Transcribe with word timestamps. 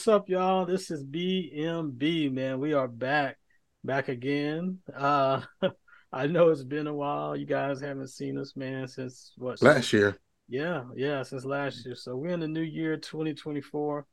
what's 0.00 0.08
up, 0.08 0.30
y'all? 0.30 0.64
This 0.64 0.90
is 0.90 1.04
BMB, 1.04 2.32
man. 2.32 2.58
We 2.58 2.72
are 2.72 2.88
back, 2.88 3.36
back 3.84 4.08
again. 4.08 4.78
Uh 4.96 5.42
I 6.10 6.26
know 6.26 6.48
it's 6.48 6.64
been 6.64 6.86
a 6.86 6.94
while. 6.94 7.36
You 7.36 7.44
guys 7.44 7.82
haven't 7.82 8.08
seen 8.08 8.38
us, 8.38 8.56
man, 8.56 8.88
since 8.88 9.34
what 9.36 9.60
last 9.60 9.92
year. 9.92 10.16
Yeah, 10.48 10.84
yeah, 10.96 11.22
since 11.22 11.44
last 11.44 11.84
year. 11.84 11.94
So 11.96 12.16
we're 12.16 12.30
in 12.30 12.40
the 12.40 12.48
new 12.48 12.62
year 12.62 12.96
2024. 12.96 14.06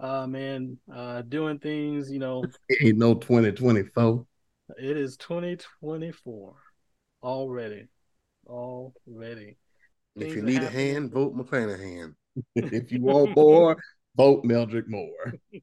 Uh 0.00 0.26
man, 0.26 0.78
uh 0.90 1.20
doing 1.20 1.58
things, 1.58 2.10
you 2.10 2.18
know. 2.18 2.42
It 2.70 2.86
Ain't 2.86 2.96
no 2.96 3.12
2024. 3.12 4.24
It 4.78 4.96
is 4.96 5.18
2024 5.18 6.54
already. 7.22 7.88
Already. 8.46 9.58
If 10.16 10.34
you 10.34 10.40
need 10.40 10.62
a 10.62 10.70
hand, 10.70 11.12
vote 11.12 11.36
McClanahan. 11.36 12.14
if 12.54 12.90
you 12.90 13.02
want 13.02 13.36
more, 13.36 13.76
vote 14.16 14.44
Meldrick 14.44 14.88
Moore. 14.88 15.34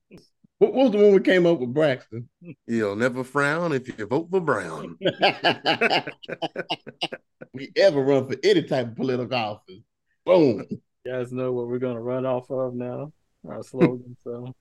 What 0.59 0.75
was 0.75 0.91
the 0.91 0.97
one 0.97 1.13
we 1.13 1.19
came 1.19 1.45
up 1.45 1.59
with, 1.59 1.73
Braxton? 1.73 2.29
You'll 2.67 2.95
never 2.95 3.25
frown 3.25 3.73
if 3.73 3.85
you 3.85 4.05
vote 4.05 4.29
for 4.31 4.39
Brown. 4.39 4.97
we 7.53 7.69
ever 7.75 8.01
run 8.01 8.29
for 8.29 8.37
any 8.45 8.63
type 8.63 8.87
of 8.87 8.95
political 8.95 9.37
office. 9.37 9.81
Boom. 10.25 10.65
You 10.69 10.79
guys 11.05 11.33
know 11.33 11.51
what 11.51 11.67
we're 11.67 11.79
gonna 11.79 11.99
run 11.99 12.25
off 12.25 12.49
of 12.49 12.75
now. 12.75 13.11
Our 13.45 13.61
slogan. 13.61 14.15
so 14.23 14.55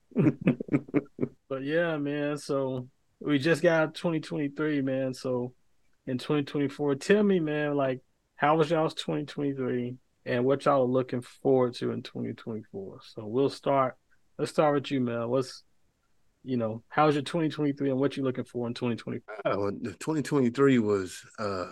but 1.47 1.63
yeah, 1.63 1.95
man. 1.95 2.37
So 2.37 2.89
we 3.21 3.39
just 3.39 3.61
got 3.61 3.95
2023, 3.95 4.81
man. 4.81 5.13
So 5.13 5.53
in 6.05 6.17
2024, 6.17 6.95
tell 6.95 7.23
me, 7.23 7.39
man, 7.39 7.77
like 7.77 8.01
how 8.35 8.57
was 8.57 8.69
y'all's 8.69 8.93
2023? 8.95 9.95
And 10.25 10.45
what 10.45 10.65
y'all 10.65 10.83
are 10.83 10.87
looking 10.87 11.21
forward 11.21 11.73
to 11.75 11.91
in 11.91 12.01
2024. 12.01 12.99
So 13.03 13.25
we'll 13.25 13.49
start. 13.49 13.95
Let's 14.37 14.51
start 14.51 14.75
with 14.75 14.91
you, 14.91 15.01
Mel. 15.01 15.29
What's 15.29 15.63
you 16.45 16.57
know, 16.57 16.83
how's 16.89 17.15
your 17.15 17.23
2023 17.23 17.89
and 17.89 17.99
what 17.99 18.17
you 18.17 18.23
looking 18.23 18.43
for 18.43 18.67
in 18.67 18.73
2024? 18.73 19.35
Oh, 19.45 19.71
2023 19.71 20.79
was 20.79 21.25
uh 21.39 21.71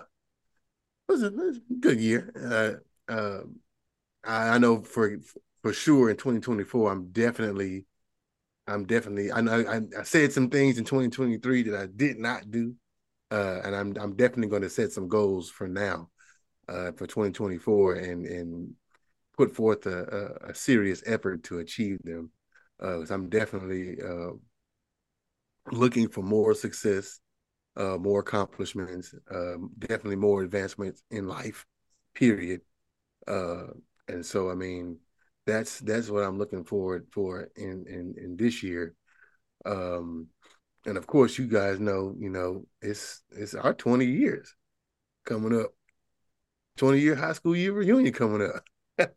was 1.10 1.24
a, 1.24 1.32
was 1.32 1.58
a 1.58 1.74
good 1.80 2.00
year. 2.00 2.32
Uh, 3.10 3.12
uh, 3.12 3.42
I, 4.24 4.50
I 4.50 4.58
know 4.58 4.82
for 4.82 5.18
for 5.62 5.74
sure 5.74 6.10
in 6.10 6.18
2024, 6.18 6.92
I'm 6.92 7.12
definitely, 7.12 7.86
I'm 8.68 8.86
definitely. 8.86 9.32
I 9.32 9.42
know 9.42 9.64
I, 9.68 10.00
I 10.00 10.04
said 10.04 10.32
some 10.32 10.50
things 10.50 10.78
in 10.78 10.86
2023 10.86 11.64
that 11.64 11.80
I 11.80 11.88
did 11.94 12.18
not 12.18 12.50
do, 12.50 12.74
uh, 13.30 13.62
and 13.64 13.76
I'm 13.76 13.94
I'm 14.00 14.16
definitely 14.16 14.48
going 14.48 14.64
to 14.64 14.70
set 14.70 14.92
some 14.92 15.08
goals 15.08 15.50
for 15.50 15.68
now 15.68 16.10
uh, 16.68 16.92
for 16.94 17.08
2024 17.08 17.96
and 17.96 18.26
and 18.26 18.74
put 19.38 19.56
forth 19.56 19.86
a, 19.86 20.38
a, 20.46 20.50
a 20.50 20.56
serious 20.56 21.04
effort 21.06 21.44
to 21.44 21.60
achieve 21.60 22.00
them. 22.04 22.32
Uh, 22.82 23.06
I'm 23.10 23.30
definitely 23.30 23.98
uh, 24.02 24.32
looking 25.72 26.08
for 26.10 26.22
more 26.22 26.54
success, 26.54 27.20
uh, 27.78 27.98
more 27.98 28.20
accomplishments, 28.20 29.14
um, 29.30 29.72
definitely 29.78 30.16
more 30.16 30.44
advancements 30.44 31.04
in 31.12 31.28
life. 31.28 31.66
Period. 32.14 32.62
Uh, 33.28 33.68
and 34.08 34.26
so, 34.26 34.50
I 34.52 34.56
mean, 34.56 35.00
that's 35.46 35.80
that's 35.80 36.10
what 36.10 36.24
I'm 36.24 36.38
looking 36.38 36.64
forward 36.64 37.08
for 37.12 37.50
in 37.56 37.86
in 37.88 38.16
in 38.18 38.36
this 38.38 38.64
year. 38.64 38.96
Um, 39.66 40.28
and 40.86 40.98
of 40.98 41.08
course, 41.08 41.38
you 41.38 41.48
guys 41.48 41.80
know, 41.80 42.16
you 42.20 42.30
know, 42.30 42.66
it's 42.82 43.22
it's 43.32 43.54
our 43.54 43.74
20 43.74 44.06
years 44.06 44.54
coming 45.26 45.60
up 45.60 45.72
20 46.82 47.00
year 47.00 47.16
high 47.16 47.34
school 47.34 47.56
year 47.56 47.74
reunion 47.74 48.12
coming 48.12 48.42
up. 48.42 48.64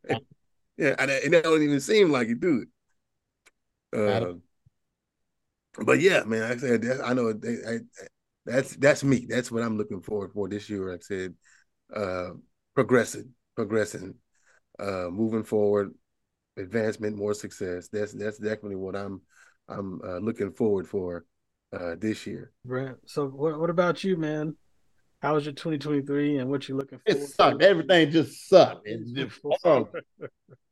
yeah, 0.76 0.94
and 0.98 1.10
it 1.10 1.42
don't 1.42 1.62
even 1.62 1.80
seem 1.80 2.12
like 2.12 2.28
it, 2.28 2.36
it. 2.42 2.68
Uh, 3.96 4.34
but 5.82 5.98
yeah, 5.98 6.24
man, 6.24 6.42
I 6.42 6.56
said, 6.58 6.84
I 7.02 7.14
know 7.14 7.30
I, 7.30 7.70
I, 7.70 7.78
that's 8.44 8.76
that's 8.76 9.02
me. 9.02 9.24
That's 9.26 9.50
what 9.50 9.62
I'm 9.62 9.78
looking 9.78 10.02
forward 10.02 10.32
for 10.32 10.46
this 10.46 10.68
year. 10.68 10.90
Like 10.90 11.00
I 11.00 11.02
said, 11.04 11.34
uh, 11.96 12.30
progressing, 12.74 13.30
progressing, 13.56 14.16
uh, 14.78 15.08
moving 15.10 15.44
forward, 15.44 15.94
advancement, 16.58 17.16
more 17.16 17.32
success. 17.32 17.88
That's 17.90 18.12
that's 18.12 18.36
definitely 18.36 18.76
what 18.76 18.94
I'm 18.94 19.22
I'm 19.70 20.02
uh, 20.06 20.18
looking 20.18 20.52
forward 20.52 20.86
for 20.86 21.24
uh, 21.72 21.94
this 21.98 22.26
year. 22.26 22.52
Brent, 22.66 22.98
so 23.06 23.26
what 23.26 23.58
what 23.58 23.70
about 23.70 24.04
you, 24.04 24.18
man? 24.18 24.54
How 25.24 25.32
was 25.32 25.46
your 25.46 25.54
2023 25.54 26.36
and 26.36 26.50
what 26.50 26.68
you 26.68 26.76
looking 26.76 26.98
for? 26.98 27.04
It 27.06 27.22
sucked. 27.22 27.62
Everything 27.62 28.10
just 28.10 28.46
sucked. 28.46 28.86
Just, 29.14 29.40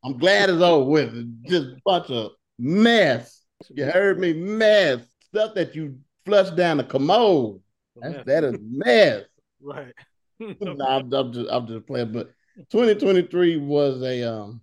I'm 0.04 0.18
glad 0.18 0.50
it's 0.50 0.60
over 0.60 0.90
with. 0.90 1.42
just 1.46 1.68
a 1.68 1.76
bunch 1.86 2.10
of 2.10 2.32
mess. 2.58 3.44
You 3.70 3.86
heard 3.86 4.20
me? 4.20 4.34
Mess. 4.34 5.00
Stuff 5.28 5.54
that 5.54 5.74
you 5.74 5.98
flushed 6.26 6.54
down 6.54 6.76
the 6.76 6.84
commode. 6.84 7.62
That's, 7.96 8.26
that 8.26 8.44
is 8.44 8.56
mess. 8.60 9.22
Right. 9.64 9.94
no, 10.40 10.84
I'm, 10.84 11.14
I'm, 11.14 11.32
just 11.32 11.48
I'm 11.48 11.68
just 11.68 11.86
playing. 11.86 12.10
But 12.10 12.32
2023 12.72 13.58
was 13.58 14.02
a 14.02 14.24
um 14.24 14.60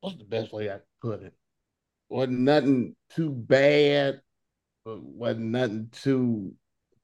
what's 0.00 0.18
the 0.18 0.24
best 0.24 0.52
way 0.52 0.68
I 0.68 0.78
could 0.78 0.82
put 1.00 1.22
it? 1.22 1.32
Wasn't 2.08 2.40
nothing 2.40 2.96
too 3.14 3.30
bad, 3.30 4.20
but 4.84 5.00
wasn't 5.00 5.44
nothing 5.44 5.90
too 5.92 6.54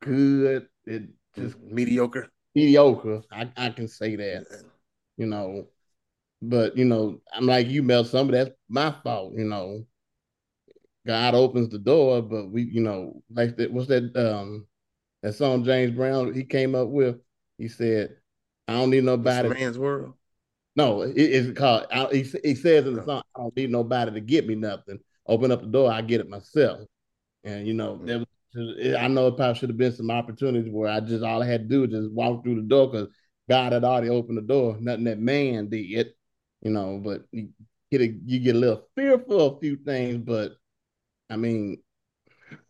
good. 0.01 0.67
It 0.85 1.11
just 1.35 1.59
mediocre. 1.61 2.29
Mediocre. 2.55 3.23
I, 3.33 3.51
I 3.57 3.71
can 3.71 3.89
say 3.89 4.17
that. 4.17 4.47
You 5.17 5.27
know, 5.27 5.67
but 6.41 6.77
you 6.77 6.85
know, 6.85 7.21
I'm 7.33 7.47
like 7.47 7.69
you, 7.69 7.83
Mel. 7.83 8.05
Some 8.05 8.29
of 8.29 8.33
that's 8.33 8.51
my 8.69 8.95
fault. 9.05 9.35
You 9.37 9.45
know, 9.45 9.87
God 11.07 11.35
opens 11.35 11.69
the 11.69 11.79
door, 11.79 12.23
but 12.23 12.51
we, 12.51 12.63
you 12.63 12.81
know, 12.81 13.23
like 13.31 13.57
that. 13.57 13.73
What's 13.73 13.89
that? 13.89 14.15
Um, 14.17 14.67
that 15.23 15.35
song 15.35 15.65
James 15.65 15.93
Brown 15.93 16.35
he 16.35 16.45
came 16.45 16.75
up 16.75 16.89
with. 16.89 17.17
He 17.59 17.69
said, 17.69 18.17
"I 18.67 18.75
don't 18.75 18.91
need 18.91 19.05
nobody." 19.05 19.49
This 19.49 19.59
man's 19.59 19.79
world. 19.79 20.15
No, 20.75 21.03
it, 21.03 21.15
it's 21.17 21.59
called. 21.59 21.87
I, 21.93 22.07
he, 22.13 22.23
he 22.43 22.55
says 22.55 22.87
in 22.87 22.95
the 22.95 23.05
song, 23.05 23.23
"I 23.37 23.41
don't 23.41 23.57
need 23.57 23.71
nobody 23.71 24.13
to 24.13 24.21
get 24.21 24.47
me 24.47 24.55
nothing. 24.55 24.99
Open 25.27 25.53
up 25.53 25.61
the 25.61 25.69
door, 25.69 25.93
I 25.93 26.03
get 26.03 26.21
it 26.21 26.29
myself." 26.29 26.81
And 27.45 27.67
you 27.67 27.75
know, 27.75 27.95
mm-hmm. 27.95 28.07
there 28.07 28.19
was 28.19 28.27
I 28.55 29.09
know 29.09 29.29
it 29.29 29.37
probably 29.37 29.55
should 29.55 29.71
have 29.71 29.79
been 29.79 29.95
some 29.95 30.11
opportunities 30.11 30.71
where 30.71 30.91
I 30.91 31.01
just 31.01 31.25
all 31.25 31.43
I 31.43 31.47
had 31.47 31.63
to 31.63 31.69
do 31.69 31.81
was 31.83 31.91
just 31.91 32.13
walk 32.13 32.43
through 32.45 32.57
the 32.57 32.69
door 32.69 32.91
because 32.91 33.09
God 33.49 33.73
had 33.73 33.85
already 33.85 34.11
opened 34.11 34.39
the 34.39 34.43
door. 34.43 34.77
Nothing 34.79 35.05
that 35.05 35.19
man 35.19 35.69
did, 35.69 36.09
you 36.61 36.71
know. 36.71 37.01
But 37.03 37.23
you 37.33 37.49
get 37.91 38.03
a, 38.03 38.09
you 38.27 38.41
get 38.41 38.57
a 38.57 38.59
little 38.59 38.89
fearful 38.95 39.41
of 39.41 39.57
a 39.57 39.61
few 39.61 39.77
things, 39.77 40.19
but 40.19 40.53
I 41.31 41.37
mean, 41.37 41.79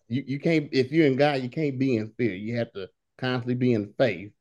you 0.09 0.23
you 0.27 0.39
can't 0.39 0.69
if 0.73 0.93
you're 0.93 1.07
in 1.07 1.17
God, 1.17 1.43
you 1.43 1.49
can't 1.49 1.79
be 1.79 1.97
in 1.97 2.13
fear. 2.17 2.35
You 2.35 2.57
have 2.59 2.73
to 2.75 2.89
constantly 3.19 3.55
be 3.55 3.73
in 3.73 3.93
faith, 3.99 4.33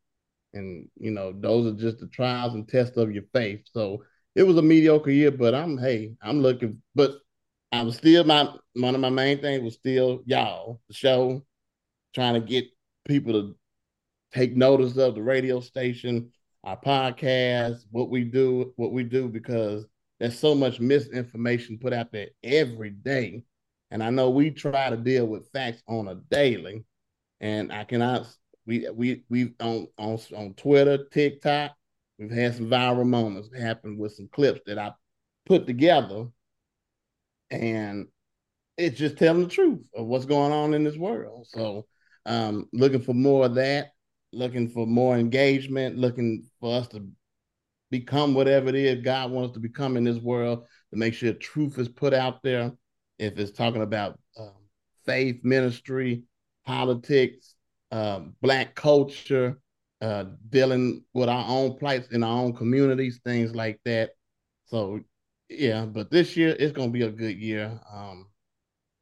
and 0.53 0.90
you 0.97 1.12
know 1.12 1.34
those 1.34 1.73
are 1.73 1.78
just 1.78 2.00
the 2.00 2.08
trials 2.08 2.53
and 2.53 2.68
tests 2.68 2.97
of 2.97 3.12
your 3.12 3.23
faith. 3.34 3.62
So 3.73 4.03
it 4.35 4.44
was 4.44 4.58
a 4.58 4.62
mediocre 4.62 5.11
year, 5.11 5.32
but 5.32 5.55
I'm 5.55 5.78
hey, 5.78 6.14
I'm 6.22 6.41
looking, 6.41 6.82
but 6.94 7.16
I 7.72 7.84
was 7.84 7.97
still 7.97 8.23
my 8.26 8.50
one 8.73 8.96
of 8.96 9.02
my 9.02 9.09
main 9.09 9.40
things 9.41 9.64
was 9.64 9.76
still 9.76 10.23
y'all, 10.26 10.82
the 10.88 10.94
show, 10.94 11.46
trying 12.14 12.34
to 12.34 12.41
get 12.41 12.66
people 13.08 13.34
to 13.34 13.56
take 14.34 14.56
notice 14.56 14.97
of 14.97 15.16
the 15.16 15.22
radio 15.22 15.59
station, 15.59 16.32
our 16.64 16.79
podcast, 16.79 17.85
what 17.91 18.09
we 18.09 18.23
do, 18.23 18.73
what 18.76 18.91
we 18.91 19.03
do, 19.03 19.29
because 19.29 19.85
there's 20.20 20.38
so 20.38 20.53
much 20.53 20.79
misinformation 20.79 21.78
put 21.79 21.94
out 21.94 22.12
there 22.12 22.28
every 22.44 22.91
day. 22.91 23.44
And 23.90 24.03
I 24.03 24.09
know 24.09 24.29
we 24.29 24.52
try 24.52 24.90
to 24.90 24.97
deal 24.97 25.26
with 25.26 25.52
facts 25.52 25.82
on 25.88 26.08
a 26.08 26.16
daily. 26.16 26.84
And 27.40 27.72
I 27.72 27.85
cannot 27.85 28.28
we 28.66 28.88
we 28.90 29.23
we 29.29 29.53
on 29.59 29.88
on 29.97 30.20
on 30.35 30.53
Twitter, 30.56 31.06
TikTok, 31.06 31.72
we've 32.20 32.32
had 32.32 32.56
some 32.56 32.68
viral 32.68 33.08
moments 33.08 33.50
happen 33.58 33.97
with 33.97 34.14
some 34.14 34.29
clips 34.32 34.62
that 34.66 34.78
I 34.78 34.91
put 35.46 35.66
together 35.66 36.28
and 37.51 38.07
it's 38.77 38.97
just 38.97 39.17
telling 39.17 39.43
the 39.43 39.49
truth 39.49 39.85
of 39.93 40.07
what's 40.07 40.25
going 40.25 40.51
on 40.51 40.73
in 40.73 40.83
this 40.83 40.97
world. 40.97 41.45
So, 41.49 41.85
um, 42.25 42.67
looking 42.73 43.01
for 43.01 43.13
more 43.13 43.45
of 43.45 43.55
that, 43.55 43.91
looking 44.31 44.69
for 44.69 44.87
more 44.87 45.17
engagement, 45.17 45.97
looking 45.97 46.47
for 46.59 46.79
us 46.79 46.87
to 46.89 47.07
become 47.89 48.33
whatever 48.33 48.69
it 48.69 48.75
is 48.75 49.03
God 49.03 49.31
wants 49.31 49.53
to 49.53 49.59
become 49.59 49.97
in 49.97 50.05
this 50.05 50.17
world, 50.17 50.65
to 50.91 50.97
make 50.97 51.13
sure 51.13 51.33
truth 51.33 51.77
is 51.77 51.89
put 51.89 52.13
out 52.13 52.41
there. 52.41 52.71
If 53.19 53.37
it's 53.37 53.51
talking 53.51 53.83
about 53.83 54.17
um, 54.39 54.53
faith, 55.05 55.41
ministry, 55.43 56.23
politics, 56.65 57.55
um, 57.91 58.35
black 58.41 58.73
culture, 58.73 59.59
uh, 60.01 60.25
dealing 60.49 61.03
with 61.13 61.29
our 61.29 61.45
own 61.47 61.77
plights 61.77 62.07
in 62.11 62.23
our 62.23 62.41
own 62.41 62.53
communities, 62.53 63.19
things 63.23 63.53
like 63.53 63.79
that. 63.85 64.11
So 64.65 65.01
yeah, 65.51 65.85
but 65.85 66.09
this 66.11 66.35
year 66.37 66.55
it's 66.57 66.71
gonna 66.71 66.91
be 66.91 67.03
a 67.03 67.11
good 67.11 67.37
year. 67.37 67.79
Um, 67.91 68.27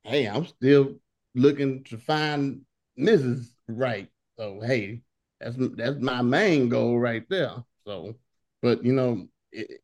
hey, 0.03 0.25
I'm 0.25 0.45
still 0.45 0.95
looking 1.35 1.83
to 1.85 1.97
find 1.97 2.61
Mrs. 2.97 3.49
Right. 3.67 4.09
So 4.37 4.59
hey, 4.61 5.01
that's 5.39 5.55
that's 5.75 5.99
my 5.99 6.21
main 6.21 6.69
goal 6.69 6.99
right 6.99 7.23
there. 7.29 7.53
So, 7.85 8.15
but 8.61 8.83
you 8.83 8.93
know, 8.93 9.27
it, 9.51 9.81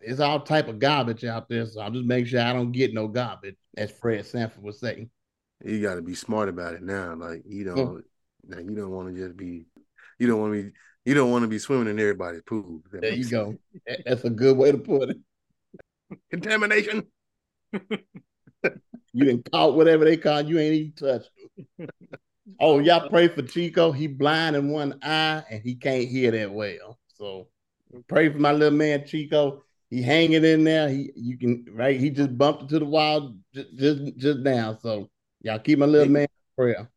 it's 0.00 0.20
all 0.20 0.40
type 0.40 0.68
of 0.68 0.78
garbage 0.78 1.24
out 1.24 1.48
there. 1.48 1.66
So 1.66 1.80
I'll 1.80 1.90
just 1.90 2.06
make 2.06 2.26
sure 2.26 2.40
I 2.40 2.52
don't 2.52 2.72
get 2.72 2.94
no 2.94 3.08
garbage, 3.08 3.56
as 3.76 3.90
Fred 3.90 4.26
Sanford 4.26 4.62
would 4.62 4.74
say. 4.74 5.08
You 5.64 5.80
got 5.80 5.94
to 5.94 6.02
be 6.02 6.14
smart 6.14 6.48
about 6.48 6.74
it 6.74 6.82
now. 6.82 7.14
Like 7.14 7.42
you 7.46 7.64
don't, 7.64 7.78
oh. 7.78 8.02
now 8.46 8.58
you 8.58 8.74
don't 8.74 8.90
want 8.90 9.14
to 9.14 9.20
just 9.20 9.36
be, 9.36 9.66
you 10.18 10.26
don't 10.26 10.40
want 10.40 10.54
to 10.54 10.62
be, 10.64 10.70
you 11.04 11.14
don't 11.14 11.30
want 11.30 11.42
to 11.42 11.48
be 11.48 11.58
swimming 11.58 11.88
in 11.88 11.98
everybody's 11.98 12.42
pool. 12.42 12.82
There 12.92 13.12
you 13.12 13.24
go. 13.30 13.56
That's 14.04 14.24
a 14.24 14.30
good 14.30 14.56
way 14.56 14.72
to 14.72 14.78
put 14.78 15.10
it. 15.10 15.18
Contamination. 16.30 17.06
you 17.72 19.24
didn't 19.24 19.50
caught 19.50 19.74
whatever 19.74 20.04
they 20.04 20.16
caught. 20.16 20.46
You 20.46 20.58
ain't 20.58 20.74
even 20.74 20.92
touched. 20.92 21.30
oh, 22.60 22.78
y'all 22.78 23.08
pray 23.10 23.28
for 23.28 23.42
Chico. 23.42 23.92
He 23.92 24.06
blind 24.06 24.56
in 24.56 24.70
one 24.70 24.98
eye 25.02 25.44
and 25.50 25.62
he 25.62 25.74
can't 25.74 26.08
hear 26.08 26.30
that 26.32 26.52
well. 26.52 26.98
So 27.14 27.48
pray 28.08 28.30
for 28.30 28.38
my 28.38 28.52
little 28.52 28.76
man 28.76 29.06
Chico. 29.06 29.62
He 29.90 30.02
hanging 30.02 30.44
in 30.44 30.64
there. 30.64 30.88
He 30.88 31.10
you 31.14 31.38
can 31.38 31.66
right. 31.72 31.98
He 31.98 32.10
just 32.10 32.36
bumped 32.36 32.62
into 32.62 32.80
the 32.80 32.84
wall 32.84 33.34
just 33.54 33.76
just, 33.76 34.16
just 34.16 34.38
now. 34.40 34.76
So 34.82 35.08
y'all 35.40 35.58
keep 35.58 35.78
my 35.78 35.86
little 35.86 36.12
man 36.12 36.26
prayer. 36.56 36.90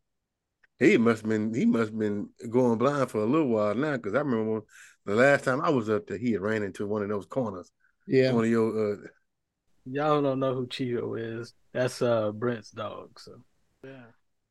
He 0.79 0.97
must 0.97 1.21
have 1.21 1.29
been 1.29 1.53
he 1.53 1.65
must 1.65 1.91
have 1.91 1.99
been 1.99 2.29
going 2.49 2.77
blind 2.77 3.09
for 3.09 3.19
a 3.19 3.25
little 3.25 3.49
while 3.49 3.75
now 3.75 3.97
because 3.97 4.15
I 4.15 4.19
remember 4.19 4.61
the 5.05 5.15
last 5.15 5.43
time 5.43 5.61
I 5.61 5.69
was 5.69 5.89
up 5.89 6.07
there, 6.07 6.17
he 6.17 6.33
had 6.33 6.41
ran 6.41 6.63
into 6.63 6.87
one 6.87 7.01
of 7.01 7.09
those 7.09 7.25
corners. 7.25 7.71
Yeah, 8.07 8.31
one 8.31 8.45
of 8.45 8.49
your. 8.49 8.93
Uh, 8.93 8.95
Y'all 9.89 10.21
don't 10.21 10.39
know 10.39 10.53
who 10.53 10.67
Chico 10.67 11.15
is. 11.15 11.53
That's 11.73 12.01
uh 12.01 12.31
Brent's 12.31 12.71
dog. 12.71 13.19
So 13.19 13.41
yeah. 13.83 14.05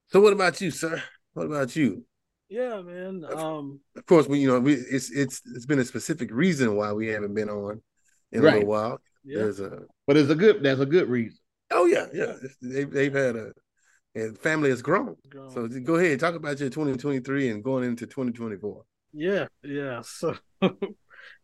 So 0.08 0.20
what 0.20 0.32
about 0.32 0.61
you, 0.61 0.70
sir? 0.70 1.03
What 1.35 1.47
about 1.47 1.75
you? 1.76 2.05
Yeah, 2.49 2.81
man. 2.81 3.25
Um, 3.35 3.81
of 3.97 4.06
course, 4.06 4.29
we 4.29 4.38
you 4.38 4.49
know 4.49 4.61
we 4.61 4.75
it's 4.75 5.11
it's 5.11 5.43
it's 5.55 5.67
been 5.67 5.81
a 5.81 5.85
specific 5.85 6.31
reason 6.32 6.76
why 6.76 6.93
we 6.93 7.08
haven't 7.08 7.35
been 7.35 7.50
on 7.50 7.82
in 8.32 8.43
right. 8.43 8.50
a 8.50 8.56
little 8.58 8.70
while. 8.70 9.00
Yeah. 9.25 9.38
There's 9.41 9.61
a 9.61 9.81
but 10.06 10.17
it's 10.17 10.31
a 10.31 10.35
good 10.35 10.62
there's 10.62 10.81
a 10.81 10.87
good 10.87 11.09
reason. 11.09 11.38
Oh 11.70 11.87
yeah, 11.87 12.06
yeah. 12.14 12.35
They've 12.62 12.91
they've 12.91 13.14
had 13.14 13.37
a 13.37 13.52
and 14.14 14.38
family 14.38 14.70
has 14.70 14.81
grown. 14.81 15.17
grown. 15.29 15.50
So 15.50 15.69
go 15.69 15.97
ahead, 15.97 16.19
talk 16.19 16.35
about 16.35 16.59
your 16.59 16.70
2023 16.70 17.50
and 17.50 17.62
going 17.62 17.85
into 17.85 18.06
2024. 18.06 18.82
Yeah, 19.12 19.47
yeah. 19.62 20.00
So 20.02 20.37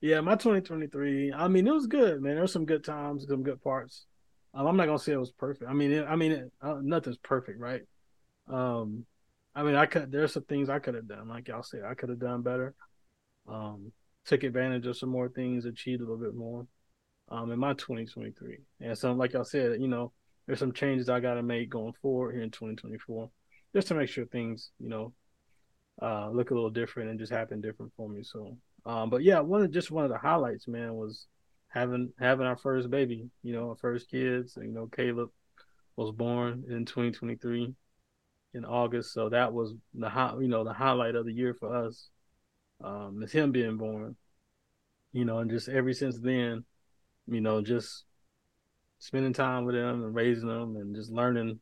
yeah, 0.03 0.21
my 0.21 0.33
2023. 0.33 1.33
I 1.33 1.47
mean, 1.47 1.67
it 1.67 1.73
was 1.73 1.87
good, 1.87 2.21
man. 2.21 2.35
There 2.35 2.43
were 2.43 2.49
some 2.49 2.67
good 2.67 2.85
times, 2.85 3.25
some 3.29 3.45
good 3.45 3.63
parts. 3.63 4.07
Um, 4.53 4.67
I'm 4.67 4.77
not 4.77 4.87
gonna 4.87 4.99
say 4.99 5.13
it 5.13 5.21
was 5.21 5.31
perfect. 5.31 5.71
I 5.71 5.73
mean, 5.73 5.93
it, 5.93 6.07
I 6.07 6.17
mean, 6.17 6.33
it, 6.33 6.53
uh, 6.61 6.79
nothing's 6.83 7.17
perfect, 7.19 7.59
right? 7.61 7.83
Um, 8.49 9.07
I 9.55 9.63
mean, 9.63 9.77
I 9.77 9.87
could. 9.87 10.11
There's 10.11 10.33
some 10.33 10.43
things 10.43 10.69
I 10.69 10.81
could 10.81 10.95
have 10.95 11.07
done, 11.07 11.29
like 11.29 11.49
y'all 11.49 11.63
said, 11.63 11.85
I 11.89 11.95
could 11.95 12.09
have 12.09 12.19
done 12.19 12.43
better. 12.43 12.75
Um, 13.49 13.93
took 14.27 14.43
advantage 14.43 14.87
of 14.87 14.97
some 14.97 15.09
more 15.09 15.29
things, 15.29 15.65
achieved 15.65 16.03
a 16.03 16.05
little 16.05 16.23
bit 16.23 16.35
more. 16.35 16.67
Um, 17.29 17.51
in 17.51 17.59
my 17.59 17.73
2023, 17.75 18.59
and 18.81 18.99
so 18.99 19.13
like 19.13 19.33
y'all 19.33 19.45
said, 19.45 19.81
you 19.81 19.89
know, 19.89 20.13
there's 20.47 20.59
some 20.59 20.73
changes 20.73 21.09
I 21.09 21.21
got 21.21 21.35
to 21.35 21.43
make 21.43 21.71
going 21.71 21.95
forward 22.03 22.35
here 22.35 22.43
in 22.43 22.51
2024, 22.51 23.31
just 23.75 23.89
to 23.89 23.95
make 23.95 24.09
sure 24.09 24.27
things, 24.27 24.71
you 24.81 24.89
know, 24.89 25.13
uh, 26.03 26.29
look 26.31 26.51
a 26.51 26.55
little 26.55 26.69
different 26.69 27.11
and 27.11 27.19
just 27.19 27.33
happen 27.33 27.61
different 27.61 27.93
for 27.97 28.09
me. 28.09 28.23
So, 28.23 28.57
um, 28.85 29.11
but 29.11 29.23
yeah, 29.23 29.41
one 29.41 29.63
of 29.63 29.71
just 29.71 29.91
one 29.91 30.05
of 30.05 30.11
the 30.11 30.19
highlights, 30.19 30.67
man, 30.67 30.95
was 30.95 31.27
having 31.69 32.13
having 32.19 32.47
our 32.47 32.57
first 32.57 32.91
baby. 32.91 33.31
You 33.43 33.53
know, 33.53 33.71
our 33.71 33.77
first 33.77 34.11
kids. 34.11 34.59
You 34.61 34.73
know, 34.73 34.87
Caleb 34.87 35.31
was 35.97 36.11
born 36.11 36.65
in 36.69 36.85
2023 36.85 37.75
in 38.55 38.65
August, 38.65 39.13
so 39.13 39.29
that 39.29 39.53
was 39.53 39.75
the 39.95 40.09
high, 40.09 40.35
you 40.41 40.49
know, 40.49 40.65
the 40.65 40.73
highlight 40.73 41.15
of 41.15 41.27
the 41.27 41.33
year 41.33 41.55
for 41.55 41.75
us. 41.87 42.09
Um, 42.83 43.23
is 43.23 43.33
him 43.33 43.53
being 43.53 43.77
born. 43.77 44.17
You 45.13 45.25
know, 45.25 45.39
and 45.39 45.51
just 45.51 45.69
ever 45.69 45.93
since 45.93 46.19
then, 46.19 46.65
you 47.27 47.41
know, 47.41 47.61
just 47.61 48.05
spending 48.99 49.33
time 49.33 49.65
with 49.65 49.75
him 49.75 50.03
and 50.05 50.15
raising 50.15 50.49
him 50.49 50.77
and 50.77 50.95
just 50.95 51.11
learning, 51.11 51.61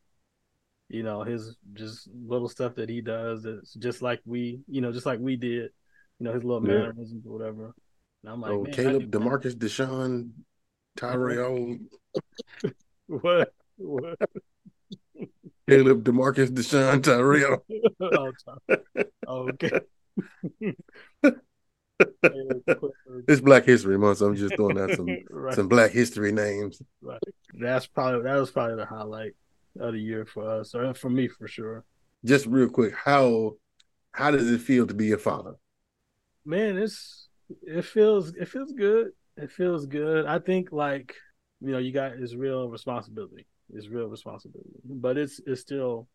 you 0.88 1.02
know, 1.02 1.22
his 1.22 1.56
just 1.72 2.08
little 2.14 2.48
stuff 2.48 2.76
that 2.76 2.88
he 2.88 3.00
does 3.00 3.42
that's 3.42 3.74
just 3.74 4.02
like 4.02 4.20
we, 4.24 4.60
you 4.68 4.80
know, 4.80 4.92
just 4.92 5.06
like 5.06 5.18
we 5.18 5.36
did, 5.36 5.70
you 6.20 6.26
know, 6.26 6.34
his 6.34 6.44
little 6.44 6.66
yeah. 6.68 6.74
mannerisms 6.74 7.26
or 7.26 7.32
whatever. 7.32 7.74
And 8.22 8.32
I'm 8.32 8.40
like, 8.40 8.52
oh, 8.52 8.64
Caleb, 8.70 9.10
Demarcus, 9.10 9.54
Deshaun, 9.54 10.30
Tyrell. 10.96 11.78
what? 13.06 13.54
What? 13.76 14.18
Caleb, 15.68 16.04
Demarcus, 16.04 16.50
Deshaun, 16.50 17.02
Tyrell. 17.02 17.64
oh, 19.26 19.48
okay. 19.48 19.80
it's 23.28 23.40
Black 23.40 23.64
History 23.64 23.96
Month, 23.96 24.18
so 24.18 24.26
I'm 24.26 24.36
just 24.36 24.54
throwing 24.56 24.78
out 24.78 24.90
some 24.90 25.08
right. 25.30 25.54
some 25.54 25.68
Black 25.68 25.92
History 25.92 26.32
names. 26.32 26.82
Right. 27.00 27.18
That's 27.54 27.86
probably 27.86 28.22
that 28.24 28.36
was 28.36 28.50
probably 28.50 28.76
the 28.76 28.84
highlight 28.84 29.32
of 29.78 29.94
the 29.94 30.00
year 30.00 30.26
for 30.26 30.60
us, 30.60 30.74
or 30.74 30.92
for 30.92 31.08
me 31.08 31.28
for 31.28 31.48
sure. 31.48 31.84
Just 32.24 32.44
real 32.46 32.68
quick, 32.68 32.94
how 32.94 33.54
how 34.12 34.30
does 34.30 34.50
it 34.50 34.60
feel 34.60 34.86
to 34.86 34.94
be 34.94 35.12
a 35.12 35.18
father? 35.18 35.54
Man, 36.44 36.76
it's 36.78 37.28
it 37.62 37.84
feels 37.84 38.34
it 38.34 38.48
feels 38.48 38.72
good. 38.72 39.10
It 39.36 39.50
feels 39.50 39.86
good. 39.86 40.26
I 40.26 40.38
think 40.38 40.72
like 40.72 41.14
you 41.60 41.72
know 41.72 41.78
you 41.78 41.92
got 41.92 42.12
is 42.12 42.36
real 42.36 42.68
responsibility. 42.68 43.46
It's 43.72 43.88
real 43.88 44.08
responsibility, 44.08 44.70
but 44.84 45.16
it's 45.16 45.40
it's 45.46 45.60
still 45.60 46.08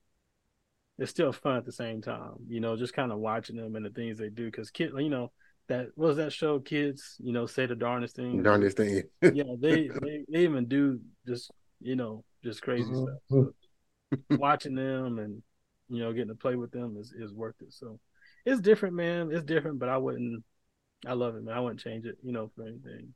it's 0.97 1.11
still 1.11 1.31
fun 1.31 1.57
at 1.57 1.65
the 1.65 1.71
same 1.71 2.01
time. 2.01 2.33
You 2.47 2.59
know, 2.59 2.75
just 2.75 2.93
kind 2.93 3.11
of 3.11 3.19
watching 3.19 3.55
them 3.55 3.75
and 3.75 3.85
the 3.85 3.89
things 3.89 4.17
they 4.17 4.29
do 4.29 4.45
because 4.45 4.71
kid, 4.71 4.91
you 4.97 5.09
know 5.09 5.31
that 5.67 5.87
was 5.95 6.17
that 6.17 6.31
show 6.31 6.59
kids 6.59 7.15
you 7.19 7.33
know 7.33 7.45
say 7.45 7.65
the 7.65 7.75
darndest 7.75 8.15
thing 8.15 8.41
darndest 8.43 8.77
thing 8.77 9.01
yeah 9.21 9.43
they, 9.59 9.89
they, 10.01 10.23
they 10.29 10.43
even 10.43 10.65
do 10.65 10.99
just 11.27 11.51
you 11.81 11.95
know 11.95 12.23
just 12.43 12.61
crazy 12.61 12.91
mm-hmm. 12.91 13.03
stuff 13.03 13.53
so 14.29 14.37
watching 14.37 14.75
them 14.75 15.19
and 15.19 15.41
you 15.89 15.99
know 15.99 16.13
getting 16.13 16.29
to 16.29 16.35
play 16.35 16.55
with 16.55 16.71
them 16.71 16.97
is, 16.99 17.13
is 17.17 17.33
worth 17.33 17.55
it 17.61 17.73
so 17.73 17.99
it's 18.45 18.61
different 18.61 18.95
man 18.95 19.31
it's 19.31 19.43
different 19.43 19.79
but 19.79 19.89
i 19.89 19.97
wouldn't 19.97 20.43
i 21.05 21.13
love 21.13 21.35
it 21.35 21.43
man 21.43 21.55
i 21.55 21.59
wouldn't 21.59 21.79
change 21.79 22.05
it 22.05 22.17
you 22.23 22.31
know 22.31 22.49
for 22.55 22.63
anything 22.63 23.13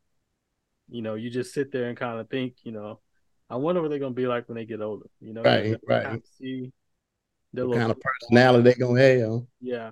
you 0.89 1.01
know 1.01 1.15
you 1.15 1.29
just 1.29 1.53
sit 1.53 1.71
there 1.71 1.89
and 1.89 1.97
kind 1.97 2.19
of 2.19 2.29
think 2.29 2.55
you 2.63 2.71
know 2.71 2.99
i 3.49 3.55
wonder 3.55 3.81
what 3.81 3.89
they're 3.89 3.99
going 3.99 4.13
to 4.13 4.21
be 4.21 4.27
like 4.27 4.47
when 4.47 4.55
they 4.55 4.65
get 4.65 4.81
older 4.81 5.05
you 5.21 5.33
know 5.33 5.43
right 5.43 5.77
right 5.87 6.21
see 6.37 6.71
the 7.53 7.67
kind 7.71 7.91
of 7.91 7.97
personality 7.99 8.63
they're 8.63 8.87
going 8.87 8.95
to 8.95 9.19
have 9.21 9.41
yeah 9.61 9.91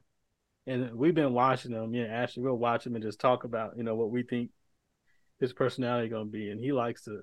and 0.68 0.94
we've 0.94 1.16
been 1.16 1.34
watching 1.34 1.72
them. 1.72 1.94
Yeah, 1.94 2.04
Ashley, 2.04 2.44
we'll 2.44 2.58
watch 2.58 2.86
him 2.86 2.96
and 2.96 3.04
just 3.04 3.20
talk 3.20 3.46
about 3.46 3.78
you 3.78 3.84
know 3.84 3.96
what 3.96 4.12
we 4.12 4.22
think 4.22 4.52
his 5.40 5.54
personality 5.54 6.10
going 6.10 6.28
to 6.28 6.32
be, 6.32 6.52
and 6.52 6.60
he 6.60 6.74
likes 6.74 7.04
to. 7.04 7.22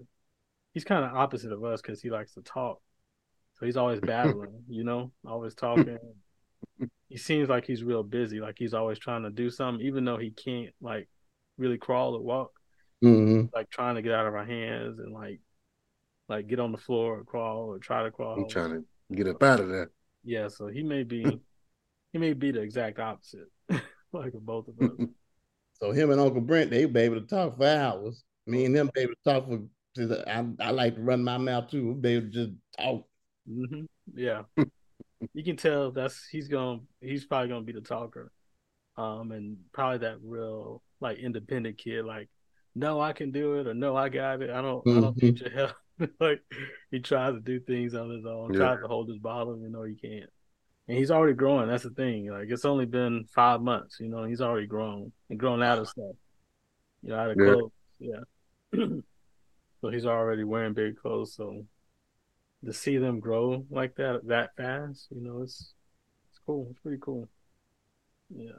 He's 0.72 0.84
kind 0.84 1.04
of 1.04 1.14
opposite 1.14 1.52
of 1.52 1.62
us 1.62 1.80
because 1.80 2.00
he 2.00 2.10
likes 2.10 2.32
to 2.34 2.42
talk, 2.42 2.80
so 3.58 3.66
he's 3.66 3.76
always 3.76 4.00
battling. 4.02 4.64
you 4.68 4.82
know, 4.82 5.12
always 5.26 5.54
talking. 5.54 5.98
he 7.14 7.18
seems 7.18 7.48
like 7.48 7.64
he's 7.64 7.84
real 7.84 8.02
busy, 8.02 8.40
like 8.40 8.56
he's 8.58 8.74
always 8.74 8.98
trying 8.98 9.22
to 9.22 9.30
do 9.30 9.48
something, 9.48 9.86
even 9.86 10.04
though 10.04 10.16
he 10.16 10.30
can't 10.30 10.74
like 10.80 11.08
really 11.56 11.78
crawl 11.78 12.16
or 12.16 12.20
walk. 12.20 12.50
Mm-hmm. 13.04 13.54
Like 13.54 13.70
trying 13.70 13.94
to 13.94 14.02
get 14.02 14.14
out 14.14 14.26
of 14.26 14.34
our 14.34 14.44
hands 14.44 14.98
and 14.98 15.14
like 15.14 15.38
like 16.28 16.48
get 16.48 16.58
on 16.58 16.72
the 16.72 16.76
floor 16.76 17.20
or 17.20 17.22
crawl 17.22 17.66
or 17.66 17.78
try 17.78 18.02
to 18.02 18.10
crawl. 18.10 18.34
I'm 18.34 18.48
trying 18.48 18.70
to 18.70 18.84
get 19.14 19.28
up 19.28 19.40
out 19.44 19.60
of 19.60 19.68
there. 19.68 19.92
Yeah, 20.24 20.48
so 20.48 20.66
he 20.66 20.82
may 20.82 21.04
be 21.04 21.22
he 22.12 22.18
may 22.18 22.32
be 22.32 22.50
the 22.50 22.62
exact 22.62 22.98
opposite, 22.98 23.46
like 24.12 24.32
both 24.32 24.66
of 24.66 24.80
us. 24.80 25.06
so 25.74 25.92
him 25.92 26.10
and 26.10 26.20
Uncle 26.20 26.40
Brent, 26.40 26.72
they 26.72 26.84
be 26.84 26.98
able 26.98 27.20
to 27.20 27.26
talk 27.28 27.56
for 27.56 27.64
hours. 27.64 28.24
Me 28.48 28.64
and 28.64 28.74
them 28.74 28.90
be 28.92 29.02
able 29.02 29.14
to 29.24 29.30
talk 29.32 29.46
for. 29.46 29.60
I, 30.26 30.44
I 30.58 30.70
like 30.72 30.96
to 30.96 31.00
run 31.00 31.22
my 31.22 31.38
mouth 31.38 31.70
too. 31.70 31.96
They 32.00 32.18
be 32.18 32.30
just 32.30 32.50
talk. 32.76 33.06
Mm-hmm. 33.48 33.84
Yeah, 34.16 34.42
you 35.32 35.44
can 35.44 35.56
tell 35.56 35.90
that's 35.90 36.26
he's 36.30 36.48
gonna 36.48 36.80
He's 37.00 37.24
probably 37.24 37.48
gonna 37.48 37.62
be 37.62 37.72
the 37.72 37.80
talker, 37.80 38.32
um, 38.96 39.32
and 39.32 39.56
probably 39.72 39.98
that 39.98 40.18
real 40.22 40.82
like 41.00 41.18
independent 41.18 41.78
kid. 41.78 42.04
Like, 42.04 42.28
no, 42.74 43.00
I 43.00 43.12
can 43.12 43.30
do 43.30 43.58
it, 43.58 43.66
or 43.66 43.74
no, 43.74 43.96
I 43.96 44.08
got 44.08 44.42
it. 44.42 44.50
I 44.50 44.60
don't. 44.60 44.84
Mm-hmm. 44.84 44.98
I 44.98 45.00
don't 45.00 45.22
need 45.22 45.36
mm-hmm. 45.36 45.46
your 45.46 45.66
help. 45.66 45.76
like 46.20 46.40
he 46.90 46.98
tries 46.98 47.34
to 47.34 47.40
do 47.40 47.60
things 47.60 47.94
on 47.94 48.10
his 48.10 48.26
own. 48.26 48.52
Yeah. 48.52 48.58
Tries 48.58 48.80
to 48.80 48.88
hold 48.88 49.08
his 49.08 49.18
bottle, 49.18 49.58
you 49.58 49.68
know 49.68 49.84
he 49.84 49.94
can't 49.94 50.30
and 50.88 50.98
he's 50.98 51.10
already 51.10 51.34
growing. 51.34 51.68
That's 51.68 51.84
the 51.84 51.90
thing. 51.90 52.30
Like 52.30 52.48
it's 52.48 52.64
only 52.64 52.86
been 52.86 53.26
five 53.34 53.60
months, 53.60 53.98
you 54.00 54.08
know. 54.08 54.24
He's 54.24 54.40
already 54.40 54.66
grown 54.66 55.12
and 55.30 55.38
grown 55.38 55.62
out 55.62 55.78
of 55.78 55.88
stuff, 55.88 56.14
you 57.02 57.10
know, 57.10 57.16
out 57.16 57.30
of 57.30 57.36
yeah. 57.38 57.52
clothes. 57.52 57.72
Yeah. 57.98 58.20
so 59.80 59.88
he's 59.90 60.06
already 60.06 60.44
wearing 60.44 60.74
big 60.74 60.96
clothes. 60.96 61.34
So 61.34 61.64
to 62.64 62.72
see 62.72 62.98
them 62.98 63.20
grow 63.20 63.64
like 63.70 63.94
that 63.96 64.20
that 64.26 64.50
fast, 64.56 65.08
you 65.10 65.20
know, 65.20 65.42
it's 65.42 65.74
it's 66.30 66.40
cool. 66.46 66.68
It's 66.70 66.80
pretty 66.80 66.98
cool. 67.00 67.28
Yeah. 68.34 68.58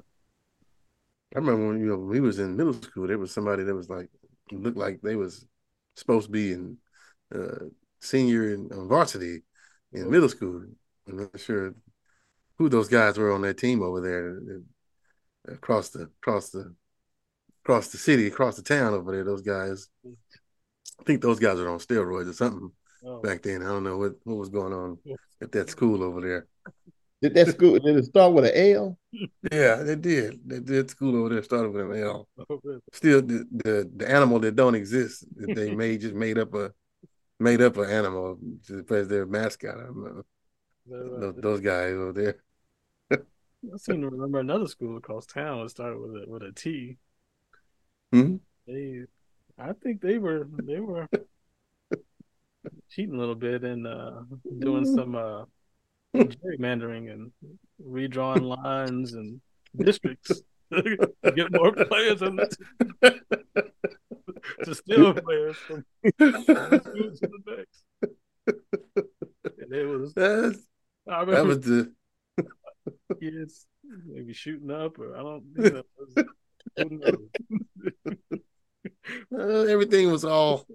I 1.36 1.40
remember 1.40 1.68
when 1.68 1.80
you 1.80 1.88
know 1.88 1.98
we 1.98 2.20
was 2.20 2.40
in 2.40 2.56
middle 2.56 2.74
school, 2.74 3.08
there 3.08 3.18
was 3.18 3.32
somebody 3.32 3.64
that 3.64 3.76
was 3.76 3.90
like 3.90 4.10
looked 4.52 4.78
like 4.78 5.02
they 5.02 5.16
was 5.16 5.46
supposed 5.96 6.28
to 6.28 6.32
be 6.32 6.54
in 6.54 6.78
uh, 7.34 7.66
senior 8.00 8.54
in 8.54 8.70
varsity 8.88 9.44
in 9.92 10.10
middle 10.10 10.30
school. 10.30 10.64
I'm 11.08 11.18
not 11.18 11.40
sure 11.40 11.74
who 12.58 12.70
those 12.70 12.88
guys 12.88 13.18
were 13.18 13.34
on 13.34 13.42
that 13.42 13.58
team 13.58 13.82
over 13.82 14.02
there 14.02 15.54
across 15.54 15.90
the 15.90 16.10
across 16.22 16.50
the 16.50 16.74
across 17.64 17.90
the 17.90 17.98
city, 17.98 18.28
across 18.28 18.56
the 18.56 18.62
town 18.62 18.94
over 18.94 19.12
there. 19.12 19.24
Those 19.24 19.42
guys. 19.42 19.90
I 20.98 21.04
think 21.04 21.22
those 21.22 21.40
guys 21.40 21.60
are 21.60 21.70
on 21.70 21.80
steroids 21.80 22.30
or 22.30 22.34
something 22.34 22.72
Oh, 23.06 23.20
back 23.22 23.44
then. 23.44 23.62
I 23.62 23.68
don't 23.68 23.84
know 23.84 23.98
what, 23.98 24.14
what 24.24 24.38
was 24.38 24.50
going 24.50 24.74
on 24.74 24.98
at 25.42 25.52
that 25.52 25.70
school 25.70 26.04
over 26.04 26.22
there. 26.22 26.48
Did 27.22 27.34
that 27.36 27.48
school 27.50 27.80
did 27.80 27.96
it 27.96 28.06
start 28.06 28.34
with 28.34 28.46
an 28.46 28.52
L? 28.56 28.98
Yeah, 29.52 29.76
they 29.76 29.96
did. 29.96 30.40
They 30.46 30.60
did 30.60 30.90
school 30.90 31.16
over 31.18 31.30
there 31.30 31.44
started 31.44 31.72
with 31.72 31.90
an 31.90 32.04
L. 32.04 32.28
oh, 32.50 32.60
really? 32.64 32.80
Still, 32.94 33.22
the, 33.22 33.46
the 33.52 33.92
the 33.96 34.10
animal 34.10 34.40
that 34.40 34.56
don't 34.56 34.76
exist 34.76 35.26
that 35.38 35.56
they 35.56 35.74
made 35.76 36.02
just 36.02 36.16
made 36.16 36.38
up 36.38 36.54
a 36.56 36.72
made 37.40 37.62
up 37.62 37.78
an 37.78 37.90
animal 37.90 38.38
as 38.90 39.08
their 39.08 39.26
mascot. 39.26 39.78
I 39.78 39.84
don't 39.84 40.04
know. 40.04 40.20
Is 40.20 40.92
that 40.92 40.98
right? 40.98 41.22
Those, 41.22 41.36
those 41.42 41.62
guys 41.62 41.94
over 41.94 42.14
there. 42.14 42.44
I 43.12 43.78
seem 43.78 44.02
to 44.02 44.10
remember 44.10 44.40
another 44.40 44.68
school 44.68 44.98
across 44.98 45.26
town 45.26 45.64
that 45.64 45.70
started 45.70 46.00
with 46.00 46.24
a 46.24 46.30
with 46.30 46.44
a 46.44 46.52
T. 46.52 46.98
Mhm. 48.14 48.40
They, 48.68 49.02
I 49.58 49.74
think 49.74 50.02
they 50.02 50.18
were 50.18 50.48
they 50.64 50.80
were 50.80 51.08
cheating 52.90 53.16
a 53.16 53.20
little 53.20 53.36
bit 53.36 53.64
and 53.64 53.86
uh, 53.88 54.22
doing 54.60 54.86
some 54.86 55.16
uh, 55.16 55.44
gerrymandering 56.16 57.12
and 57.12 57.32
redrawing 57.86 58.42
lines 58.64 59.14
and 59.14 59.42
districts 59.78 60.42
to 60.74 60.98
get 61.36 61.52
more 61.52 61.72
players 61.74 62.22
on 62.22 62.36
the 62.38 62.48
team. 62.48 63.14
to 64.64 64.76
steal 64.76 65.14
players 65.26 65.58
from 65.58 65.86
one 66.20 66.44
school 66.44 67.12
to 67.12 67.20
the 67.22 67.40
next. 67.58 67.84
And 69.60 69.74
it 69.74 69.86
was 69.86 70.14
That's, 70.14 70.60
I 71.10 71.26
that 71.26 71.46
was 71.46 71.60
the 71.62 71.92
kids 73.20 73.66
maybe 74.08 74.34
shooting 74.34 74.72
up 74.72 74.98
or 75.00 75.16
I 75.16 75.22
don't 75.22 75.44
you 75.58 75.70
know, 75.72 75.84
was- 79.38 79.70
everything 79.70 80.12
was 80.12 80.26
all 80.26 80.66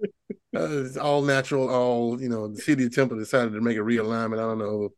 uh, 0.55 0.83
it's 0.85 0.97
all 0.97 1.21
natural. 1.21 1.69
All 1.69 2.21
you 2.21 2.29
know, 2.29 2.47
the 2.47 2.61
city 2.61 2.85
of 2.85 2.93
Temple 2.95 3.17
decided 3.17 3.53
to 3.53 3.61
make 3.61 3.77
a 3.77 3.81
realignment. 3.81 4.35
I 4.39 4.41
don't 4.41 4.59
know, 4.59 4.89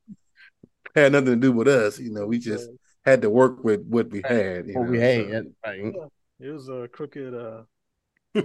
had 0.95 1.12
nothing 1.12 1.27
to 1.27 1.36
do 1.36 1.51
with 1.51 1.67
us. 1.67 2.00
You 2.00 2.12
know, 2.12 2.25
we 2.25 2.39
just 2.39 2.69
had 3.05 3.22
to 3.22 3.29
work 3.29 3.63
with 3.63 3.86
what 3.86 4.10
we 4.10 4.22
had. 4.24 4.67
You 4.67 4.74
What 4.79 4.86
know, 4.86 4.91
we 4.91 4.98
so- 5.00 5.43
right? 5.65 5.93
It 6.39 6.50
was 6.51 6.67
a 6.67 6.88
crooked, 6.91 7.33
uh, 7.33 7.63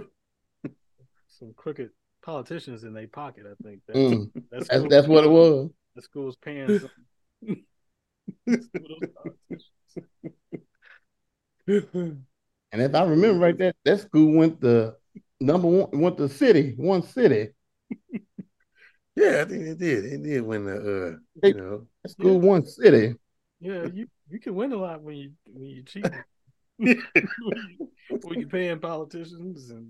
some 1.27 1.53
crooked 1.55 1.89
politicians 2.21 2.83
in 2.83 2.93
their 2.93 3.07
pocket. 3.07 3.45
I 3.45 3.55
think 3.63 3.81
that, 3.87 3.95
Mm, 3.95 4.31
that 4.51 4.67
that's 4.69 4.87
that's 4.89 5.07
what 5.07 5.23
it 5.23 5.29
was. 5.29 5.69
the 5.95 6.01
school's 6.01 6.35
paying. 6.37 6.79
Some, 6.79 6.89
some 7.47 7.57
of 8.47 8.59
those 8.73 9.09
politicians. 11.67 12.25
And 12.71 12.81
if 12.83 12.93
I 12.93 13.03
remember 13.03 13.39
right, 13.39 13.57
that 13.57 13.75
that 13.83 13.99
school 14.01 14.31
went 14.37 14.61
the 14.61 14.95
number 15.39 15.67
one 15.67 15.89
went 15.93 16.17
the 16.17 16.29
city, 16.29 16.73
one 16.77 17.03
city. 17.03 17.49
Yeah, 19.15 19.41
I 19.41 19.45
think 19.49 19.63
it 19.67 19.77
did. 19.79 20.05
It 20.05 20.23
did 20.23 20.41
when 20.43 20.63
the 20.65 20.75
uh, 20.75 21.17
They- 21.41 21.49
you 21.49 21.55
know, 21.55 21.87
That 22.03 22.11
school 22.11 22.39
one 22.39 22.65
city. 22.65 23.15
Yeah, 23.59 23.85
you 23.93 24.07
you 24.29 24.39
can 24.39 24.55
win 24.55 24.71
a 24.71 24.77
lot 24.77 25.01
when 25.01 25.17
you 25.17 25.31
when 25.45 25.65
you 25.65 25.83
cheat. 25.83 26.05
when 26.79 28.39
you 28.39 28.47
paying 28.47 28.79
politicians 28.79 29.71
and 29.71 29.89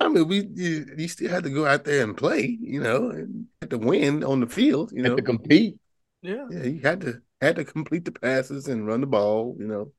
I 0.00 0.08
mean, 0.08 0.26
we 0.28 0.46
you, 0.54 0.86
you 0.96 1.08
still 1.08 1.30
had 1.30 1.44
to 1.44 1.50
go 1.50 1.66
out 1.66 1.84
there 1.84 2.02
and 2.04 2.16
play. 2.16 2.56
You 2.60 2.80
know, 2.80 3.10
and 3.10 3.46
had 3.60 3.70
to 3.70 3.78
win 3.78 4.24
on 4.24 4.40
the 4.40 4.46
field. 4.46 4.92
You 4.92 5.02
Had 5.02 5.10
know, 5.10 5.16
to 5.16 5.22
compete. 5.22 5.76
yeah, 6.22 6.46
yeah, 6.50 6.62
you 6.64 6.80
had 6.80 7.00
to 7.02 7.20
had 7.40 7.56
to 7.56 7.64
complete 7.64 8.04
the 8.04 8.12
passes 8.12 8.68
and 8.68 8.86
run 8.86 9.02
the 9.02 9.06
ball. 9.06 9.56
You 9.58 9.66
know, 9.66 9.92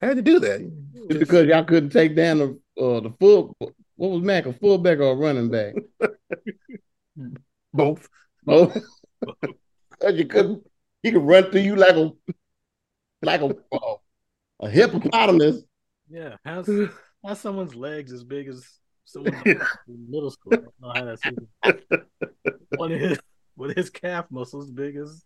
had 0.00 0.16
to 0.16 0.22
do 0.22 0.38
that. 0.40 0.60
Just 1.08 1.20
because 1.20 1.46
y'all 1.46 1.64
couldn't 1.64 1.90
take 1.90 2.14
down 2.14 2.38
the 2.38 2.82
uh, 2.82 3.00
the 3.00 3.12
full 3.18 3.56
what 3.96 4.10
was 4.10 4.22
Mac, 4.22 4.46
a 4.46 4.52
fullback 4.52 4.98
or 4.98 5.12
a 5.12 5.14
running 5.14 5.50
back? 5.50 5.74
both. 7.72 8.08
Both. 8.44 8.76
you 10.12 10.26
couldn't 10.26 10.66
he 11.02 11.12
could 11.12 11.22
run 11.22 11.50
through 11.50 11.60
you 11.60 11.76
like 11.76 11.94
a 11.94 12.10
like 13.22 13.40
a 13.40 13.54
a 14.60 14.68
hippopotamus. 14.70 15.62
yeah. 16.10 16.36
How's 16.44 16.68
how's 17.24 17.40
someone's 17.40 17.74
legs 17.74 18.12
as 18.12 18.24
big 18.24 18.48
as 18.48 18.66
someone's 19.04 19.36
in 19.46 20.06
middle 20.08 20.30
school? 20.30 20.54
I 20.54 20.56
don't 20.56 20.74
know 20.80 20.92
how 20.94 21.04
that's 21.04 21.26
even. 21.26 22.06
One 22.76 22.92
of 22.92 23.00
his 23.00 23.18
with 23.56 23.76
his 23.76 23.90
calf 23.90 24.26
muscles 24.30 24.70
big 24.70 24.96
as 24.96 25.22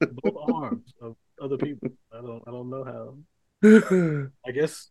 both 0.00 0.50
arms 0.52 0.92
of 1.00 1.16
other 1.40 1.56
people. 1.56 1.90
I 2.12 2.20
don't 2.22 2.42
I 2.46 2.50
don't 2.50 2.70
know 2.70 2.84
how. 2.84 4.30
I 4.46 4.50
guess 4.50 4.90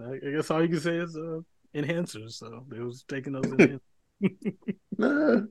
I 0.00 0.12
I 0.12 0.30
guess 0.36 0.50
all 0.50 0.62
you 0.62 0.68
can 0.68 0.80
say 0.80 0.96
is 0.96 1.16
uh, 1.16 1.40
enhancers. 1.74 2.32
So 2.32 2.64
they 2.68 2.80
was 2.80 3.04
taking 3.08 3.32
those 3.32 3.44
enhancers. 3.46 3.80
Nah. 4.98 5.42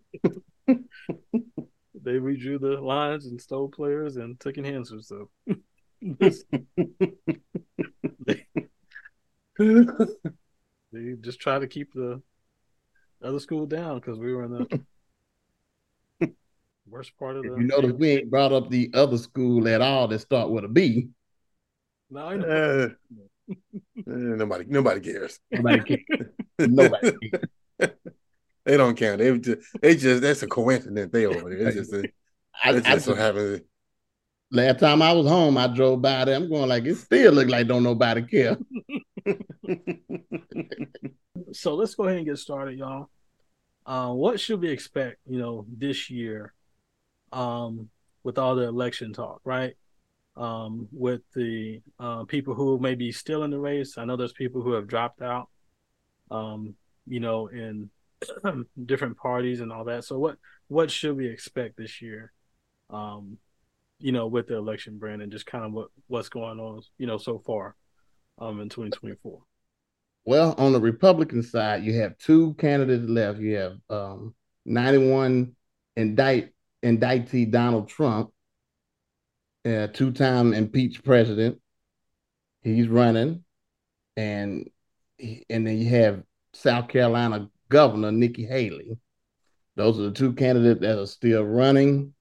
they 2.04 2.14
redrew 2.14 2.60
the 2.60 2.82
lines 2.82 3.26
and 3.26 3.42
stole 3.42 3.70
players 3.70 4.18
and 4.18 4.40
took 4.40 4.56
enhancers. 4.56 5.06
So 5.06 5.30
they 10.92 11.14
just 11.22 11.40
try 11.40 11.60
to 11.60 11.68
keep 11.68 11.94
the 11.94 12.22
other 13.24 13.40
school 13.40 13.66
down 13.66 14.00
because 14.00 14.20
we 14.20 14.34
were 14.34 14.44
in 14.44 14.52
the 16.20 16.32
worst 16.88 17.18
part 17.18 17.38
of 17.38 17.44
the. 17.44 17.54
If 17.54 17.60
you 17.60 17.68
notice, 17.68 17.94
we 17.94 18.10
ain't 18.12 18.30
brought 18.30 18.54
up 18.54 18.70
the 18.70 18.92
other 18.94 19.18
school 19.18 19.68
at 19.68 19.82
all 19.82 20.08
that 20.08 20.20
start 20.20 20.50
with 20.50 20.66
a 20.66 20.68
B. 20.68 21.10
No, 22.10 22.26
I 22.26 22.38
know. 22.38 22.48
Uh, 22.48 22.90
nobody, 24.06 24.66
nobody 24.68 25.00
cares. 25.00 25.40
Nobody 25.52 25.80
cares. 26.08 26.28
Nobody 26.60 27.12
cares. 27.80 27.92
They 28.66 28.76
don't 28.78 28.96
count. 28.98 29.20
They 29.20 29.38
just, 29.38 29.62
they 29.82 29.96
just 29.96 30.22
that's 30.22 30.44
a 30.44 30.48
coincidence. 30.48 31.12
They 31.12 31.26
over 31.26 31.50
there. 31.50 31.68
It's 31.68 31.78
just, 31.78 31.94
a, 31.94 32.04
I, 32.64 32.74
it's 32.74 32.88
I 32.88 32.94
just 32.96 33.06
so 33.06 33.12
just- 33.12 33.22
happens. 33.22 33.62
last 34.52 34.80
time 34.80 35.02
I 35.02 35.14
was 35.14 35.28
home, 35.28 35.58
I 35.58 35.68
drove 35.68 36.02
by 36.02 36.26
there. 36.26 36.36
I'm 36.36 36.50
going 36.50 36.68
like 36.68 36.86
it 36.86 36.96
still 36.96 37.32
look 37.34 37.48
like 37.48 37.68
don't 37.68 37.84
nobody 37.84 38.24
care. 38.24 38.58
So 41.54 41.76
let's 41.76 41.96
go 41.96 42.06
ahead 42.06 42.18
and 42.18 42.26
get 42.26 42.38
started, 42.38 42.78
y'all. 42.78 43.10
Uh, 43.86 44.12
what 44.12 44.40
should 44.40 44.60
we 44.60 44.70
expect, 44.70 45.18
you 45.28 45.40
know, 45.40 45.66
this 45.70 46.10
year, 46.10 46.54
um, 47.32 47.90
with 48.24 48.38
all 48.38 48.56
the 48.56 48.64
election 48.64 49.14
talk, 49.14 49.40
right? 49.46 49.76
Um, 50.38 50.88
with 50.92 51.22
the 51.34 51.82
uh, 52.00 52.24
people 52.26 52.54
who 52.54 52.78
may 52.78 52.94
be 52.94 53.12
still 53.12 53.44
in 53.44 53.50
the 53.50 53.60
race. 53.60 53.98
I 53.98 54.06
know 54.06 54.16
there's 54.16 54.34
people 54.34 54.62
who 54.62 54.74
have 54.74 54.88
dropped 54.88 55.24
out, 55.24 55.50
um, 56.30 56.76
you 57.08 57.20
know, 57.20 57.48
in 57.48 57.90
different 58.86 59.18
parties 59.18 59.62
and 59.62 59.72
all 59.72 59.86
that. 59.86 60.04
So 60.04 60.20
what 60.20 60.38
what 60.68 60.92
should 60.92 61.18
we 61.18 61.28
expect 61.28 61.78
this 61.78 62.02
year? 62.02 62.32
Um, 62.90 63.38
you 64.00 64.12
know, 64.12 64.28
with 64.28 64.48
the 64.48 64.56
election, 64.56 64.98
Brandon, 64.98 65.32
just 65.32 65.46
kind 65.46 65.66
of 65.66 65.74
what 65.74 65.88
what's 66.08 66.30
going 66.30 66.60
on, 66.60 66.82
you 66.98 67.08
know, 67.08 67.18
so 67.18 67.40
far, 67.40 67.76
um, 68.40 68.62
in 68.62 68.70
2024. 68.70 69.42
Well, 70.26 70.56
on 70.58 70.74
the 70.74 70.80
Republican 70.80 71.42
side, 71.42 71.84
you 71.84 72.02
have 72.02 72.18
two 72.18 72.54
candidates 72.56 73.10
left. 73.10 73.40
You 73.40 73.56
have 73.56 73.78
um, 73.90 74.36
91 74.66 75.56
indict 75.96 76.52
indictee 76.84 77.50
Donald 77.50 77.88
Trump, 77.88 78.32
uh, 79.66 79.88
two-time 79.88 80.54
impeached 80.54 81.04
president. 81.04 81.60
He's 82.62 82.88
running, 82.88 83.44
and 84.16 84.70
he- 85.18 85.46
and 85.50 85.66
then 85.66 85.78
you 85.78 85.90
have 85.90 86.24
South 86.54 86.88
Carolina 86.90 87.50
Governor 87.70 88.12
Nikki 88.12 88.46
Haley. 88.46 88.98
Those 89.76 90.00
are 90.00 90.04
the 90.04 90.12
two 90.12 90.34
candidates 90.34 90.82
that 90.82 91.00
are 91.00 91.06
still 91.06 91.44
running. 91.44 92.14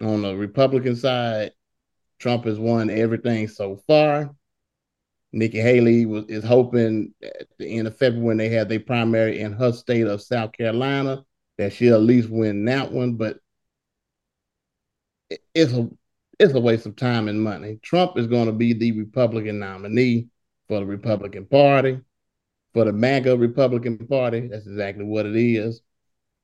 On 0.00 0.22
the 0.22 0.36
Republican 0.36 0.94
side, 0.94 1.52
Trump 2.18 2.44
has 2.44 2.58
won 2.58 2.90
everything 2.90 3.48
so 3.48 3.76
far. 3.86 4.34
Nikki 5.32 5.58
Haley 5.58 6.06
was 6.06 6.24
is 6.26 6.44
hoping 6.44 7.14
at 7.22 7.48
the 7.58 7.66
end 7.78 7.86
of 7.88 7.96
February 7.96 8.24
when 8.26 8.36
they 8.36 8.48
have 8.50 8.68
their 8.68 8.80
primary 8.80 9.40
in 9.40 9.52
her 9.52 9.72
state 9.72 10.06
of 10.06 10.22
South 10.22 10.52
Carolina 10.52 11.24
that 11.58 11.72
she'll 11.72 11.96
at 11.96 12.02
least 12.02 12.30
win 12.30 12.64
that 12.66 12.92
one, 12.92 13.14
but 13.14 13.40
it- 15.28 15.42
it's 15.54 15.72
a 15.72 15.90
it's 16.38 16.54
a 16.54 16.60
waste 16.60 16.86
of 16.86 16.96
time 16.96 17.28
and 17.28 17.40
money. 17.42 17.78
Trump 17.82 18.16
is 18.18 18.26
going 18.26 18.46
to 18.46 18.52
be 18.52 18.72
the 18.72 18.92
Republican 18.92 19.58
nominee 19.58 20.28
for 20.68 20.80
the 20.80 20.86
Republican 20.86 21.46
Party, 21.46 22.00
for 22.74 22.84
the 22.84 22.92
MAGA 22.92 23.36
Republican 23.36 23.98
Party. 24.06 24.48
That's 24.48 24.66
exactly 24.66 25.04
what 25.04 25.26
it 25.26 25.36
is, 25.36 25.80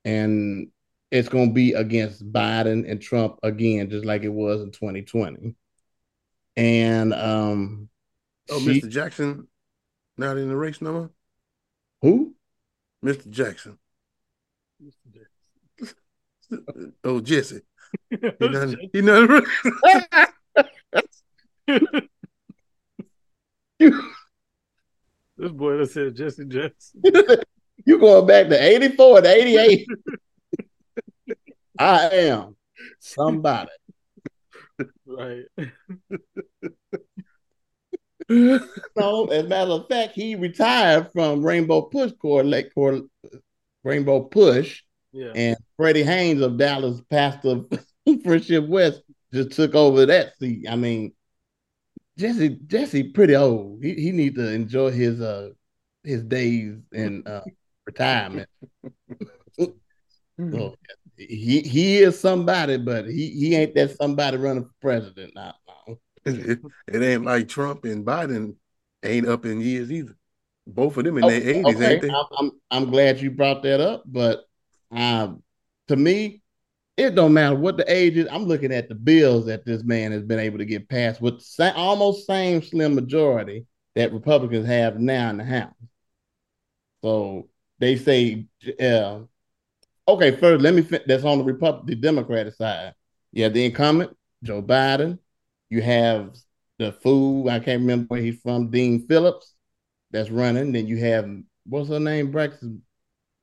and 0.03 0.69
it's 1.11 1.29
going 1.29 1.49
to 1.49 1.53
be 1.53 1.73
against 1.73 2.29
Biden 2.33 2.89
and 2.89 3.01
Trump 3.01 3.39
again, 3.43 3.89
just 3.89 4.05
like 4.05 4.23
it 4.23 4.29
was 4.29 4.61
in 4.61 4.71
2020. 4.71 5.55
And 6.57 7.13
um, 7.13 7.89
Oh, 8.49 8.59
she- 8.59 8.81
Mr. 8.81 8.89
Jackson, 8.89 9.47
not 10.17 10.37
in 10.37 10.49
the 10.49 10.55
race 10.55 10.81
no 10.81 10.91
more. 10.93 11.09
who? 12.01 12.35
Mr. 13.03 13.29
Jackson. 13.29 13.77
Oh, 17.03 17.19
Jesse. 17.21 17.61
He 18.09 18.17
not, 18.49 18.75
he 18.93 19.01
not 19.01 19.21
in 19.21 19.27
the 19.27 20.29
race. 23.77 23.91
This 25.37 25.51
boy 25.51 25.77
that 25.77 25.91
said 25.91 26.15
Jesse 26.15 26.45
Jackson. 26.45 27.01
you 27.85 27.99
going 27.99 28.25
back 28.25 28.47
to 28.47 28.63
84 28.63 29.21
to 29.21 29.29
88. 29.29 29.87
I 31.77 32.07
am 32.07 32.55
somebody. 32.99 33.69
Right. 35.05 35.43
no, 38.29 39.25
as 39.25 39.45
a 39.45 39.47
matter 39.47 39.71
of 39.71 39.87
fact, 39.89 40.13
he 40.15 40.35
retired 40.35 41.11
from 41.11 41.45
Rainbow 41.45 41.81
Push 41.83 42.13
Coalition, 42.21 43.09
Rainbow 43.83 44.21
Push, 44.21 44.83
Yeah. 45.15 45.31
and 45.33 45.57
Freddie 45.77 46.03
Haynes 46.03 46.41
of 46.41 46.57
Dallas, 46.57 47.01
pastor 47.09 47.49
of 47.51 47.69
Friendship 48.23 48.67
West, 48.67 49.01
just 49.33 49.51
took 49.53 49.73
over 49.73 50.05
that 50.05 50.37
seat. 50.37 50.65
I 50.69 50.75
mean, 50.75 51.13
Jesse, 52.17 52.59
Jesse, 52.67 53.03
pretty 53.03 53.33
old. 53.33 53.81
He 53.81 53.93
he 53.93 54.11
need 54.11 54.35
to 54.35 54.51
enjoy 54.51 54.91
his 54.91 55.21
uh 55.21 55.51
his 56.03 56.21
days 56.23 56.75
in 56.91 57.25
uh, 57.25 57.41
retirement. 57.85 58.49
So, 59.57 60.75
he 61.17 61.61
he 61.61 61.97
is 61.99 62.19
somebody, 62.19 62.77
but 62.77 63.05
he 63.05 63.29
he 63.29 63.55
ain't 63.55 63.73
that 63.75 63.95
somebody 63.95 64.35
running 64.35 64.65
for 64.65 64.73
president 64.81 65.31
now. 65.33 65.53
now. 65.65 65.95
It, 66.25 66.59
it 66.89 67.01
ain't 67.01 67.23
like 67.23 67.47
Trump 67.47 67.85
and 67.85 68.05
Biden 68.05 68.55
ain't 69.01 69.27
up 69.27 69.45
in 69.45 69.61
years 69.61 69.91
either. 69.91 70.17
Both 70.67 70.97
of 70.97 71.05
them 71.05 71.17
in 71.19 71.27
their 71.27 71.41
eighties, 71.41 71.75
okay, 71.77 71.93
ain't 71.93 72.01
they? 72.01 72.09
I'm, 72.09 72.25
I'm 72.37 72.51
I'm 72.69 72.91
glad 72.91 73.21
you 73.21 73.31
brought 73.31 73.63
that 73.63 73.79
up, 73.79 74.03
but 74.05 74.45
um, 74.95 75.43
to 75.87 75.95
me, 75.95 76.41
it 76.97 77.15
don't 77.15 77.33
matter 77.33 77.55
what 77.55 77.77
the 77.77 77.91
age 77.91 78.15
is. 78.17 78.27
I'm 78.31 78.45
looking 78.45 78.71
at 78.71 78.87
the 78.87 78.95
bills 78.95 79.45
that 79.47 79.65
this 79.65 79.83
man 79.83 80.11
has 80.11 80.23
been 80.23 80.39
able 80.39 80.59
to 80.59 80.65
get 80.65 80.87
passed 80.87 81.21
with 81.21 81.41
sa- 81.41 81.73
almost 81.75 82.25
same 82.25 82.61
slim 82.61 82.95
majority 82.95 83.65
that 83.95 84.13
Republicans 84.13 84.65
have 84.67 84.99
now 84.99 85.29
in 85.29 85.37
the 85.37 85.43
House. 85.43 85.73
So 87.03 87.49
they 87.79 87.97
say, 87.97 88.45
uh, 88.79 89.19
okay, 90.07 90.35
first 90.37 90.63
let 90.63 90.73
me. 90.73 90.81
Fin- 90.81 91.03
that's 91.05 91.23
on 91.23 91.39
the 91.39 91.43
Republic, 91.43 91.85
the 91.85 91.95
Democratic 91.95 92.53
side. 92.55 92.93
Yeah, 93.31 93.49
the 93.49 93.65
incumbent 93.65 94.15
Joe 94.43 94.61
Biden. 94.61 95.19
You 95.69 95.81
have 95.81 96.35
the 96.79 96.93
fool. 96.93 97.49
I 97.49 97.59
can't 97.59 97.81
remember 97.81 98.05
where 98.07 98.21
he's 98.21 98.39
from. 98.41 98.69
Dean 98.69 99.05
Phillips 99.07 99.53
that's 100.11 100.29
running. 100.29 100.71
Then 100.71 100.87
you 100.87 100.97
have 100.97 101.29
what's 101.65 101.89
her 101.89 101.99
name? 101.99 102.31
Braxton 102.31 102.81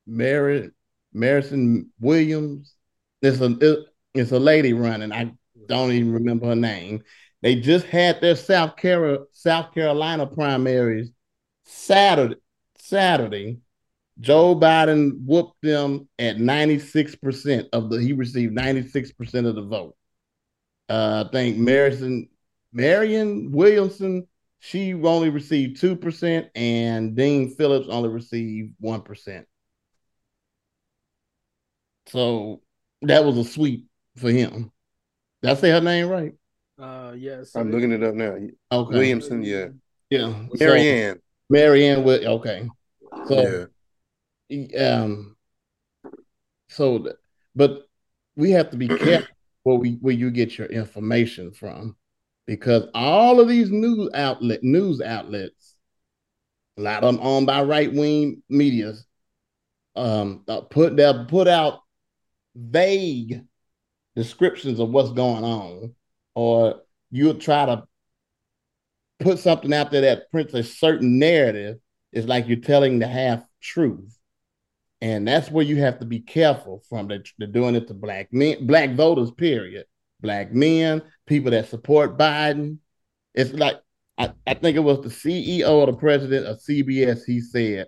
Mary 0.07 0.71
Marison 1.15 1.87
Williams. 1.99 2.75
It's 3.21 3.39
a 3.41 3.57
it- 3.61 3.85
it's 4.13 4.31
a 4.31 4.39
lady 4.39 4.73
running. 4.73 5.11
I 5.11 5.33
don't 5.67 5.91
even 5.91 6.13
remember 6.13 6.47
her 6.47 6.55
name. 6.55 7.03
They 7.41 7.55
just 7.55 7.85
had 7.87 8.21
their 8.21 8.35
South 8.35 8.75
Carolina 8.77 9.25
South 9.31 9.73
Carolina 9.73 10.27
primaries 10.27 11.11
Saturday. 11.65 12.35
Saturday, 12.77 13.59
Joe 14.19 14.55
Biden 14.55 15.25
whooped 15.25 15.61
them 15.61 16.07
at 16.19 16.39
96% 16.39 17.69
of 17.73 17.89
the 17.89 18.01
he 18.01 18.13
received 18.13 18.53
96% 18.53 19.47
of 19.47 19.55
the 19.55 19.63
vote. 19.63 19.95
Uh, 20.89 21.25
I 21.27 21.31
think 21.31 21.57
Marison 21.57 22.29
Marion 22.71 23.51
Williamson, 23.51 24.27
she 24.59 24.93
only 24.93 25.29
received 25.29 25.79
2%, 25.79 26.49
and 26.55 27.15
Dean 27.15 27.55
Phillips 27.55 27.87
only 27.89 28.09
received 28.09 28.73
1%. 28.79 29.47
So 32.07 32.61
that 33.01 33.23
was 33.23 33.37
a 33.37 33.43
sweep 33.43 33.87
for 34.17 34.29
him. 34.29 34.71
Did 35.41 35.51
I 35.51 35.53
say 35.55 35.69
her 35.71 35.81
name 35.81 36.07
right? 36.07 36.33
Uh, 36.79 37.13
yes. 37.15 37.55
I'm 37.55 37.71
looking 37.71 37.91
it 37.91 38.03
up 38.03 38.15
now. 38.15 38.37
Okay. 38.71 38.93
Williamson, 38.93 39.43
yeah. 39.43 39.67
Yeah. 40.09 40.33
Marianne. 40.59 41.15
So, 41.15 41.21
Marianne 41.49 42.03
with 42.03 42.23
okay. 42.23 42.67
So 43.27 43.67
yeah. 44.49 45.01
um 45.01 45.35
so 46.69 47.13
but 47.55 47.87
we 48.35 48.51
have 48.51 48.71
to 48.71 48.77
be 48.77 48.87
careful 48.87 49.27
where 49.63 49.77
we 49.77 49.93
where 50.01 50.13
you 50.13 50.31
get 50.31 50.57
your 50.57 50.67
information 50.67 51.51
from 51.51 51.95
because 52.47 52.87
all 52.93 53.39
of 53.39 53.47
these 53.47 53.69
news 53.69 54.09
outlet 54.13 54.63
news 54.63 55.01
outlets 55.01 55.75
a 56.77 56.81
lot 56.81 57.03
of 57.03 57.15
them 57.15 57.25
owned 57.25 57.45
by 57.45 57.61
right-wing 57.61 58.41
medias 58.49 59.05
um 59.95 60.43
uh, 60.47 60.61
put 60.61 60.95
they'll 60.95 61.25
put 61.25 61.47
out 61.47 61.82
vague 62.55 63.43
descriptions 64.15 64.79
of 64.79 64.89
what's 64.89 65.11
going 65.11 65.43
on 65.43 65.93
or 66.35 66.81
you'll 67.11 67.33
try 67.35 67.65
to 67.65 67.83
put 69.19 69.39
something 69.39 69.73
out 69.73 69.91
there 69.91 70.01
that 70.01 70.29
prints 70.31 70.53
a 70.53 70.63
certain 70.63 71.17
narrative 71.17 71.77
it's 72.11 72.27
like 72.27 72.47
you're 72.47 72.57
telling 72.57 72.99
the 72.99 73.07
half 73.07 73.43
truth 73.61 74.17
and 75.03 75.27
that's 75.27 75.51
where 75.51 75.65
you 75.65 75.81
have 75.81 75.99
to 75.99 76.05
be 76.05 76.21
careful 76.21 76.81
from. 76.87 77.09
They're, 77.09 77.25
they're 77.37 77.49
doing 77.49 77.75
it 77.75 77.89
to 77.89 77.93
black 77.93 78.31
men, 78.31 78.65
black 78.65 78.91
voters, 78.95 79.31
period. 79.31 79.85
Black 80.21 80.53
men, 80.53 81.01
people 81.27 81.51
that 81.51 81.67
support 81.67 82.17
Biden. 82.17 82.77
It's 83.33 83.51
like, 83.51 83.81
I, 84.17 84.31
I 84.47 84.53
think 84.53 84.77
it 84.77 84.79
was 84.79 85.01
the 85.01 85.09
CEO 85.09 85.69
or 85.69 85.87
the 85.87 85.97
president 85.97 86.45
of 86.45 86.61
CBS. 86.61 87.25
He 87.25 87.41
said, 87.41 87.87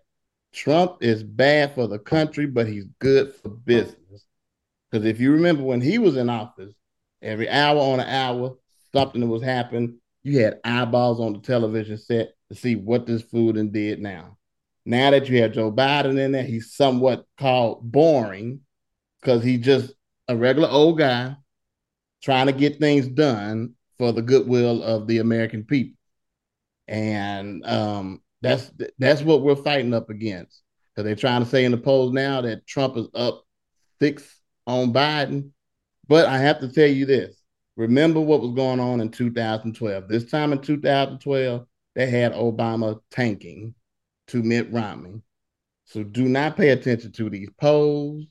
Trump 0.51 0.97
is 0.99 1.23
bad 1.23 1.73
for 1.73 1.87
the 1.87 1.99
country, 1.99 2.47
but 2.47 2.67
he's 2.67 2.87
good 2.99 3.33
for 3.33 3.47
business. 3.47 3.95
Because 4.95 5.09
if 5.09 5.19
you 5.19 5.33
remember 5.33 5.61
when 5.61 5.81
he 5.81 5.97
was 5.97 6.15
in 6.15 6.29
office, 6.29 6.73
every 7.21 7.49
hour 7.49 7.77
on 7.77 7.99
an 7.99 8.07
hour, 8.07 8.55
something 8.93 9.27
was 9.27 9.43
happening. 9.43 9.99
You 10.23 10.39
had 10.39 10.61
eyeballs 10.63 11.19
on 11.19 11.33
the 11.33 11.39
television 11.39 11.97
set 11.97 12.29
to 12.47 12.55
see 12.55 12.77
what 12.77 13.05
this 13.05 13.21
food 13.21 13.57
and 13.57 13.73
did 13.73 13.99
now. 13.99 14.37
Now 14.85 15.11
that 15.11 15.27
you 15.27 15.41
have 15.41 15.51
Joe 15.51 15.69
Biden 15.69 16.17
in 16.17 16.31
there, 16.31 16.45
he's 16.45 16.75
somewhat 16.75 17.25
called 17.37 17.91
boring 17.91 18.61
because 19.19 19.43
he's 19.43 19.65
just 19.65 19.93
a 20.29 20.37
regular 20.37 20.69
old 20.69 20.97
guy 20.97 21.35
trying 22.23 22.45
to 22.45 22.53
get 22.53 22.79
things 22.79 23.05
done 23.05 23.73
for 23.97 24.13
the 24.13 24.21
goodwill 24.21 24.81
of 24.81 25.07
the 25.07 25.17
American 25.17 25.65
people. 25.65 25.97
And 26.87 27.65
um, 27.65 28.21
that's 28.41 28.71
that's 28.97 29.23
what 29.23 29.41
we're 29.41 29.57
fighting 29.57 29.93
up 29.93 30.09
against. 30.09 30.61
Because 30.95 31.05
they're 31.05 31.17
trying 31.17 31.43
to 31.43 31.49
say 31.49 31.65
in 31.65 31.73
the 31.73 31.77
polls 31.77 32.13
now 32.13 32.39
that 32.39 32.65
Trump 32.65 32.95
is 32.95 33.09
up 33.13 33.43
six 33.99 34.39
on 34.67 34.93
Biden. 34.93 35.51
But 36.07 36.27
I 36.27 36.37
have 36.37 36.59
to 36.59 36.71
tell 36.71 36.87
you 36.87 37.05
this. 37.05 37.35
Remember 37.77 38.19
what 38.19 38.41
was 38.41 38.55
going 38.55 38.79
on 38.79 39.01
in 39.01 39.09
2012. 39.09 40.07
This 40.07 40.25
time 40.25 40.53
in 40.53 40.59
2012, 40.59 41.65
they 41.95 42.09
had 42.09 42.33
Obama 42.33 42.99
tanking 43.11 43.75
to 44.27 44.43
Mitt 44.43 44.71
Romney. 44.71 45.21
So 45.85 46.03
do 46.03 46.27
not 46.27 46.57
pay 46.57 46.69
attention 46.69 47.11
to 47.13 47.29
these 47.29 47.49
polls. 47.59 48.25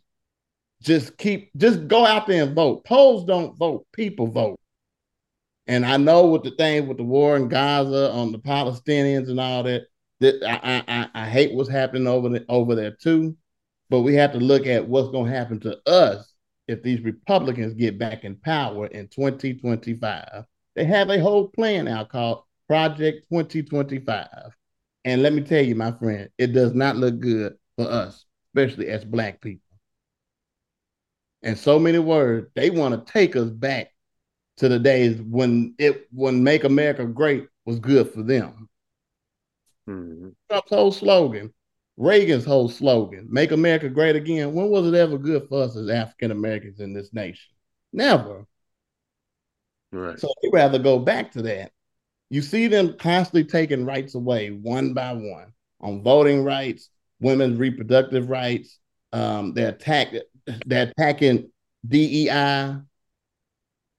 Just 0.83 1.17
keep, 1.19 1.51
just 1.57 1.89
go 1.89 2.05
out 2.05 2.27
there 2.27 2.43
and 2.45 2.55
vote. 2.55 2.85
Polls 2.85 3.25
don't 3.25 3.57
vote, 3.57 3.87
people 3.93 4.27
vote. 4.27 4.59
And 5.67 5.87
I 5.87 5.97
know 5.97 6.27
with 6.27 6.43
the 6.43 6.51
thing 6.51 6.89
with 6.89 6.99
the 6.99 7.05
war 7.05 7.37
in 7.37 7.49
Gaza 7.49 8.13
on 8.13 8.33
the 8.33 8.39
Palestinians 8.39 9.31
and 9.31 9.41
all 9.41 9.63
that, 9.63 9.85
that 10.21 10.43
I 10.45 10.85
I, 10.87 11.23
I 11.23 11.29
hate 11.29 11.55
what's 11.55 11.71
happening 11.71 12.07
over 12.07 12.29
the, 12.29 12.45
over 12.49 12.75
there 12.75 12.93
too. 12.93 13.37
But 13.91 14.01
we 14.01 14.15
have 14.15 14.33
to 14.33 14.39
look 14.39 14.67
at 14.67 14.89
what's 14.89 15.11
going 15.11 15.31
to 15.31 15.37
happen 15.37 15.61
to 15.61 15.79
us 15.89 16.33
if 16.67 16.83
these 16.83 17.01
Republicans 17.01 17.75
get 17.75 17.99
back 17.99 18.25
in 18.25 18.37
power 18.37 18.87
in 18.87 19.09
2025. 19.09 20.45
They 20.75 20.85
have 20.85 21.11
a 21.11 21.21
whole 21.21 21.49
plan 21.49 21.87
out 21.87 22.09
called 22.09 22.45
Project 22.67 23.27
2025. 23.29 24.57
And 25.05 25.23
let 25.23 25.33
me 25.33 25.43
tell 25.43 25.63
you, 25.63 25.75
my 25.75 25.93
friend, 25.93 26.31
it 26.39 26.49
does 26.49 26.75
not 26.75 26.97
look 26.97 27.21
good 27.21 27.57
for 27.77 27.87
us, 27.87 28.25
especially 28.49 28.89
as 28.89 29.05
Black 29.05 29.41
people. 29.41 29.61
In 31.43 31.57
so 31.57 31.79
many 31.79 31.99
words, 31.99 32.49
they 32.55 32.71
want 32.71 33.07
to 33.07 33.13
take 33.13 33.37
us 33.37 33.51
back 33.51 33.91
to 34.57 34.69
the 34.69 34.79
days 34.79 35.21
when 35.21 35.75
it 35.79 36.07
when 36.11 36.43
Make 36.43 36.65
America 36.65 37.05
Great 37.05 37.49
was 37.67 37.79
good 37.79 38.11
for 38.13 38.23
them. 38.23 38.69
Mhm. 39.89 40.35
Trump's 40.49 40.71
whole 40.71 40.93
slogan, 40.93 41.53
Reagan's 41.97 42.45
whole 42.45 42.69
slogan, 42.69 43.29
Make 43.31 43.53
America 43.53 43.89
Great 43.89 44.17
Again. 44.17 44.53
When 44.53 44.69
was 44.69 44.87
it 44.87 44.95
ever 44.95 45.17
good 45.17 45.49
for 45.49 45.63
us 45.63 45.77
as 45.77 45.89
African 45.89 46.31
Americans 46.31 46.81
in 46.81 46.93
this 46.93 47.13
nation? 47.13 47.55
Never. 47.93 48.47
Right. 49.93 50.19
So 50.19 50.29
they 50.43 50.49
rather 50.53 50.79
go 50.79 50.99
back 50.99 51.33
to 51.33 51.43
that. 51.43 51.71
You 52.31 52.43
see 52.43 52.67
them 52.67 52.97
constantly 52.99 53.45
taking 53.45 53.85
rights 53.85 54.17
away 54.17 54.51
one 54.51 54.93
by 54.93 55.13
one 55.13 55.53
on 55.81 56.03
voting 56.03 56.43
rights, 56.43 56.89
women's 57.21 57.59
reproductive 57.59 58.29
rights. 58.29 58.79
Um, 59.13 59.55
they're 59.55 59.69
attack 59.69 60.15
they're 60.67 60.89
attacking 60.89 61.53
DEI. 61.87 62.79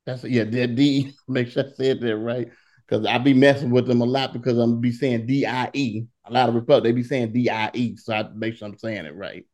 That's 0.06 0.24
yeah, 0.26 0.44
they're 0.44 0.68
D. 0.68 1.14
Make 1.30 1.48
sure 1.48 1.64
I 1.64 1.72
said 1.76 2.02
that 2.02 2.18
right 2.18 2.50
because 2.88 3.06
I 3.06 3.18
be 3.18 3.34
messing 3.34 3.70
with 3.72 3.88
them 3.88 4.02
a 4.02 4.06
lot 4.06 4.34
because 4.34 4.58
I'm 4.58 4.82
be 4.82 4.92
saying 4.92 5.28
DIE. 5.28 6.08
A 6.26 6.32
lot 6.34 6.50
of 6.50 6.56
Republic 6.56 6.84
they 6.84 6.92
be 6.92 7.04
saying 7.04 7.34
DIE, 7.34 7.96
so 7.98 8.14
I 8.14 8.30
make 8.36 8.56
sure 8.56 8.68
I'm 8.68 8.78
saying 8.78 9.06
it 9.06 9.16
right. 9.16 9.46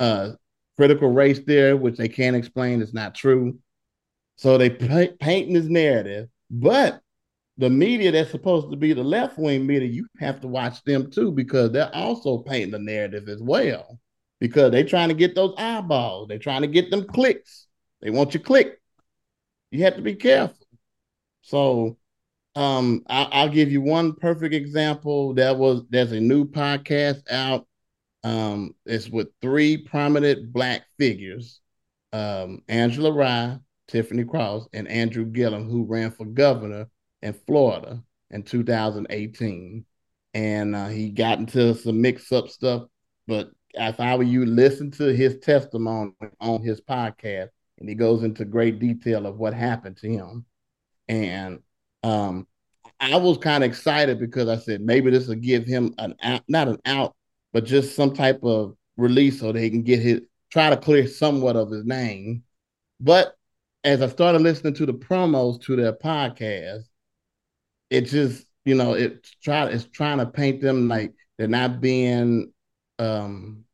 Uh, 0.00 0.32
critical 0.76 1.10
race 1.10 1.38
theory, 1.40 1.74
which 1.74 1.96
they 1.96 2.08
can't 2.08 2.36
explain, 2.36 2.82
is 2.82 2.94
not 2.94 3.14
true. 3.14 3.58
So 4.36 4.58
they 4.58 4.70
paint, 4.70 5.18
painting 5.18 5.54
this 5.54 5.66
narrative, 5.66 6.28
but 6.50 7.00
the 7.58 7.70
media 7.70 8.12
that's 8.12 8.30
supposed 8.30 8.70
to 8.70 8.76
be 8.76 8.92
the 8.92 9.04
left 9.04 9.38
wing 9.38 9.66
media, 9.66 9.88
you 9.88 10.06
have 10.18 10.40
to 10.42 10.48
watch 10.48 10.82
them 10.84 11.10
too 11.10 11.32
because 11.32 11.72
they're 11.72 11.94
also 11.94 12.38
painting 12.38 12.72
the 12.72 12.78
narrative 12.78 13.28
as 13.28 13.42
well. 13.42 13.98
because 14.40 14.70
they're 14.70 14.84
trying 14.84 15.08
to 15.08 15.14
get 15.14 15.34
those 15.34 15.54
eyeballs. 15.58 16.28
They're 16.28 16.38
trying 16.38 16.62
to 16.62 16.68
get 16.68 16.90
them 16.90 17.04
clicks. 17.06 17.66
They 18.02 18.10
want 18.10 18.34
you 18.34 18.40
click. 18.40 18.80
You 19.70 19.84
have 19.84 19.96
to 19.96 20.02
be 20.02 20.14
careful. 20.14 20.66
So 21.42 21.98
um, 22.56 23.02
I, 23.06 23.44
will 23.44 23.52
give 23.52 23.70
you 23.70 23.82
one 23.82 24.14
perfect 24.14 24.54
example. 24.54 25.34
That 25.34 25.58
was 25.58 25.82
there's 25.90 26.12
a 26.12 26.20
new 26.20 26.46
podcast 26.46 27.30
out. 27.30 27.66
Um, 28.24 28.74
it's 28.86 29.08
with 29.08 29.28
three 29.40 29.76
prominent 29.76 30.52
black 30.52 30.86
figures, 30.98 31.60
um, 32.12 32.62
Angela 32.68 33.12
Rye, 33.12 33.58
Tiffany 33.88 34.24
Cross, 34.24 34.68
and 34.72 34.88
Andrew 34.88 35.26
Gillum, 35.26 35.68
who 35.68 35.84
ran 35.84 36.10
for 36.10 36.24
governor 36.24 36.88
in 37.22 37.34
Florida 37.46 38.02
in 38.30 38.42
2018. 38.42 39.84
And 40.34 40.74
uh, 40.74 40.88
he 40.88 41.10
got 41.10 41.38
into 41.38 41.74
some 41.74 42.00
mix 42.00 42.32
up 42.32 42.48
stuff, 42.48 42.84
but 43.26 43.50
if 43.74 44.00
I 44.00 44.16
were 44.16 44.22
you, 44.22 44.46
listen 44.46 44.90
to 44.92 45.14
his 45.14 45.38
testimony 45.38 46.12
on 46.40 46.62
his 46.62 46.80
podcast, 46.80 47.48
and 47.78 47.88
he 47.88 47.94
goes 47.94 48.22
into 48.22 48.44
great 48.44 48.78
detail 48.78 49.26
of 49.26 49.36
what 49.36 49.52
happened 49.54 49.98
to 49.98 50.08
him. 50.08 50.46
And 51.08 51.60
um, 52.06 52.46
I 53.00 53.16
was 53.16 53.36
kind 53.38 53.64
of 53.64 53.70
excited 53.70 54.20
because 54.20 54.48
I 54.48 54.56
said 54.58 54.80
maybe 54.80 55.10
this 55.10 55.26
will 55.26 55.34
give 55.34 55.66
him 55.66 55.92
an 55.98 56.14
out, 56.22 56.42
not 56.46 56.68
an 56.68 56.78
out, 56.86 57.16
but 57.52 57.64
just 57.64 57.96
some 57.96 58.14
type 58.14 58.44
of 58.44 58.76
release 58.96 59.40
so 59.40 59.50
they 59.50 59.68
can 59.68 59.82
get 59.82 59.98
his 59.98 60.20
try 60.50 60.70
to 60.70 60.76
clear 60.76 61.08
somewhat 61.08 61.56
of 61.56 61.70
his 61.70 61.84
name. 61.84 62.44
But 63.00 63.34
as 63.82 64.02
I 64.02 64.08
started 64.08 64.40
listening 64.40 64.74
to 64.74 64.86
the 64.86 64.94
promos 64.94 65.60
to 65.62 65.74
their 65.74 65.92
podcast, 65.94 66.84
it 67.90 68.02
just 68.02 68.46
you 68.64 68.76
know 68.76 68.94
it's 68.94 69.34
try 69.42 69.66
it's 69.66 69.86
trying 69.86 70.18
to 70.18 70.26
paint 70.26 70.60
them 70.60 70.86
like 70.86 71.12
they're 71.38 71.48
not 71.48 71.80
being 71.80 72.52
um 73.00 73.64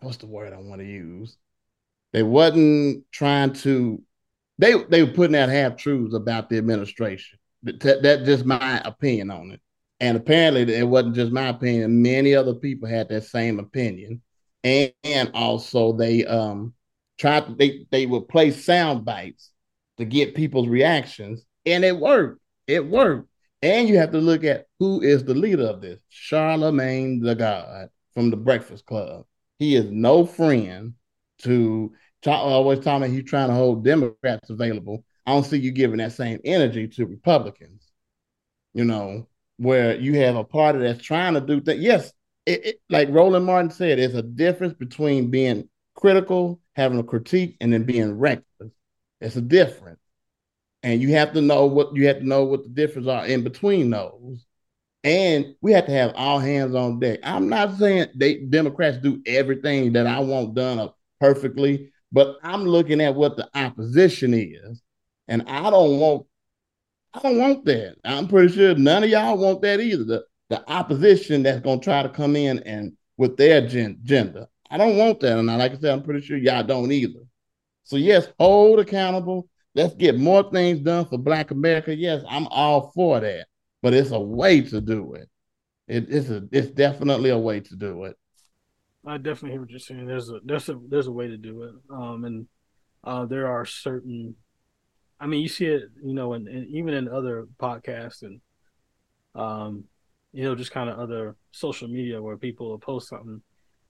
what's 0.00 0.18
the 0.18 0.26
word 0.26 0.52
I 0.52 0.58
want 0.58 0.80
to 0.80 0.86
use? 0.86 1.36
They 2.12 2.22
wasn't 2.22 3.06
trying 3.10 3.54
to 3.54 4.02
they 4.62 4.74
they 4.84 5.02
were 5.02 5.10
putting 5.10 5.34
out 5.34 5.48
half 5.48 5.76
truths 5.76 6.14
about 6.14 6.48
the 6.48 6.56
administration. 6.56 7.38
That, 7.64 8.02
that's 8.02 8.24
just 8.24 8.44
my 8.44 8.80
opinion 8.84 9.30
on 9.30 9.50
it. 9.50 9.60
And 9.98 10.16
apparently, 10.16 10.72
it 10.74 10.86
wasn't 10.86 11.16
just 11.16 11.32
my 11.32 11.48
opinion. 11.48 12.00
Many 12.00 12.34
other 12.34 12.54
people 12.54 12.88
had 12.88 13.08
that 13.08 13.24
same 13.24 13.58
opinion, 13.58 14.22
and, 14.62 14.92
and 15.02 15.30
also 15.34 15.92
they 15.92 16.24
um 16.26 16.74
tried 17.18 17.46
to, 17.46 17.54
they 17.54 17.86
they 17.90 18.06
would 18.06 18.28
play 18.28 18.52
sound 18.52 19.04
bites 19.04 19.50
to 19.98 20.04
get 20.04 20.36
people's 20.36 20.68
reactions, 20.68 21.44
and 21.66 21.84
it 21.84 21.98
worked. 21.98 22.40
It 22.68 22.86
worked. 22.86 23.28
And 23.62 23.88
you 23.88 23.98
have 23.98 24.12
to 24.12 24.18
look 24.18 24.44
at 24.44 24.66
who 24.78 25.00
is 25.00 25.24
the 25.24 25.34
leader 25.34 25.66
of 25.66 25.80
this, 25.80 26.00
Charlamagne 26.10 27.22
the 27.22 27.34
God 27.34 27.88
from 28.14 28.30
the 28.30 28.36
Breakfast 28.36 28.86
Club. 28.86 29.24
He 29.58 29.74
is 29.74 29.90
no 29.90 30.24
friend 30.24 30.94
to 31.42 31.92
Uh, 32.26 32.30
always 32.30 32.78
talking 32.78 33.04
about 33.04 33.14
he's 33.14 33.24
trying 33.24 33.48
to 33.48 33.54
hold 33.54 33.84
Democrats 33.84 34.50
available. 34.50 35.04
I 35.26 35.32
don't 35.32 35.44
see 35.44 35.58
you 35.58 35.72
giving 35.72 35.98
that 35.98 36.12
same 36.12 36.40
energy 36.44 36.88
to 36.88 37.06
Republicans. 37.06 37.90
You 38.74 38.84
know, 38.84 39.28
where 39.58 39.96
you 39.96 40.14
have 40.14 40.36
a 40.36 40.44
party 40.44 40.80
that's 40.80 41.02
trying 41.02 41.34
to 41.34 41.40
do 41.40 41.60
that. 41.62 41.78
Yes, 41.78 42.12
it, 42.46 42.66
it, 42.66 42.80
like 42.88 43.08
Roland 43.10 43.44
Martin 43.44 43.70
said, 43.70 43.98
there's 43.98 44.14
a 44.14 44.22
difference 44.22 44.74
between 44.74 45.30
being 45.30 45.68
critical, 45.94 46.60
having 46.74 46.98
a 46.98 47.04
critique, 47.04 47.56
and 47.60 47.72
then 47.72 47.84
being 47.84 48.18
reckless. 48.18 48.72
It's 49.20 49.36
a 49.36 49.40
difference, 49.42 50.00
and 50.82 51.00
you 51.00 51.10
have 51.12 51.32
to 51.34 51.40
know 51.40 51.66
what 51.66 51.94
you 51.94 52.08
have 52.08 52.18
to 52.18 52.26
know 52.26 52.44
what 52.44 52.64
the 52.64 52.70
difference 52.70 53.06
are 53.06 53.26
in 53.26 53.44
between 53.44 53.90
those. 53.90 54.44
And 55.04 55.54
we 55.60 55.72
have 55.72 55.86
to 55.86 55.92
have 55.92 56.12
all 56.14 56.38
hands 56.38 56.74
on 56.74 57.00
deck. 57.00 57.20
I'm 57.22 57.48
not 57.48 57.76
saying 57.76 58.08
they 58.14 58.36
Democrats 58.38 58.98
do 58.98 59.20
everything 59.26 59.92
that 59.94 60.06
I 60.06 60.20
want 60.20 60.54
done 60.54 60.90
perfectly, 61.20 61.92
but 62.12 62.36
I'm 62.42 62.64
looking 62.64 63.00
at 63.00 63.14
what 63.14 63.36
the 63.36 63.48
opposition 63.54 64.34
is, 64.34 64.82
and 65.28 65.42
I 65.48 65.70
don't 65.70 65.98
want, 65.98 66.26
I 67.14 67.20
don't 67.20 67.38
want 67.38 67.64
that. 67.64 67.96
I'm 68.04 68.28
pretty 68.28 68.54
sure 68.54 68.74
none 68.74 69.04
of 69.04 69.10
y'all 69.10 69.38
want 69.38 69.62
that 69.62 69.80
either. 69.80 70.04
The 70.04 70.24
the 70.50 70.70
opposition 70.70 71.42
that's 71.42 71.60
gonna 71.60 71.80
try 71.80 72.02
to 72.02 72.10
come 72.10 72.36
in 72.36 72.58
and 72.60 72.92
with 73.16 73.38
their 73.38 73.64
agenda. 73.64 74.48
I 74.70 74.76
don't 74.76 74.98
want 74.98 75.20
that, 75.20 75.38
and 75.38 75.50
I 75.50 75.56
like 75.56 75.72
I 75.72 75.76
said, 75.76 75.92
I'm 75.92 76.02
pretty 76.02 76.20
sure 76.20 76.36
y'all 76.36 76.62
don't 76.62 76.92
either. 76.92 77.20
So 77.84 77.96
yes, 77.96 78.28
hold 78.38 78.78
accountable. 78.78 79.48
Let's 79.74 79.94
get 79.94 80.18
more 80.18 80.50
things 80.50 80.80
done 80.80 81.06
for 81.06 81.16
Black 81.16 81.50
America. 81.50 81.94
Yes, 81.94 82.22
I'm 82.28 82.46
all 82.48 82.92
for 82.94 83.20
that, 83.20 83.46
but 83.80 83.94
it's 83.94 84.10
a 84.10 84.20
way 84.20 84.60
to 84.60 84.80
do 84.82 85.14
it. 85.14 85.28
it 85.88 86.06
it's 86.10 86.28
a 86.28 86.46
it's 86.52 86.68
definitely 86.68 87.30
a 87.30 87.38
way 87.38 87.60
to 87.60 87.76
do 87.76 88.04
it. 88.04 88.16
I 89.06 89.16
definitely 89.16 89.50
hear 89.50 89.60
what 89.60 89.70
you're 89.70 89.78
saying. 89.78 90.06
There's 90.06 90.30
a 90.30 90.40
there's 90.44 90.68
a 90.68 90.78
there's 90.88 91.08
a 91.08 91.12
way 91.12 91.28
to 91.28 91.36
do 91.36 91.62
it. 91.62 91.74
Um, 91.90 92.24
and 92.24 92.46
uh, 93.04 93.26
there 93.26 93.48
are 93.48 93.64
certain. 93.64 94.36
I 95.18 95.26
mean, 95.26 95.40
you 95.40 95.48
see 95.48 95.66
it, 95.66 95.84
you 96.04 96.14
know, 96.14 96.32
and 96.32 96.48
even 96.68 96.94
in 96.94 97.08
other 97.08 97.46
podcasts 97.60 98.22
and, 98.22 98.40
um, 99.36 99.84
you 100.32 100.42
know, 100.42 100.56
just 100.56 100.72
kind 100.72 100.90
of 100.90 100.98
other 100.98 101.36
social 101.52 101.86
media 101.86 102.20
where 102.20 102.36
people 102.36 102.70
will 102.70 102.78
post 102.78 103.08
something, 103.08 103.40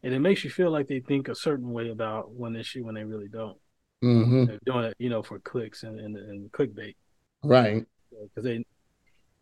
and 0.02 0.14
it 0.14 0.18
makes 0.18 0.44
you 0.44 0.50
feel 0.50 0.70
like 0.70 0.88
they 0.88 1.00
think 1.00 1.28
a 1.28 1.34
certain 1.34 1.72
way 1.72 1.88
about 1.88 2.30
one 2.32 2.54
issue 2.54 2.84
when 2.84 2.94
they 2.94 3.04
really 3.04 3.28
don't. 3.28 3.56
Mm-hmm. 4.04 4.44
They're 4.44 4.58
doing 4.66 4.84
it, 4.84 4.96
you 4.98 5.08
know, 5.08 5.22
for 5.22 5.38
clicks 5.38 5.84
and 5.84 5.98
and, 5.98 6.16
and 6.16 6.52
clickbait. 6.52 6.96
Right. 7.42 7.82
Because 8.10 8.44
they, 8.44 8.64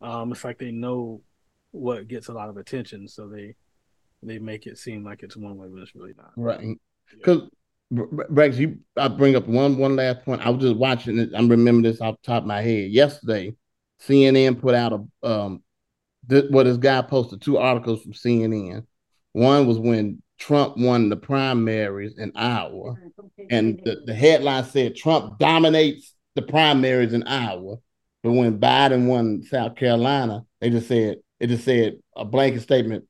um, 0.00 0.30
it's 0.30 0.44
like 0.44 0.58
they 0.58 0.70
know 0.70 1.22
what 1.72 2.06
gets 2.06 2.28
a 2.28 2.32
lot 2.32 2.48
of 2.48 2.56
attention, 2.56 3.08
so 3.08 3.28
they 3.28 3.56
they 4.22 4.38
make 4.38 4.66
it 4.66 4.78
seem 4.78 5.04
like 5.04 5.22
it's 5.22 5.36
one 5.36 5.56
way, 5.56 5.68
but 5.72 5.82
it's 5.82 5.94
really 5.94 6.14
not. 6.16 6.32
Right. 6.36 6.76
Because 7.16 7.42
yeah. 7.42 7.46
Rex, 7.90 8.56
you 8.56 8.78
I 8.96 9.08
bring 9.08 9.34
up 9.34 9.48
one 9.48 9.76
one 9.76 9.96
last 9.96 10.24
point. 10.24 10.46
I 10.46 10.50
was 10.50 10.62
just 10.62 10.76
watching 10.76 11.18
it. 11.18 11.30
I'm 11.34 11.48
remembering 11.48 11.82
this 11.82 12.00
off 12.00 12.16
the 12.22 12.26
top 12.32 12.42
of 12.44 12.46
my 12.46 12.62
head. 12.62 12.90
Yesterday, 12.90 13.54
CNN 14.00 14.60
put 14.60 14.74
out 14.74 14.92
a 14.92 15.28
um 15.28 15.62
what 16.50 16.64
this 16.64 16.76
guy 16.76 17.02
posted 17.02 17.40
two 17.40 17.58
articles 17.58 18.02
from 18.02 18.12
CNN. 18.12 18.86
One 19.32 19.66
was 19.66 19.78
when 19.78 20.22
Trump 20.38 20.76
won 20.76 21.08
the 21.08 21.16
primaries 21.16 22.16
in 22.16 22.32
Iowa, 22.36 22.94
and 23.50 23.80
the, 23.84 24.02
the 24.06 24.14
headline 24.14 24.64
said 24.64 24.94
Trump 24.94 25.38
dominates 25.38 26.14
the 26.34 26.42
primaries 26.42 27.12
in 27.12 27.24
Iowa. 27.24 27.76
But 28.22 28.32
when 28.32 28.60
Biden 28.60 29.06
won 29.06 29.42
South 29.42 29.74
Carolina, 29.74 30.44
they 30.60 30.70
just 30.70 30.86
said 30.86 31.16
it 31.40 31.46
just 31.48 31.64
said 31.64 31.96
a 32.14 32.24
blanket 32.24 32.60
statement 32.60 33.04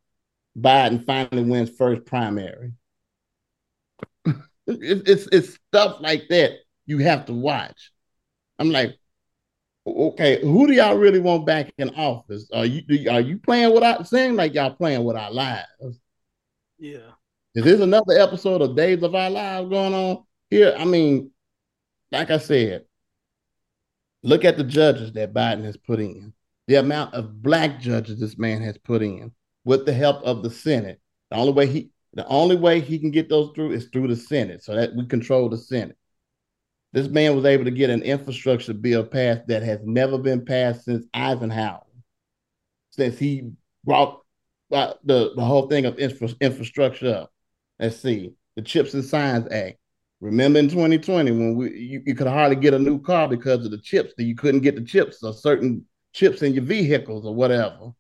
Biden 0.61 1.05
finally 1.05 1.43
wins 1.43 1.71
first 1.71 2.05
primary. 2.05 2.73
it's, 4.25 5.09
it's 5.09 5.29
it's 5.33 5.55
stuff 5.69 6.01
like 6.01 6.25
that 6.31 6.53
you 6.87 6.99
have 6.99 7.27
to 7.27 7.33
watch. 7.33 7.93
I'm 8.59 8.71
like, 8.71 8.97
okay, 9.87 10.41
who 10.43 10.67
do 10.67 10.73
y'all 10.73 10.97
really 10.97 11.21
want 11.21 11.47
back 11.47 11.73
in 11.79 11.91
office? 11.91 12.49
Are 12.53 12.67
you 12.67 13.11
are 13.11 13.21
you 13.21 13.39
playing 13.39 13.73
with 13.73 13.83
our 13.83 14.05
saying 14.05 14.37
like 14.37 14.55
y'all 14.55 14.75
playing 14.75 15.05
with 15.05 15.17
our 15.17 15.33
lives? 15.33 16.01
Yeah. 16.79 17.13
Is 17.55 17.65
this 17.65 17.81
another 17.81 18.19
episode 18.19 18.63
of 18.63 18.77
Days 18.77 19.03
of 19.03 19.15
Our 19.15 19.31
Lives 19.31 19.69
going 19.71 19.93
on 19.93 20.25
here? 20.51 20.75
I 20.79 20.85
mean, 20.85 21.33
like 22.13 22.31
I 22.31 22.39
said, 22.39 22.85
look 24.23 24.45
at 24.45 24.57
the 24.57 24.65
judges 24.65 25.13
that 25.13 25.35
Biden 25.35 25.65
has 25.65 25.77
put 25.77 25.99
in. 25.99 26.33
The 26.69 26.77
amount 26.77 27.15
of 27.15 27.43
black 27.43 27.81
judges 27.81 28.21
this 28.21 28.39
man 28.39 28.63
has 28.63 28.79
put 28.79 29.03
in 29.03 29.33
with 29.65 29.87
the 29.87 29.93
help 29.93 30.23
of 30.23 30.43
the 30.43 30.51
Senate. 30.51 31.01
The 31.31 31.37
only 31.37 31.53
way 31.53 31.67
he 31.67 31.91
the 32.15 32.27
only 32.27 32.57
way 32.57 32.81
he 32.81 32.99
can 32.99 33.13
get 33.13 33.29
those 33.29 33.53
through 33.55 33.71
is 33.71 33.87
through 33.87 34.09
the 34.09 34.17
Senate, 34.17 34.65
so 34.65 34.75
that 34.75 34.95
we 34.97 35.07
control 35.07 35.49
the 35.49 35.59
Senate. 35.59 35.97
This 36.93 37.07
man 37.07 37.37
was 37.37 37.45
able 37.45 37.65
to 37.65 37.71
get 37.71 37.89
an 37.89 38.03
infrastructure 38.03 38.75
bill 38.75 39.05
passed 39.05 39.47
that 39.47 39.63
has 39.63 39.79
never 39.85 40.19
been 40.19 40.45
passed 40.45 40.85
since 40.85 41.07
Eisenhower, 41.15 41.85
since 42.91 43.17
he 43.17 43.53
brought 43.85 44.23
uh, 44.73 44.95
the, 45.05 45.33
the 45.37 45.45
whole 45.45 45.69
thing 45.69 45.87
of 45.87 45.99
infra- 46.01 46.35
infrastructure 46.41 47.15
up. 47.15 47.33
Let's 47.79 48.01
see, 48.01 48.33
the 48.57 48.63
Chips 48.63 48.95
and 48.95 49.05
Science 49.05 49.47
Act. 49.53 49.79
Remember 50.21 50.59
in 50.59 50.69
2020 50.69 51.31
when 51.31 51.57
we 51.57 51.71
you, 51.79 52.03
you 52.05 52.15
could 52.15 52.27
hardly 52.27 52.57
get 52.57 52.75
a 52.75 52.79
new 52.79 53.01
car 53.01 53.27
because 53.27 53.65
of 53.65 53.71
the 53.71 53.81
chips 53.81 54.13
that 54.17 54.25
you 54.25 54.35
couldn't 54.35 54.61
get 54.61 54.75
the 54.75 54.85
chips 54.85 55.23
or 55.23 55.33
certain 55.33 55.87
chips 56.13 56.43
in 56.43 56.53
your 56.53 56.65
vehicles 56.65 57.25
or 57.25 57.35
whatever. 57.35 57.93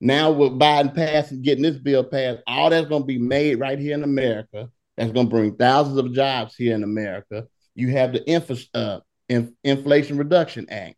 Now 0.00 0.30
with 0.30 0.52
Biden 0.52 0.94
passing, 0.94 1.42
getting 1.42 1.62
this 1.62 1.76
bill 1.76 2.04
passed, 2.04 2.42
all 2.46 2.70
that's 2.70 2.88
going 2.88 3.02
to 3.02 3.06
be 3.06 3.18
made 3.18 3.60
right 3.60 3.78
here 3.78 3.94
in 3.94 4.02
America. 4.02 4.70
That's 4.96 5.12
going 5.12 5.26
to 5.26 5.30
bring 5.30 5.56
thousands 5.56 5.98
of 5.98 6.12
jobs 6.12 6.56
here 6.56 6.74
in 6.74 6.82
America. 6.82 7.46
You 7.74 7.90
have 7.90 8.12
the 8.12 8.26
infra, 8.26 8.56
uh, 8.74 9.00
in, 9.28 9.54
Inflation 9.62 10.18
Reduction 10.18 10.68
Act, 10.70 10.96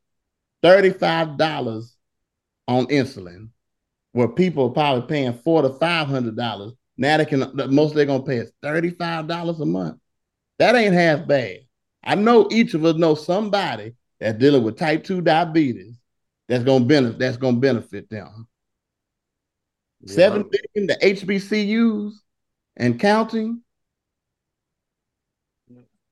thirty-five 0.62 1.36
dollars 1.36 1.96
on 2.66 2.86
insulin, 2.86 3.48
where 4.12 4.28
people 4.28 4.66
are 4.66 4.72
probably 4.72 5.06
paying 5.06 5.34
four 5.34 5.62
to 5.62 5.70
five 5.70 6.06
hundred 6.06 6.36
dollars. 6.36 6.72
Now 6.96 7.16
they 7.16 7.24
can 7.24 7.40
the 7.56 7.68
most 7.68 7.94
they're 7.94 8.06
gonna 8.06 8.22
pay 8.22 8.38
is 8.38 8.52
thirty-five 8.62 9.26
dollars 9.26 9.60
a 9.60 9.66
month. 9.66 9.98
That 10.58 10.74
ain't 10.74 10.94
half 10.94 11.26
bad. 11.26 11.58
I 12.02 12.14
know 12.14 12.48
each 12.50 12.74
of 12.74 12.84
us 12.84 12.96
know 12.96 13.14
somebody 13.14 13.94
that's 14.18 14.38
dealing 14.38 14.62
with 14.62 14.78
type 14.78 15.04
two 15.04 15.20
diabetes 15.20 15.96
that's 16.48 16.64
gonna 16.64 16.84
benefit 16.84 17.18
that's 17.18 17.36
gonna 17.36 17.58
benefit 17.58 18.08
them. 18.08 18.46
Yeah. 20.02 20.14
Seven 20.14 20.50
billion 20.74 20.88
to 20.88 20.98
HBCUs. 21.04 22.12
and 22.76 22.98
counting. 22.98 23.62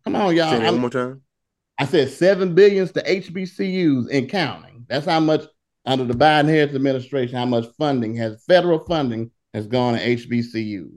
Come 0.04 0.16
on, 0.16 0.34
y'all. 0.34 0.50
Say 0.50 0.64
one 0.64 0.78
more 0.78 0.90
time. 0.90 1.22
I 1.78 1.86
said 1.86 2.10
seven 2.10 2.54
billions 2.54 2.92
to 2.92 3.02
HBCUs 3.02 4.08
and 4.12 4.28
counting. 4.28 4.84
That's 4.88 5.06
how 5.06 5.20
much 5.20 5.44
under 5.86 6.04
the 6.04 6.14
Biden 6.14 6.48
Harris 6.48 6.74
administration, 6.74 7.36
how 7.36 7.46
much 7.46 7.66
funding 7.78 8.14
has 8.16 8.44
federal 8.44 8.80
funding 8.80 9.30
has 9.54 9.66
gone 9.66 9.94
to 9.94 10.16
HBCU. 10.16 10.90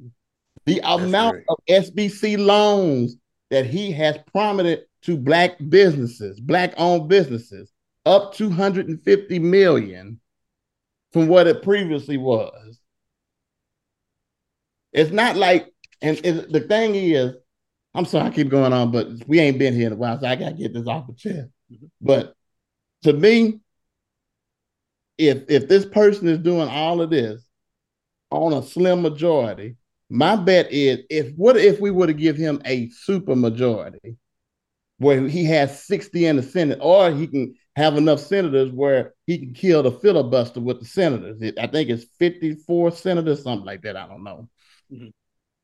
The 0.65 0.81
amount 0.83 1.35
great. 1.35 1.45
of 1.49 1.85
SBC 1.85 2.37
loans 2.37 3.17
that 3.49 3.65
he 3.65 3.91
has 3.91 4.17
prominent 4.31 4.81
to 5.03 5.17
black 5.17 5.57
businesses, 5.69 6.39
black 6.39 6.73
owned 6.77 7.09
businesses, 7.09 7.71
up 8.05 8.33
250 8.33 9.39
million 9.39 10.19
from 11.11 11.27
what 11.27 11.47
it 11.47 11.61
previously 11.61 12.17
was. 12.17 12.79
It's 14.93 15.11
not 15.11 15.35
like, 15.35 15.67
and 16.01 16.17
the 16.17 16.65
thing 16.67 16.95
is, 16.95 17.35
I'm 17.95 18.05
sorry, 18.05 18.27
I 18.27 18.31
keep 18.31 18.49
going 18.49 18.73
on, 18.73 18.91
but 18.91 19.07
we 19.27 19.39
ain't 19.39 19.59
been 19.59 19.73
here 19.73 19.87
in 19.87 19.93
a 19.93 19.97
while, 19.97 20.19
so 20.19 20.27
I 20.27 20.35
gotta 20.35 20.55
get 20.55 20.73
this 20.73 20.87
off 20.87 21.07
the 21.07 21.13
chest. 21.13 21.49
Mhm. 21.71 21.89
But 22.01 22.35
to 23.03 23.13
me, 23.13 23.59
if 25.17 25.43
if 25.49 25.67
this 25.67 25.85
person 25.85 26.27
is 26.27 26.39
doing 26.39 26.67
all 26.67 27.01
of 27.01 27.09
this 27.09 27.45
on 28.31 28.53
a 28.53 28.63
slim 28.63 29.01
majority, 29.01 29.75
my 30.09 30.35
bet 30.35 30.71
is 30.71 30.99
if 31.09 31.33
what 31.35 31.57
if 31.57 31.79
we 31.79 31.91
were 31.91 32.07
to 32.07 32.13
give 32.13 32.37
him 32.37 32.61
a 32.65 32.89
super 32.89 33.35
majority 33.35 34.17
where 34.99 35.27
he 35.27 35.45
has 35.45 35.83
60 35.83 36.25
in 36.25 36.37
the 36.37 36.43
Senate, 36.43 36.79
or 36.81 37.11
he 37.11 37.27
can 37.27 37.55
have 37.75 37.97
enough 37.97 38.19
senators 38.19 38.71
where 38.71 39.13
he 39.27 39.37
can 39.39 39.53
kill 39.53 39.83
the 39.83 39.91
filibuster 39.91 40.61
with 40.61 40.79
the 40.79 40.85
senators. 40.85 41.41
It- 41.41 41.59
I 41.59 41.67
think 41.67 41.89
it's 41.89 42.05
54 42.19 42.91
senators, 42.91 43.43
something 43.43 43.65
like 43.65 43.81
that. 43.83 43.97
I 43.97 44.07
don't 44.07 44.23
know. 44.23 44.49
Mhm. 44.93 45.11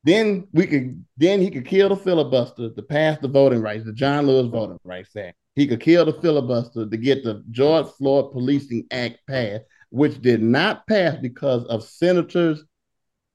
Then 0.02 0.48
we 0.52 0.66
could 0.66 1.04
then 1.16 1.40
he 1.40 1.50
could 1.50 1.66
kill 1.66 1.90
the 1.90 1.96
filibuster 1.96 2.70
to 2.70 2.82
pass 2.82 3.18
the 3.18 3.28
voting 3.28 3.60
rights, 3.60 3.84
the 3.84 3.92
John 3.92 4.26
Lewis 4.26 4.46
Voting 4.46 4.78
Rights 4.84 5.14
Act. 5.16 5.36
He 5.54 5.66
could 5.66 5.80
kill 5.80 6.04
the 6.04 6.14
filibuster 6.14 6.88
to 6.88 6.96
get 6.96 7.22
the 7.22 7.44
George 7.50 7.86
Floyd 7.98 8.32
Policing 8.32 8.86
Act 8.90 9.18
passed, 9.28 9.64
which 9.90 10.20
did 10.20 10.42
not 10.42 10.86
pass 10.86 11.16
because 11.20 11.64
of 11.66 11.84
Senators 11.84 12.64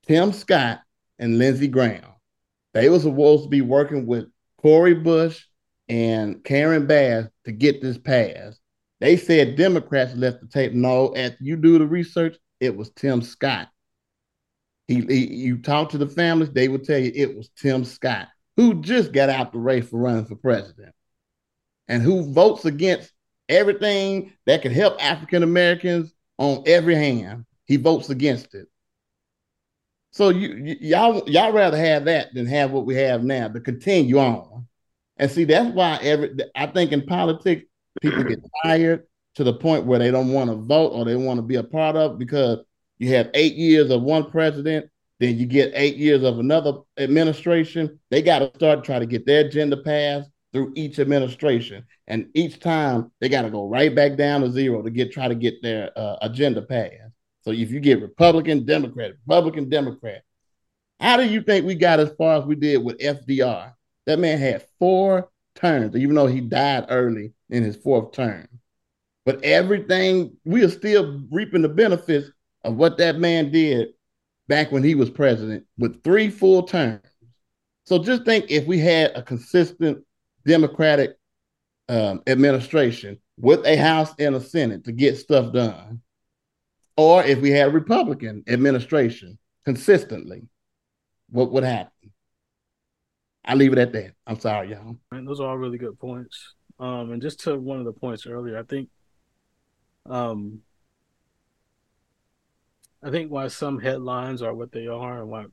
Tim 0.08 0.32
Scott 0.34 0.82
and 1.20 1.38
Lindsey 1.38 1.68
Graham. 1.68 2.06
They 2.74 2.90
were 2.90 3.00
supposed 3.00 3.44
to 3.44 3.50
be 3.50 3.62
working 3.62 4.06
with 4.06 4.26
Cory 4.58 4.96
Bush 4.96 5.46
and 5.88 6.44
Karen 6.44 6.88
Bass 6.88 7.28
to 7.46 7.52
get 7.52 7.82
this 7.82 7.98
passed. 7.98 8.60
They 9.00 9.18
said 9.18 9.56
Democrats 9.56 10.16
left 10.16 10.42
the 10.42 10.48
tape. 10.48 10.74
No, 10.74 11.16
after 11.16 11.44
you 11.44 11.58
do 11.58 11.78
the 11.78 11.86
research, 11.86 12.38
it 12.60 12.76
was 12.76 12.90
Tim 12.92 13.22
Scott. 13.22 13.70
He, 14.88 15.02
he 15.02 15.36
you 15.36 15.58
talk 15.58 15.90
to 15.90 15.98
the 15.98 16.08
families, 16.08 16.52
they 16.52 16.68
will 16.68 16.80
tell 16.80 17.00
you 17.00 17.12
it 17.14 17.36
was 17.36 17.50
Tim 17.58 17.84
Scott 17.86 18.28
who 18.58 18.82
just 18.82 19.12
got 19.12 19.30
out 19.30 19.52
the 19.52 19.60
race 19.60 19.88
for 19.88 19.98
running 19.98 20.26
for 20.26 20.36
president 20.36 20.94
and 21.88 22.02
who 22.02 22.32
votes 22.32 22.66
against 22.66 23.12
everything 23.50 24.34
that 24.46 24.62
could 24.62 24.72
help 24.72 25.02
African 25.04 25.44
Americans 25.44 26.14
on 26.38 26.64
every 26.66 26.96
hand. 26.96 27.46
He 27.66 27.78
votes 27.78 28.10
against 28.10 28.56
it. 28.56 28.68
So 30.12 30.30
you, 30.30 30.64
y- 30.64 30.78
y'all 30.80 31.30
y'all 31.30 31.52
rather 31.52 31.78
have 31.78 32.06
that 32.06 32.34
than 32.34 32.46
have 32.46 32.72
what 32.72 32.86
we 32.86 32.96
have 32.96 33.24
now 33.24 33.50
to 33.50 33.60
continue 33.60 34.18
on. 34.18 34.68
And 35.18 35.30
see, 35.30 35.44
that's 35.44 35.74
why 35.74 36.00
every 36.02 36.36
I 36.56 36.68
think 36.68 36.92
in 36.92 37.06
politics 37.06 37.66
people 38.02 38.24
get 38.24 38.40
tired 38.64 39.08
to 39.36 39.44
the 39.44 39.54
point 39.54 39.86
where 39.86 40.00
they 40.00 40.12
don't 40.12 40.32
want 40.32 40.50
to 40.50 40.56
vote 40.56 40.90
or 40.90 41.04
they 41.04 41.16
want 41.16 41.38
to 41.38 41.42
be 41.42 41.56
a 41.56 41.64
part 41.64 41.96
of 41.96 42.18
because 42.18 42.60
you 42.98 43.10
have 43.10 43.30
eight 43.34 43.56
years 43.56 43.92
of 43.92 44.02
one 44.02 44.30
president, 44.30 44.90
then 45.20 45.38
you 45.38 45.46
get 45.46 45.72
eight 45.76 45.96
years 45.96 46.24
of 46.24 46.40
another 46.40 46.80
administration. 46.98 48.00
They 48.12 48.22
got 48.22 48.40
to 48.40 48.52
start 48.56 48.84
trying 48.84 49.02
to 49.02 49.06
get 49.06 49.26
their 49.26 49.46
agenda 49.46 49.78
passed 49.78 50.30
through 50.52 50.74
each 50.76 51.00
administration, 51.00 51.86
and 52.08 52.30
each 52.34 52.60
time 52.60 53.12
they 53.20 53.28
got 53.28 53.42
to 53.42 53.50
go 53.50 53.68
right 53.68 53.94
back 53.94 54.16
down 54.16 54.42
to 54.42 54.52
zero 54.52 54.82
to 54.82 54.90
get 54.90 55.12
try 55.12 55.28
to 55.28 55.36
get 55.36 55.62
their 55.62 55.92
uh, 55.98 56.18
agenda 56.22 56.62
passed. 56.62 57.14
So 57.42 57.52
if 57.52 57.72
you 57.72 57.80
get 57.80 58.02
Republican, 58.02 58.66
Democrat, 58.66 59.14
Republican, 59.26 59.70
Democrat, 59.70 60.24
how 61.00 61.18
do 61.18 61.26
you 61.26 61.42
think 61.42 61.66
we 61.66 61.76
got 61.76 62.00
as 62.00 62.12
far 62.18 62.38
as 62.38 62.46
we 62.46 62.56
did 62.56 62.84
with 62.84 63.00
FDR? 63.00 63.74
That 64.06 64.20
man 64.20 64.38
had 64.38 64.66
four 64.80 65.30
terms, 65.56 65.96
even 65.96 66.16
though 66.16 66.28
he 66.28 66.42
died 66.42 66.86
early 66.90 67.34
in 67.50 67.64
his 67.64 67.76
fourth 67.76 68.14
term. 68.14 68.48
But 69.26 69.44
everything, 69.44 70.38
we 70.46 70.64
are 70.64 70.70
still 70.70 71.22
reaping 71.32 71.64
the 71.64 71.70
benefits 71.70 72.30
of 72.66 72.76
what 72.76 72.98
that 72.98 73.20
man 73.20 73.52
did 73.52 73.90
back 74.48 74.72
when 74.72 74.84
he 74.84 74.96
was 74.96 75.10
president 75.10 75.66
with 75.78 76.04
three 76.04 76.30
full 76.30 76.64
terms. 76.64 77.02
So 77.86 78.00
just 78.00 78.26
think 78.26 78.50
if 78.50 78.66
we 78.66 78.80
had 78.80 79.12
a 79.16 79.22
consistent 79.22 80.04
Democratic 80.46 81.18
um, 81.88 82.22
administration 82.28 83.20
with 83.38 83.66
a 83.66 83.76
House 83.76 84.14
and 84.18 84.36
a 84.36 84.42
Senate 84.42 84.84
to 84.86 84.92
get 84.92 85.18
stuff 85.18 85.54
done, 85.54 86.02
or 86.98 87.24
if 87.24 87.40
we 87.40 87.52
had 87.52 87.68
a 87.68 87.72
Republican 87.72 88.44
administration 88.48 89.38
consistently, 89.66 90.44
what 91.30 91.52
would 91.52 91.64
happen? 91.64 91.92
I 93.44 93.54
leave 93.54 93.74
it 93.74 93.80
at 93.80 93.94
that. 93.94 94.14
I'm 94.26 94.40
sorry, 94.40 94.72
y'all. 94.72 94.96
Right, 95.12 95.24
those 95.24 95.40
are 95.40 95.50
all 95.50 95.58
really 95.58 95.78
good 95.78 96.00
points. 96.00 96.56
Um, 96.80 97.12
and 97.12 97.22
just 97.22 97.42
to 97.42 97.56
one 97.60 97.80
of 97.80 97.86
the 97.86 97.94
points 97.94 98.26
earlier, 98.26 98.58
I 98.58 98.64
think, 98.64 98.90
um, 100.10 100.62
I 103.04 103.12
think 103.12 103.32
why 103.32 103.48
some 103.48 103.80
headlines 103.80 104.42
are 104.42 104.54
what 104.54 104.72
they 104.72 104.88
are 104.88 105.22
and 105.22 105.30
why 105.30 105.46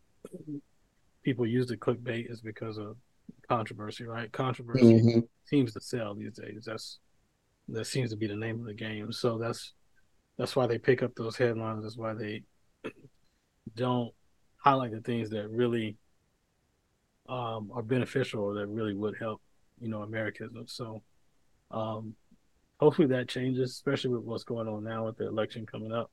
people 1.23 1.47
use 1.47 1.67
the 1.67 1.77
clickbait 1.77 2.31
is 2.31 2.41
because 2.41 2.79
of 2.79 2.97
controversy, 3.49 4.05
right? 4.05 4.33
Controversy 4.33 4.85
Mhm. 4.85 5.29
seems 5.45 5.73
to 5.75 5.81
sell 5.81 6.15
these 6.15 6.37
days. 6.37 6.65
That's 6.67 6.99
that 7.69 7.87
seems 7.87 8.11
to 8.11 8.17
be 8.17 8.27
the 8.27 8.37
name 8.37 8.61
of 8.61 8.67
the 8.67 8.75
game. 8.75 9.13
So 9.13 9.39
that's 9.39 9.73
that's 10.37 10.57
why 10.57 10.67
they 10.67 10.79
pick 10.79 11.03
up 11.03 11.15
those 11.15 11.37
headlines. 11.37 11.83
That's 11.83 11.97
why 11.97 12.15
they 12.15 12.43
don't 13.75 14.13
highlight 14.57 14.93
the 14.93 15.01
things 15.01 15.31
that 15.31 15.49
really 15.51 15.97
um, 17.29 17.71
are 17.73 17.83
beneficial 17.83 18.43
or 18.43 18.55
that 18.55 18.67
really 18.67 18.95
would 18.95 19.17
help, 19.19 19.41
you 19.81 19.89
know, 19.89 20.03
Americans. 20.03 20.73
So 20.73 21.03
um, 21.71 22.15
hopefully 22.81 23.09
that 23.09 23.29
changes, 23.29 23.71
especially 23.71 24.11
with 24.11 24.25
what's 24.25 24.45
going 24.45 24.69
on 24.69 24.85
now 24.85 25.07
with 25.07 25.17
the 25.19 25.29
election 25.29 25.67
coming 25.67 25.93
up. 25.93 26.11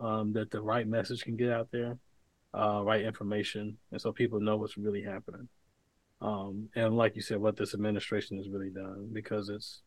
Um, 0.00 0.32
that 0.34 0.50
the 0.50 0.60
right 0.60 0.86
message 0.86 1.22
can 1.22 1.36
get 1.36 1.50
out 1.52 1.68
there, 1.72 1.96
uh, 2.54 2.82
right 2.84 3.02
information, 3.02 3.78
and 3.92 4.00
so 4.00 4.12
people 4.12 4.40
know 4.40 4.56
what's 4.56 4.76
really 4.76 5.02
happening. 5.02 5.48
Um, 6.20 6.70
and 6.76 6.96
like 6.96 7.16
you 7.16 7.22
said, 7.22 7.38
what 7.38 7.56
this 7.56 7.74
administration 7.74 8.38
has 8.38 8.48
really 8.48 8.70
done, 8.70 9.10
because 9.12 9.48
it's 9.50 9.82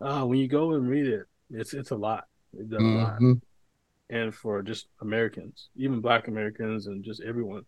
uh, 0.00 0.24
when 0.24 0.38
you 0.38 0.48
go 0.48 0.72
and 0.74 0.88
read 0.88 1.06
it, 1.08 1.26
it's 1.50 1.74
it's 1.74 1.90
a 1.90 1.96
lot. 1.96 2.24
They've 2.52 2.68
done 2.70 2.84
a 2.86 2.92
lot, 2.92 3.22
Mhm. 3.22 3.40
and 4.10 4.34
for 4.34 4.62
just 4.62 4.88
Americans, 5.00 5.70
even 5.76 6.00
Black 6.00 6.28
Americans, 6.28 6.86
and 6.86 7.04
just 7.04 7.22
everyone, 7.22 7.64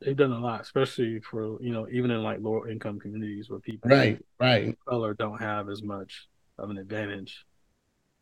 they've 0.00 0.16
done 0.16 0.32
a 0.32 0.38
lot, 0.38 0.60
especially 0.60 1.20
for 1.20 1.60
you 1.62 1.72
know 1.72 1.86
even 1.90 2.10
in 2.10 2.22
like 2.22 2.38
lower 2.40 2.68
income 2.68 2.98
communities 3.00 3.50
where 3.50 3.60
people 3.60 3.90
Right, 3.90 4.18
right. 4.38 4.76
color 4.88 5.14
don't 5.14 5.40
have 5.40 5.68
as 5.68 5.82
much 5.82 6.28
of 6.58 6.70
an 6.70 6.78
advantage. 6.78 7.44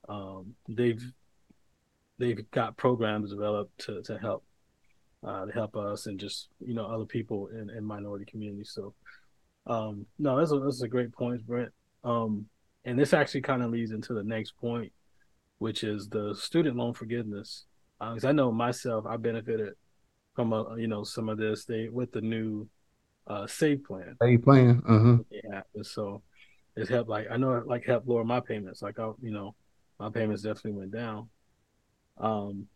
Um, 0.09 0.55
they've 0.69 1.03
they've 2.19 2.51
got 2.51 2.77
programs 2.77 3.31
developed 3.31 3.79
to 3.87 4.03
to 4.03 4.19
help 4.19 4.45
uh, 5.27 5.47
to 5.47 5.53
help 5.53 5.77
us 5.77 6.07
and 6.07 6.19
just 6.19 6.49
you 6.61 6.75
know 6.75 6.87
other 6.87 7.05
people 7.05 7.49
in, 7.49 7.71
in 7.71 7.85
minority 7.85 8.25
communities. 8.25 8.71
So 8.75 8.95
um, 9.67 10.07
no, 10.19 10.39
that's 10.39 10.53
a 10.53 10.59
that's 10.59 10.83
a 10.83 10.89
great 10.89 11.13
point, 11.13 11.47
Brent. 11.47 11.73
Um, 12.05 12.47
and 12.85 12.99
this 12.99 13.13
actually 13.13 13.43
kind 13.43 13.63
of 13.63 13.71
leads 13.71 13.91
into 13.91 14.15
the 14.15 14.23
next 14.23 14.57
point, 14.59 14.93
which 15.59 15.83
is 15.83 16.09
the 16.09 16.35
student 16.35 16.77
loan 16.77 16.95
forgiveness. 16.95 17.65
Because 17.99 18.25
I 18.25 18.33
know 18.33 18.53
myself, 18.53 19.07
I 19.07 19.17
benefited 19.17 19.73
from 20.35 20.53
a, 20.53 20.77
you 20.79 20.87
know 20.87 21.03
some 21.03 21.29
of 21.29 21.39
this 21.39 21.65
they 21.65 21.89
with 21.89 22.13
the 22.13 22.21
new 22.21 22.69
uh, 23.27 23.47
save 23.47 23.85
plan. 23.85 24.17
You 24.23 24.39
playing? 24.39 24.83
Uh-huh. 24.87 25.17
Yeah, 25.31 25.63
and 25.75 25.85
so 25.85 26.23
it's 26.77 26.91
helped. 26.91 27.11
Like 27.11 27.27
I 27.31 27.37
know, 27.37 27.55
it 27.55 27.67
like 27.67 27.85
helped 27.85 28.07
lower 28.07 28.25
my 28.25 28.41
payments. 28.41 28.83
Like 28.83 28.99
I, 28.99 29.11
you 29.21 29.33
know, 29.33 29.55
my 29.99 30.11
payments 30.11 30.43
definitely 30.43 30.79
went 30.79 30.93
down. 30.93 31.29
Um, 32.19 32.67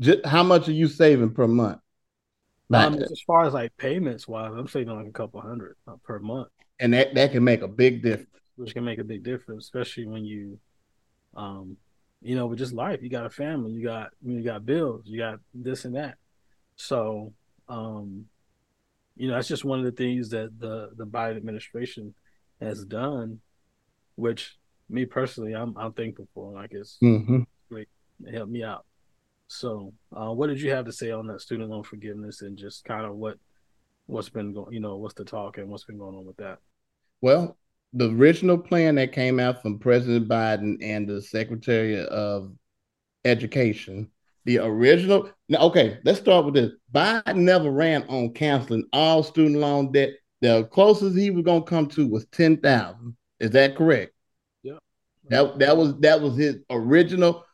Just, 0.00 0.24
how 0.26 0.42
much 0.42 0.68
are 0.68 0.72
you 0.72 0.88
saving 0.88 1.34
per 1.34 1.46
month? 1.46 1.78
Like, 2.68 2.92
um, 2.92 2.98
as 2.98 3.20
far 3.26 3.46
as 3.46 3.54
like 3.54 3.76
payments 3.76 4.26
wise, 4.26 4.52
I'm 4.56 4.68
saving 4.68 4.94
like 4.94 5.06
a 5.06 5.12
couple 5.12 5.40
hundred 5.40 5.76
uh, 5.86 5.96
per 6.02 6.18
month, 6.18 6.48
and 6.80 6.92
that, 6.94 7.14
that 7.14 7.32
can 7.32 7.44
make 7.44 7.62
a 7.62 7.68
big 7.68 8.02
difference. 8.02 8.28
which 8.56 8.74
can 8.74 8.84
make 8.84 8.98
a 8.98 9.04
big 9.04 9.22
difference, 9.22 9.64
especially 9.64 10.06
when 10.06 10.24
you, 10.24 10.58
um, 11.36 11.76
you 12.22 12.34
know, 12.34 12.46
with 12.46 12.58
just 12.58 12.72
life. 12.72 13.00
You 13.02 13.08
got 13.08 13.26
a 13.26 13.30
family, 13.30 13.72
you 13.72 13.84
got 13.84 14.10
you 14.24 14.42
got 14.42 14.66
bills, 14.66 15.02
you 15.04 15.18
got 15.18 15.38
this 15.54 15.84
and 15.84 15.94
that. 15.94 16.16
So, 16.74 17.32
um, 17.68 18.26
you 19.16 19.28
know, 19.28 19.34
that's 19.34 19.48
just 19.48 19.64
one 19.64 19.78
of 19.78 19.84
the 19.84 19.92
things 19.92 20.30
that 20.30 20.58
the 20.58 20.90
the 20.96 21.06
Biden 21.06 21.36
administration 21.36 22.14
has 22.60 22.84
done, 22.84 23.40
which 24.16 24.56
me 24.88 25.04
personally, 25.04 25.54
I'm 25.54 25.76
I'm 25.76 25.92
thankful 25.92 26.26
for. 26.34 26.52
Like 26.52 26.72
it's 26.72 26.98
Mm-hmm. 27.02 27.40
It 28.24 28.34
helped 28.34 28.50
me 28.50 28.62
out. 28.62 28.84
So, 29.48 29.92
uh, 30.12 30.32
what 30.32 30.48
did 30.48 30.60
you 30.60 30.70
have 30.70 30.86
to 30.86 30.92
say 30.92 31.10
on 31.10 31.26
that 31.28 31.40
student 31.40 31.70
loan 31.70 31.84
forgiveness 31.84 32.42
and 32.42 32.56
just 32.56 32.84
kind 32.84 33.06
of 33.06 33.14
what 33.16 33.38
what's 34.06 34.28
been 34.28 34.52
going, 34.52 34.72
you 34.72 34.80
know, 34.80 34.96
what's 34.96 35.14
the 35.14 35.24
talk 35.24 35.58
and 35.58 35.68
what's 35.68 35.84
been 35.84 35.98
going 35.98 36.16
on 36.16 36.24
with 36.24 36.36
that? 36.36 36.58
Well, 37.20 37.56
the 37.92 38.10
original 38.10 38.58
plan 38.58 38.96
that 38.96 39.12
came 39.12 39.40
out 39.40 39.62
from 39.62 39.78
President 39.78 40.28
Biden 40.28 40.76
and 40.80 41.08
the 41.08 41.22
Secretary 41.22 42.04
of 42.06 42.52
Education, 43.24 44.10
the 44.44 44.58
original. 44.58 45.30
Now, 45.48 45.60
okay, 45.60 45.98
let's 46.04 46.20
start 46.20 46.44
with 46.44 46.54
this. 46.54 46.72
Biden 46.92 47.36
never 47.36 47.70
ran 47.70 48.04
on 48.08 48.32
canceling 48.32 48.84
all 48.92 49.22
student 49.22 49.58
loan 49.58 49.92
debt. 49.92 50.10
The 50.40 50.64
closest 50.64 51.16
he 51.16 51.30
was 51.30 51.44
going 51.44 51.62
to 51.62 51.68
come 51.68 51.86
to 51.88 52.06
was 52.06 52.26
ten 52.26 52.58
thousand. 52.58 53.16
Is 53.40 53.50
that 53.50 53.76
correct? 53.76 54.12
Yeah. 54.62 54.78
That 55.28 55.58
that 55.58 55.76
was 55.76 55.98
that 56.00 56.20
was 56.20 56.36
his 56.36 56.56
original 56.70 57.45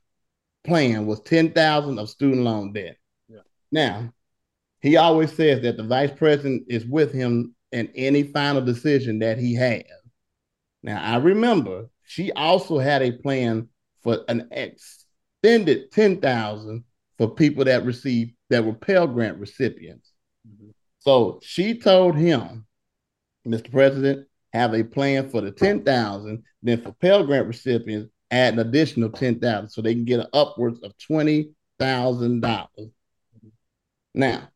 plan 0.64 1.07
was 1.07 1.20
ten 1.20 1.53
thousand 1.53 1.98
of 1.98 2.11
student 2.11 2.42
loan 2.42 2.72
debt. 2.72 2.96
Yeah. 3.29 3.40
Now, 3.70 4.12
he 4.81 4.96
always 4.96 5.33
says 5.33 5.62
that 5.62 5.77
the 5.77 5.85
vice 5.85 6.12
president 6.12 6.64
is 6.68 6.85
with 6.85 7.12
him 7.12 7.55
in 7.70 7.90
any 7.94 8.25
final 8.25 8.62
decision 8.62 9.20
that 9.20 9.38
he 9.38 9.55
has. 9.55 9.85
Now, 10.83 11.03
I 11.03 11.16
remember 11.16 11.87
she 12.05 12.33
also 12.33 12.79
had 12.79 13.03
a 13.03 13.12
plan 13.12 13.68
for 14.03 14.25
an 14.29 14.48
extended 14.51 15.92
10,000 15.92 16.85
for 17.18 17.35
people 17.35 17.64
that 17.64 17.85
received 17.85 18.33
that 18.51 18.64
were 18.64 18.75
Pell 18.75 19.07
Grant 19.07 19.38
recipients. 19.38 20.12
Mm-hmm. 20.46 20.70
So 20.98 21.40
she 21.42 21.79
told 21.79 22.16
him, 22.16 22.66
Mr. 23.46 23.70
President, 23.70 24.27
have 24.53 24.75
a 24.75 24.85
plan 24.85 25.31
for 25.31 25.40
the 25.40 25.51
10,000, 25.51 26.42
then 26.62 26.83
for 26.83 26.92
Pell 26.92 27.25
Grant 27.25 27.46
recipients, 27.46 28.11
add 28.33 28.55
an 28.55 28.61
additional 28.61 29.11
10,000 29.11 29.68
so 29.68 29.83
they 29.83 29.95
can 29.95 30.05
get 30.05 30.21
an 30.21 30.27
upwards 30.33 30.81
of 30.83 30.92
$20,000. 30.99 32.90
Now, 34.14 34.49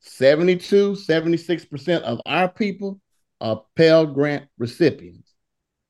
72, 0.00 0.92
76% 0.92 2.00
of 2.02 2.20
our 2.26 2.48
people 2.48 3.00
are 3.40 3.64
Pell 3.76 4.06
Grant 4.06 4.48
recipients. 4.58 5.34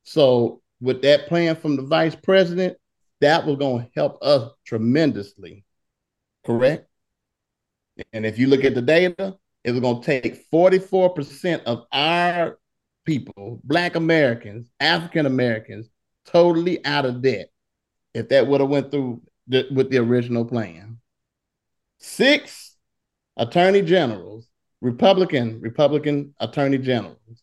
So, 0.02 0.62
with 0.80 1.02
that 1.02 1.28
plan 1.28 1.56
from 1.56 1.76
the 1.76 1.82
vice 1.82 2.16
president, 2.16 2.76
that 3.20 3.46
was 3.46 3.56
going 3.56 3.84
to 3.84 3.90
help 3.94 4.18
us 4.22 4.50
tremendously. 4.64 5.64
Correct? 6.44 6.88
And 8.12 8.24
if 8.24 8.38
you 8.38 8.46
look 8.46 8.64
at 8.64 8.74
the 8.74 8.82
data, 8.82 9.36
it 9.62 9.72
was 9.72 9.80
going 9.80 10.00
to 10.00 10.20
take 10.20 10.50
44% 10.50 11.64
of 11.64 11.84
our 11.92 12.58
people, 13.04 13.60
Black 13.62 13.94
Americans, 13.94 14.70
African 14.80 15.26
Americans, 15.26 15.90
totally 16.32 16.84
out 16.84 17.06
of 17.06 17.22
debt 17.22 17.50
if 18.14 18.28
that 18.28 18.46
would 18.46 18.60
have 18.60 18.70
went 18.70 18.90
through 18.90 19.22
the, 19.48 19.66
with 19.72 19.90
the 19.90 19.98
original 19.98 20.44
plan. 20.44 20.98
Six 21.98 22.76
attorney 23.36 23.82
generals, 23.82 24.46
Republican 24.80 25.60
Republican 25.60 26.34
attorney 26.40 26.78
generals, 26.78 27.42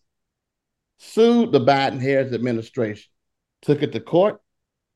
sued 0.98 1.52
the 1.52 1.60
Biden 1.60 2.02
Harris 2.02 2.34
administration, 2.34 3.10
took 3.62 3.84
it 3.84 3.92
to 3.92 4.00
court, 4.00 4.42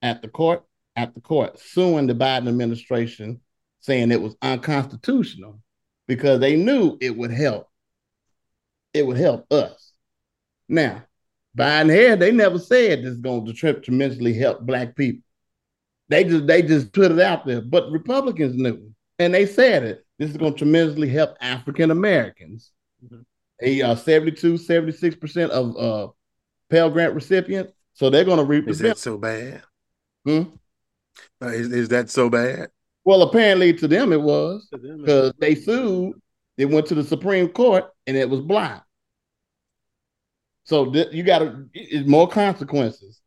at 0.01 0.21
the 0.21 0.27
court, 0.27 0.63
at 0.95 1.13
the 1.13 1.21
court, 1.21 1.59
suing 1.59 2.07
the 2.07 2.15
Biden 2.15 2.47
administration, 2.47 3.41
saying 3.81 4.11
it 4.11 4.21
was 4.21 4.35
unconstitutional 4.41 5.59
because 6.07 6.39
they 6.39 6.55
knew 6.55 6.97
it 6.99 7.15
would 7.15 7.31
help. 7.31 7.69
It 8.93 9.05
would 9.05 9.17
help 9.17 9.51
us. 9.53 9.93
Now, 10.67 11.03
Biden 11.57 11.89
Harris, 11.89 12.19
they 12.19 12.31
never 12.31 12.59
said 12.59 12.99
this 12.99 13.13
is 13.13 13.17
going 13.17 13.45
to 13.45 13.73
tremendously 13.73 14.33
help 14.33 14.61
black 14.61 14.95
people. 14.95 15.23
They 16.07 16.23
just 16.23 16.47
they 16.47 16.61
just 16.61 16.93
put 16.93 17.11
it 17.11 17.19
out 17.19 17.45
there. 17.45 17.61
But 17.61 17.91
Republicans 17.91 18.55
knew, 18.55 18.91
and 19.19 19.33
they 19.33 19.45
said 19.45 19.83
it. 19.83 20.05
This 20.17 20.29
is 20.29 20.37
going 20.37 20.53
to 20.53 20.57
tremendously 20.57 21.09
help 21.09 21.35
African 21.41 21.91
Americans. 21.91 22.71
Mm-hmm. 23.03 23.21
A 23.63 23.81
uh, 23.81 23.95
72, 23.95 24.53
76% 24.53 25.49
of 25.49 25.77
uh, 25.77 26.11
Pell 26.69 26.89
Grant 26.89 27.13
recipients. 27.13 27.73
So 27.93 28.09
they're 28.09 28.25
going 28.25 28.39
to 28.39 28.43
reap. 28.43 28.67
Is 28.67 28.79
that 28.79 28.97
so 28.97 29.17
bad? 29.17 29.61
Hmm? 30.25 30.43
Uh, 31.41 31.47
is, 31.47 31.71
is 31.71 31.89
that 31.89 32.09
so 32.09 32.29
bad? 32.29 32.69
Well, 33.03 33.23
apparently 33.23 33.73
to 33.73 33.87
them 33.87 34.13
it 34.13 34.21
was 34.21 34.67
because 34.71 35.33
they 35.39 35.55
sued. 35.55 36.13
They 36.57 36.65
went 36.65 36.85
to 36.87 36.95
the 36.95 37.03
Supreme 37.03 37.49
Court 37.49 37.85
and 38.05 38.15
it 38.15 38.29
was 38.29 38.41
blocked. 38.41 38.85
So 40.71 40.89
th- 40.89 41.11
you 41.11 41.21
got 41.23 41.39
to 41.39 42.03
more 42.05 42.29
consequences. 42.29 43.19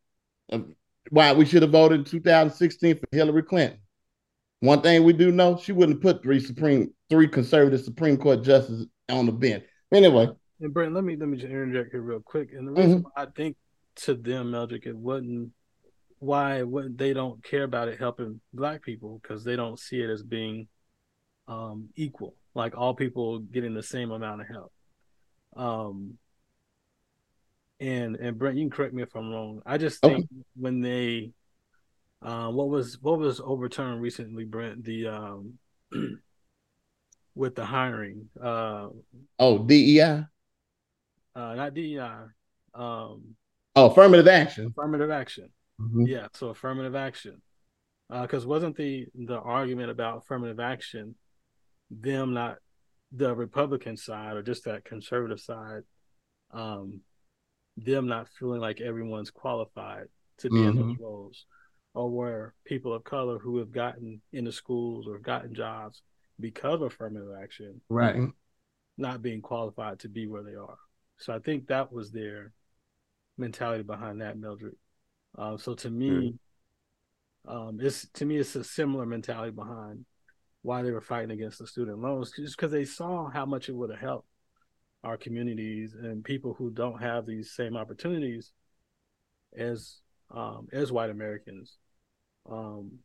why 1.11 1.30
we 1.35 1.44
should 1.44 1.61
have 1.61 1.72
voted 1.72 1.98
in 1.98 2.04
2016 2.07 2.96
for 2.96 3.07
Hillary 3.12 3.42
Clinton. 3.42 3.80
One 4.61 4.80
thing 4.80 5.04
we 5.04 5.12
do 5.12 5.30
know, 5.30 5.59
she 5.59 5.72
wouldn't 5.72 6.00
put 6.00 6.22
three 6.22 6.40
Supreme, 6.40 6.94
three 7.11 7.28
conservative 7.28 7.83
Supreme 7.83 8.16
Court 8.16 8.42
justices 8.42 8.87
on 9.11 9.26
the 9.26 9.33
bench. 9.33 9.62
Anyway. 9.92 10.30
And 10.62 10.72
Brent, 10.72 10.94
let 10.94 11.04
me 11.04 11.16
let 11.16 11.28
me 11.28 11.37
just 11.37 11.50
interject 11.50 11.90
here 11.90 12.00
real 12.00 12.20
quick. 12.20 12.48
And 12.54 12.66
the 12.66 12.72
reason 12.72 13.00
mm-hmm. 13.00 13.20
I 13.20 13.26
think 13.37 13.59
to 13.96 14.14
them, 14.14 14.52
Meldrick, 14.52 14.87
it 14.87 14.96
wasn't 14.96 15.50
why 16.20 16.62
what 16.62 16.96
they 16.96 17.12
don't 17.12 17.44
care 17.44 17.64
about 17.64 17.88
it 17.88 17.98
helping 17.98 18.40
black 18.54 18.80
people 18.80 19.20
because 19.20 19.44
they 19.44 19.54
don't 19.54 19.78
see 19.78 20.00
it 20.00 20.09
as 20.09 20.22
being 20.22 20.66
um, 21.46 21.90
equal, 21.94 22.37
like 22.54 22.74
all 22.74 22.94
people 22.94 23.40
getting 23.40 23.74
the 23.74 23.83
same 23.83 24.12
amount 24.12 24.40
of 24.40 24.46
help. 24.46 24.72
Um, 25.57 26.16
and 27.85 28.16
and 28.16 28.38
Brent, 28.38 28.57
you 28.57 28.64
can 28.64 28.70
correct 28.70 28.94
me 28.94 29.03
if 29.03 29.14
I'm 29.14 29.31
wrong. 29.31 29.62
I 29.66 29.79
just 29.79 30.01
think 30.01 30.25
okay. 30.25 30.44
when 30.57 30.81
they, 30.81 31.33
uh, 32.23 32.49
what 32.51 32.68
was 32.68 32.99
what 33.01 33.18
was 33.18 33.40
overturned 33.40 34.01
recently, 34.01 34.44
Brent, 34.44 34.85
the 34.85 35.09
um, 35.09 35.59
with 37.35 37.55
the 37.55 37.64
hiring. 37.64 38.29
Uh, 38.40 38.88
oh, 39.38 39.59
DEI. 39.59 40.25
Uh, 41.37 41.55
not 41.55 41.75
DEI. 41.75 42.27
Um, 42.75 43.37
oh, 43.77 43.90
affirmative 43.90 44.29
action. 44.29 44.73
Affirmative 44.77 45.11
action. 45.11 45.51
Mm-hmm. 45.81 46.07
Yeah, 46.07 46.29
so 46.33 46.49
affirmative 46.49 46.94
action. 46.94 47.42
Because 48.11 48.44
uh, 48.44 48.49
wasn't 48.49 48.77
the 48.77 49.07
the 49.14 49.38
argument 49.38 49.90
about 49.90 50.18
affirmative 50.18 50.61
action 50.61 51.14
them 51.90 52.35
not 52.35 52.57
the 53.12 53.35
Republican 53.35 53.97
side 53.97 54.37
or 54.37 54.42
just 54.42 54.64
that 54.64 54.85
conservative 54.85 55.40
side, 55.40 55.83
um, 56.53 57.01
them 57.77 58.07
not 58.07 58.29
feeling 58.39 58.61
like 58.61 58.81
everyone's 58.81 59.31
qualified 59.31 60.07
to 60.39 60.51
be 60.51 60.57
mm-hmm. 60.57 60.69
in 60.69 60.77
those 60.77 60.95
mm-hmm. 60.95 61.05
roles, 61.05 61.47
or 61.95 62.11
where 62.11 62.55
people 62.65 62.93
of 62.93 63.05
color 63.05 63.39
who 63.39 63.59
have 63.59 63.73
gotten 63.73 64.21
into 64.33 64.53
schools 64.53 65.07
or 65.07 65.19
gotten 65.19 65.55
jobs 65.55 66.03
because 66.41 66.75
of 66.75 66.83
affirmative 66.83 67.29
action, 67.41 67.81
right, 67.89 68.17
not 68.97 69.23
being 69.23 69.41
qualified 69.41 69.99
to 70.01 70.09
be 70.09 70.27
where 70.27 70.43
they 70.43 70.55
are. 70.55 70.79
So 71.19 71.33
I 71.33 71.39
think 71.39 71.69
that 71.69 71.93
was 71.93 72.11
their 72.11 72.53
mentality 73.39 73.83
behind 73.83 74.21
that, 74.21 74.39
Mildred. 74.39 74.77
Uh, 75.37 75.57
so 75.57 75.75
to 75.75 75.91
me, 75.91 76.37
mm-hmm. 77.49 77.57
um, 77.57 77.79
it's 77.81 78.09
to 78.14 78.25
me 78.25 78.37
it's 78.37 78.57
a 78.57 78.64
similar 78.64 79.07
mentality 79.07 79.51
behind 79.51 80.05
why 80.62 80.83
they 80.83 80.91
were 80.91 81.01
fighting 81.01 81.31
against 81.31 81.59
the 81.59 81.66
student 81.66 82.01
loans, 82.01 82.33
just 82.37 82.57
because 82.57 82.72
they 82.72 82.85
saw 82.85 83.29
how 83.31 83.45
much 83.45 83.68
it 83.68 83.75
would 83.75 83.91
have 83.91 84.01
helped 84.01 84.29
our 85.05 85.16
communities 85.16 85.94
and 85.94 86.24
people 86.24 86.55
who 86.55 86.70
don't 86.70 87.00
have 87.00 87.26
these 87.26 87.52
same 87.52 87.76
opportunities 87.76 88.52
as 89.57 89.98
um, 90.34 90.66
as 90.72 90.90
white 90.90 91.11
Americans, 91.11 91.76
um, 92.50 92.98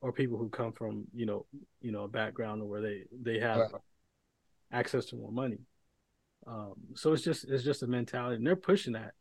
or 0.00 0.12
people 0.12 0.38
who 0.38 0.48
come 0.48 0.72
from 0.72 1.04
you 1.14 1.26
know 1.26 1.46
you 1.80 1.92
know 1.92 2.04
a 2.04 2.08
background 2.08 2.66
where 2.66 2.80
they 2.80 3.02
they 3.22 3.38
have 3.38 3.58
right. 3.58 3.70
access 4.72 5.04
to 5.06 5.16
more 5.16 5.30
money. 5.30 5.58
Um, 6.46 6.74
so 6.94 7.12
it's 7.12 7.22
just 7.22 7.44
it's 7.44 7.62
just 7.62 7.82
a 7.82 7.86
mentality, 7.86 8.36
and 8.36 8.46
they're 8.46 8.56
pushing 8.56 8.94
that. 8.94 9.12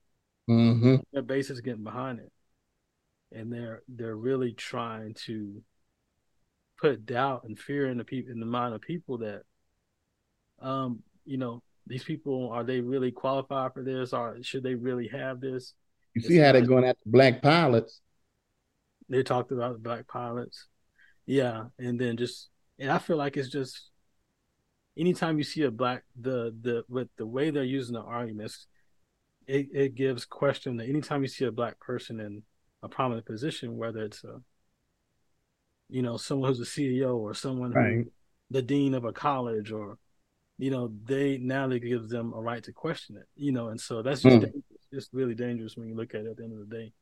Mm-hmm. 0.49 0.95
Their 1.13 1.21
base 1.21 1.49
is 1.49 1.61
getting 1.61 1.83
behind 1.83 2.19
it, 2.19 2.31
and 3.31 3.51
they're 3.51 3.83
they're 3.87 4.15
really 4.15 4.53
trying 4.53 5.13
to 5.25 5.61
put 6.79 7.05
doubt 7.05 7.43
and 7.43 7.59
fear 7.59 7.89
in 7.89 7.97
the 7.97 8.03
people 8.03 8.31
in 8.31 8.39
the 8.39 8.45
mind 8.45 8.73
of 8.73 8.81
people 8.81 9.19
that, 9.19 9.43
um, 10.61 11.03
you 11.25 11.37
know, 11.37 11.61
these 11.87 12.03
people 12.03 12.49
are 12.51 12.63
they 12.63 12.79
really 12.79 13.11
qualified 13.11 13.73
for 13.73 13.83
this? 13.83 14.13
Or 14.13 14.37
should 14.41 14.63
they 14.63 14.75
really 14.75 15.07
have 15.09 15.41
this? 15.41 15.73
You 16.13 16.19
it's 16.19 16.27
see 16.27 16.37
how 16.37 16.51
they're 16.51 16.61
going 16.61 16.85
after 16.85 17.01
black 17.05 17.41
pilots. 17.41 18.01
They 19.09 19.23
talked 19.23 19.51
about 19.51 19.73
the 19.73 19.79
black 19.79 20.07
pilots. 20.07 20.67
Yeah 21.25 21.65
and 21.79 21.99
then 21.99 22.17
just 22.17 22.49
and 22.79 22.91
i 22.91 22.97
feel 22.97 23.15
like 23.15 23.37
it's 23.37 23.49
just 23.49 23.89
anytime 24.97 25.37
you 25.37 25.43
see 25.43 25.63
a 25.63 25.71
black 25.71 26.03
the 26.19 26.53
the 26.61 26.83
with 26.89 27.07
the 27.17 27.25
way 27.25 27.49
they're 27.49 27.63
using 27.63 27.93
the 27.93 28.01
arguments 28.01 28.67
it, 29.47 29.67
it 29.73 29.95
gives 29.95 30.25
question 30.25 30.77
that 30.77 30.89
anytime 30.89 31.21
you 31.21 31.27
see 31.27 31.45
a 31.45 31.51
black 31.51 31.79
person 31.79 32.19
in 32.19 32.43
a 32.83 32.89
prominent 32.89 33.25
position 33.25 33.77
whether 33.77 34.01
it's 34.01 34.23
a 34.23 34.41
you 35.89 36.01
know 36.01 36.17
someone 36.17 36.49
who's 36.49 36.59
a 36.59 36.63
ceo 36.63 37.15
or 37.15 37.33
someone 37.33 37.71
right. 37.71 37.93
who 37.93 38.05
the 38.49 38.61
dean 38.61 38.93
of 38.93 39.05
a 39.05 39.13
college 39.13 39.71
or 39.71 39.97
you 40.61 40.69
know, 40.69 40.93
they 41.05 41.39
now 41.39 41.67
they 41.67 41.79
gives 41.79 42.07
them 42.09 42.33
a 42.33 42.39
right 42.39 42.63
to 42.63 42.71
question 42.71 43.17
it, 43.17 43.27
you 43.35 43.51
know, 43.51 43.69
and 43.69 43.81
so 43.81 44.03
that's 44.03 44.21
just 44.21 44.45
mm. 44.45 44.63
it's 44.91 45.09
really 45.11 45.33
dangerous 45.33 45.75
when 45.75 45.87
you 45.87 45.95
look 45.95 46.13
at 46.13 46.21
it 46.21 46.27
at 46.27 46.37
the 46.37 46.43
end 46.43 46.53
of 46.53 46.69
the 46.69 46.75
day. 46.75 46.93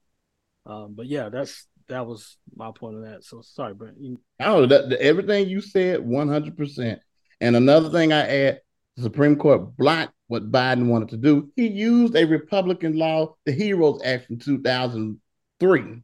Um, 0.66 0.94
but 0.96 1.08
yeah, 1.08 1.28
that's 1.28 1.68
that 1.90 2.08
was 2.08 2.38
my 2.56 2.72
point 2.72 2.96
of 2.96 3.04
that. 3.04 3.26
So 3.26 3.42
sorry, 3.42 3.74
Brent. 3.74 3.98
You... 4.00 4.22
Oh, 4.40 4.66
that, 4.66 4.94
everything 4.94 5.50
you 5.50 5.60
said, 5.60 6.00
one 6.00 6.30
hundred 6.30 6.56
percent. 6.56 7.02
And 7.42 7.58
another 7.58 7.90
thing 7.90 8.14
I 8.14 8.28
add, 8.28 8.62
the 8.96 9.04
Supreme 9.04 9.36
Court 9.36 9.76
blocked 9.76 10.14
what 10.28 10.52
Biden 10.52 10.88
wanted 10.88 11.10
to 11.10 11.18
do. 11.18 11.52
He 11.58 11.68
used 11.68 12.16
a 12.16 12.24
Republican 12.24 12.98
law, 12.98 13.36
the 13.46 13.52
Heroes 13.52 14.02
Act 14.06 14.28
from 14.28 14.40
two 14.40 14.62
thousand 14.62 15.20
three. 15.60 16.02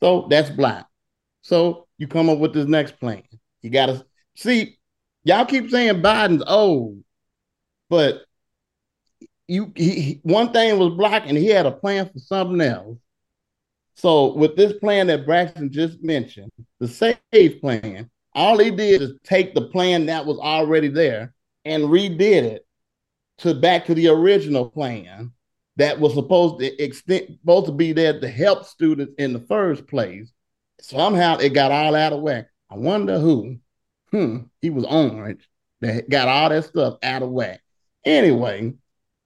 So 0.00 0.28
that's 0.30 0.50
blocked. 0.50 0.90
So 1.42 1.88
you 1.98 2.06
come 2.06 2.28
up 2.28 2.38
with 2.38 2.54
this 2.54 2.68
next 2.68 3.00
plan. 3.00 3.24
You 3.60 3.70
got 3.70 3.86
to 3.86 4.06
see. 4.36 4.78
Y'all 5.24 5.46
keep 5.46 5.70
saying 5.70 6.02
Biden's 6.02 6.44
old, 6.46 7.02
but 7.88 8.24
you 9.48 9.72
he, 9.74 10.20
one 10.22 10.52
thing 10.52 10.78
was 10.78 10.94
blocking. 10.94 11.36
He 11.36 11.48
had 11.48 11.66
a 11.66 11.72
plan 11.72 12.08
for 12.10 12.18
something 12.18 12.60
else. 12.60 12.98
So 13.96 14.34
with 14.34 14.56
this 14.56 14.72
plan 14.74 15.06
that 15.06 15.24
Braxton 15.24 15.70
just 15.70 16.02
mentioned, 16.02 16.50
the 16.80 16.88
SAVE 16.88 17.60
plan, 17.60 18.10
all 18.34 18.58
he 18.58 18.70
did 18.70 19.02
is 19.02 19.12
take 19.22 19.54
the 19.54 19.68
plan 19.68 20.06
that 20.06 20.26
was 20.26 20.38
already 20.38 20.88
there 20.88 21.32
and 21.64 21.84
redid 21.84 22.42
it 22.42 22.66
to 23.38 23.54
back 23.54 23.86
to 23.86 23.94
the 23.94 24.08
original 24.08 24.68
plan 24.68 25.32
that 25.76 25.98
was 25.98 26.14
supposed 26.14 26.60
to 26.60 26.82
extend 26.82 27.38
supposed 27.40 27.66
to 27.66 27.72
be 27.72 27.92
there 27.92 28.20
to 28.20 28.28
help 28.28 28.64
students 28.64 29.12
in 29.18 29.32
the 29.32 29.40
first 29.40 29.86
place. 29.86 30.32
Somehow 30.80 31.38
it 31.38 31.50
got 31.50 31.72
all 31.72 31.94
out 31.94 32.12
of 32.12 32.20
whack. 32.20 32.48
I 32.70 32.76
wonder 32.76 33.18
who. 33.18 33.58
Hmm, 34.14 34.42
he 34.60 34.70
was 34.70 34.84
orange 34.84 35.48
that 35.80 36.08
got 36.08 36.28
all 36.28 36.48
that 36.48 36.64
stuff 36.66 36.98
out 37.02 37.24
of 37.24 37.30
whack. 37.30 37.60
Anyway, 38.04 38.74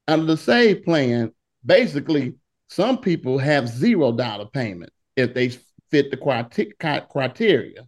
under 0.07 0.24
the 0.24 0.36
SAVE 0.39 0.82
plan, 0.82 1.30
basically, 1.62 2.36
some 2.68 2.97
people 2.97 3.36
have 3.36 3.68
zero 3.68 4.12
dollar 4.12 4.47
payment 4.47 4.91
if 5.14 5.34
they 5.34 5.51
fit 5.91 6.11
the 6.11 7.05
criteria. 7.11 7.86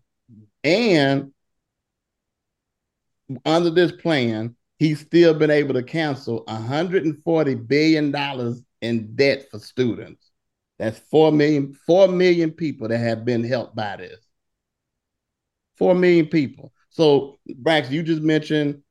And 0.62 1.32
under 3.46 3.70
this 3.70 3.92
plan, 3.92 4.54
he's 4.78 5.00
still 5.00 5.32
been 5.32 5.50
able 5.50 5.72
to 5.72 5.82
cancel 5.82 6.44
140 6.48 7.54
billion 7.54 8.10
dollars 8.10 8.62
in 8.82 9.16
debt 9.16 9.50
for 9.50 9.58
students. 9.58 10.30
That's 10.78 10.98
4 10.98 11.32
million 11.32 11.72
4 11.86 12.08
million 12.08 12.50
people 12.50 12.88
that 12.88 12.98
have 12.98 13.24
been 13.24 13.42
helped 13.42 13.74
by 13.74 13.96
this. 13.96 14.20
4 15.78 15.94
million 15.94 16.26
people. 16.26 16.74
So, 16.90 17.38
Brax, 17.62 17.90
you 17.90 18.02
just 18.02 18.22
mentioned 18.22 18.82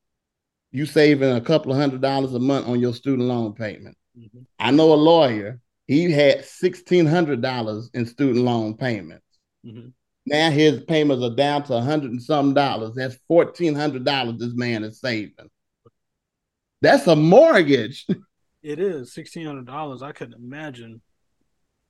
you 0.72 0.86
saving 0.86 1.32
a 1.36 1.41
couple 1.41 1.72
of 1.72 1.78
hundred 1.78 2.02
dollars 2.02 2.34
a 2.34 2.39
month 2.39 2.68
on 2.68 2.80
your 2.80 2.93
student 2.93 3.28
loan 3.28 3.54
payment. 3.54 3.97
Mm-hmm. 4.18 4.39
I 4.60 4.72
know 4.72 4.93
a 4.93 4.95
lawyer, 4.95 5.60
he 5.88 6.12
had 6.12 6.39
$1,600 6.39 7.89
in 7.93 8.06
student 8.06 8.45
loan 8.45 8.78
payments. 8.78 9.26
Mm-hmm. 9.66 9.89
Now 10.26 10.52
his 10.52 10.84
payments 10.84 11.24
are 11.24 11.36
down 11.36 11.64
to 11.64 11.74
a 11.74 11.82
hundred 11.82 12.12
and 12.12 12.22
some 12.22 12.54
dollars. 12.54 12.93
That's 12.95 13.18
fourteen 13.28 13.74
hundred 13.74 14.06
dollars 14.06 14.38
this 14.38 14.54
man 14.54 14.84
is 14.84 15.00
saving. 15.00 15.50
That's 16.82 17.08
a 17.08 17.16
mortgage. 17.16 18.06
It 18.62 18.78
is 18.78 19.14
sixteen 19.14 19.45
hundred 19.45 19.68
dollars. 19.68 20.04
I 20.04 20.12
couldn't 20.12 20.34
imagine 20.34 21.02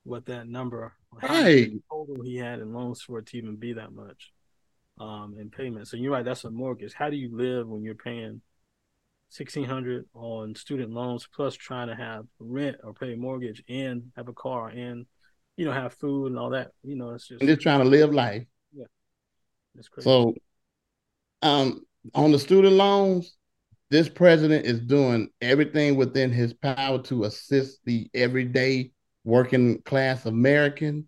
what 0.04 0.28
that 0.28 0.48
number, 0.48 0.94
right? 1.12 1.72
Total 1.90 2.24
he 2.24 2.38
had 2.38 2.60
in 2.60 2.72
loans 2.74 3.02
for 3.02 3.18
it 3.18 3.26
to 3.26 3.38
even 3.40 3.56
be 3.56 3.74
that 3.74 3.92
much, 3.92 4.32
um, 5.00 5.36
in 5.40 5.50
payments. 5.50 5.92
So 5.92 5.98
you're 5.98 6.12
right. 6.12 6.26
That's 6.26 6.44
a 6.44 6.52
mortgage. 6.52 6.94
How 6.94 7.10
do 7.10 7.16
you 7.16 7.36
live 7.36 7.68
when 7.68 7.84
you're 7.84 7.96
paying 7.96 8.42
sixteen 9.30 9.66
hundred 9.66 10.06
on 10.14 10.56
student 10.56 10.92
loans 10.92 11.28
plus 11.34 11.56
trying 11.56 11.88
to 11.88 11.96
have 11.96 12.26
rent 12.40 12.78
or 12.84 12.94
pay 12.94 13.16
mortgage 13.16 13.64
and 13.70 14.12
have 14.16 14.28
a 14.28 14.34
car 14.34 14.70
and 14.70 15.06
you 15.58 15.66
know, 15.66 15.74
have 15.74 15.94
food 15.96 16.28
and 16.28 16.40
all 16.40 16.52
that. 16.52 16.72
You 16.84 16.96
know, 16.96 17.10
it's 17.10 17.28
just 17.28 17.42
and 17.42 17.50
just 17.50 17.62
trying 17.62 17.80
to 17.80 17.86
live 17.86 18.14
life. 18.14 18.46
Yeah. 18.74 18.86
That's 19.76 19.90
crazy. 19.90 20.10
So 20.10 20.34
um 21.42 21.82
on 22.16 22.32
the 22.32 22.40
student 22.40 22.76
loans, 22.76 23.36
this 23.90 24.08
president 24.08 24.66
is 24.66 24.80
doing 24.80 25.30
everything 25.42 25.98
within 25.98 26.32
his 26.32 26.54
power 26.54 27.02
to 27.04 27.26
assist 27.26 27.80
the 27.84 28.10
everyday 28.14 28.92
working 29.26 29.82
class 29.82 30.26
American. 30.26 31.06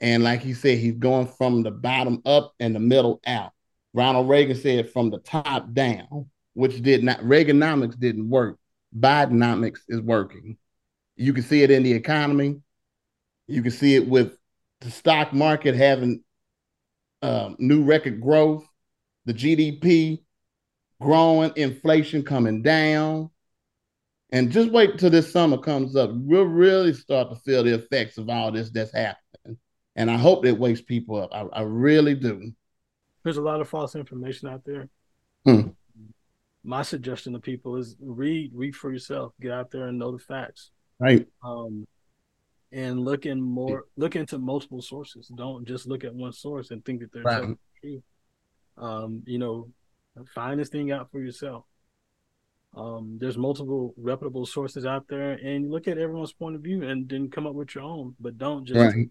And 0.00 0.22
like 0.22 0.40
he 0.40 0.54
said, 0.54 0.78
he's 0.78 0.94
going 0.94 1.26
from 1.26 1.62
the 1.62 1.70
bottom 1.70 2.22
up 2.24 2.54
and 2.60 2.74
the 2.74 2.80
middle 2.80 3.20
out. 3.26 3.52
Ronald 3.94 4.28
Reagan 4.28 4.56
said 4.56 4.90
from 4.90 5.10
the 5.10 5.18
top 5.18 5.72
down, 5.72 6.30
which 6.54 6.82
did 6.82 7.02
not 7.02 7.20
Reaganomics 7.20 7.98
didn't 7.98 8.28
work. 8.28 8.58
Bidenomics 8.98 9.80
is 9.88 10.00
working. 10.00 10.56
You 11.16 11.32
can 11.32 11.42
see 11.42 11.62
it 11.62 11.70
in 11.70 11.82
the 11.82 11.92
economy. 11.92 12.60
You 13.48 13.62
can 13.62 13.70
see 13.70 13.96
it 13.96 14.06
with 14.06 14.36
the 14.80 14.90
stock 14.90 15.32
market 15.32 15.74
having 15.74 16.22
um, 17.22 17.56
new 17.58 17.82
record 17.82 18.20
growth, 18.20 18.64
the 19.24 19.34
GDP 19.34 20.22
growing, 21.00 21.52
inflation 21.56 22.22
coming 22.22 22.62
down. 22.62 23.30
And 24.30 24.52
just 24.52 24.70
wait 24.70 24.98
till 24.98 25.10
this 25.10 25.32
summer 25.32 25.58
comes 25.58 25.96
up. 25.96 26.10
We'll 26.12 26.44
really 26.44 26.92
start 26.92 27.30
to 27.30 27.36
feel 27.36 27.64
the 27.64 27.74
effects 27.74 28.18
of 28.18 28.28
all 28.28 28.52
this 28.52 28.70
that's 28.70 28.92
happening. 28.92 29.27
And 29.98 30.08
I 30.08 30.16
hope 30.16 30.44
that 30.44 30.56
wakes 30.56 30.80
people 30.80 31.20
up. 31.20 31.30
I, 31.32 31.40
I 31.58 31.62
really 31.62 32.14
do. 32.14 32.52
There's 33.24 33.36
a 33.36 33.42
lot 33.42 33.60
of 33.60 33.68
false 33.68 33.96
information 33.96 34.48
out 34.48 34.64
there. 34.64 34.88
Hmm. 35.44 35.70
My 36.62 36.82
suggestion 36.82 37.32
to 37.32 37.40
people 37.40 37.74
is 37.74 37.96
read, 38.00 38.52
read 38.54 38.76
for 38.76 38.92
yourself. 38.92 39.32
Get 39.40 39.50
out 39.50 39.72
there 39.72 39.88
and 39.88 39.98
know 39.98 40.12
the 40.12 40.20
facts. 40.20 40.70
Right. 41.00 41.26
Um, 41.42 41.84
and 42.70 43.00
look 43.00 43.26
in 43.26 43.40
more 43.40 43.86
look 43.96 44.14
into 44.14 44.38
multiple 44.38 44.82
sources. 44.82 45.32
Don't 45.34 45.66
just 45.66 45.88
look 45.88 46.04
at 46.04 46.14
one 46.14 46.32
source 46.32 46.70
and 46.70 46.84
think 46.84 47.00
that 47.00 47.12
they're 47.12 47.22
right. 47.22 47.56
true. 47.80 48.02
Um, 48.76 49.22
you 49.26 49.38
know, 49.38 49.68
find 50.32 50.60
this 50.60 50.68
thing 50.68 50.92
out 50.92 51.10
for 51.10 51.20
yourself. 51.20 51.64
Um, 52.76 53.16
there's 53.20 53.38
multiple 53.38 53.94
reputable 53.96 54.46
sources 54.46 54.86
out 54.86 55.06
there, 55.08 55.32
and 55.32 55.70
look 55.70 55.88
at 55.88 55.98
everyone's 55.98 56.34
point 56.34 56.54
of 56.54 56.62
view, 56.62 56.86
and 56.86 57.08
then 57.08 57.30
come 57.30 57.46
up 57.46 57.54
with 57.54 57.74
your 57.74 57.84
own. 57.84 58.14
But 58.20 58.38
don't 58.38 58.64
just 58.64 58.78
right. 58.78 59.08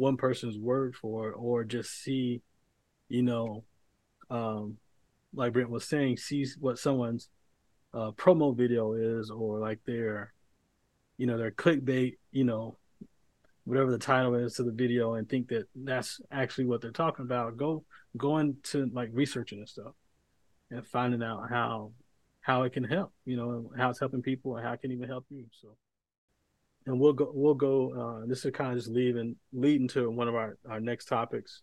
One 0.00 0.16
person's 0.16 0.58
word 0.58 0.94
for 0.96 1.28
it, 1.28 1.34
or 1.36 1.64
just 1.64 2.02
see, 2.02 2.42
you 3.08 3.22
know, 3.22 3.64
um, 4.30 4.78
like 5.34 5.52
Brent 5.52 5.70
was 5.70 5.84
saying, 5.84 6.16
see 6.16 6.46
what 6.58 6.78
someone's 6.78 7.28
uh, 7.94 8.10
promo 8.12 8.56
video 8.56 8.94
is, 8.94 9.30
or 9.30 9.58
like 9.58 9.80
their 9.84 10.32
you 11.20 11.26
know, 11.26 11.36
their 11.36 11.50
clickbait, 11.50 12.16
you 12.32 12.44
know, 12.44 12.78
whatever 13.64 13.90
the 13.90 13.98
title 13.98 14.34
is 14.36 14.54
to 14.54 14.62
the 14.62 14.72
video 14.72 15.14
and 15.16 15.28
think 15.28 15.48
that 15.48 15.68
that's 15.74 16.18
actually 16.32 16.64
what 16.64 16.80
they're 16.80 16.90
talking 16.90 17.26
about. 17.26 17.58
Go 17.58 17.84
going 18.16 18.56
to 18.62 18.88
like 18.94 19.10
researching 19.12 19.58
and 19.58 19.68
stuff 19.68 19.92
and 20.70 20.86
finding 20.86 21.22
out 21.22 21.50
how 21.50 21.92
how 22.40 22.62
it 22.62 22.72
can 22.72 22.84
help, 22.84 23.12
you 23.26 23.36
know, 23.36 23.70
how 23.76 23.90
it's 23.90 24.00
helping 24.00 24.22
people 24.22 24.56
and 24.56 24.66
how 24.66 24.72
it 24.72 24.80
can 24.80 24.92
even 24.92 25.06
help 25.06 25.26
you. 25.28 25.44
So 25.60 25.76
and 26.86 26.98
we'll 26.98 27.12
go 27.12 27.30
we'll 27.32 27.54
go 27.54 28.22
uh 28.22 28.26
this 28.26 28.44
is 28.44 28.50
kind 28.52 28.72
of 28.72 28.78
just 28.78 28.90
leading 28.90 29.36
leading 29.52 29.88
to 29.88 30.10
one 30.10 30.28
of 30.28 30.34
our, 30.34 30.58
our 30.68 30.80
next 30.80 31.06
topics. 31.06 31.62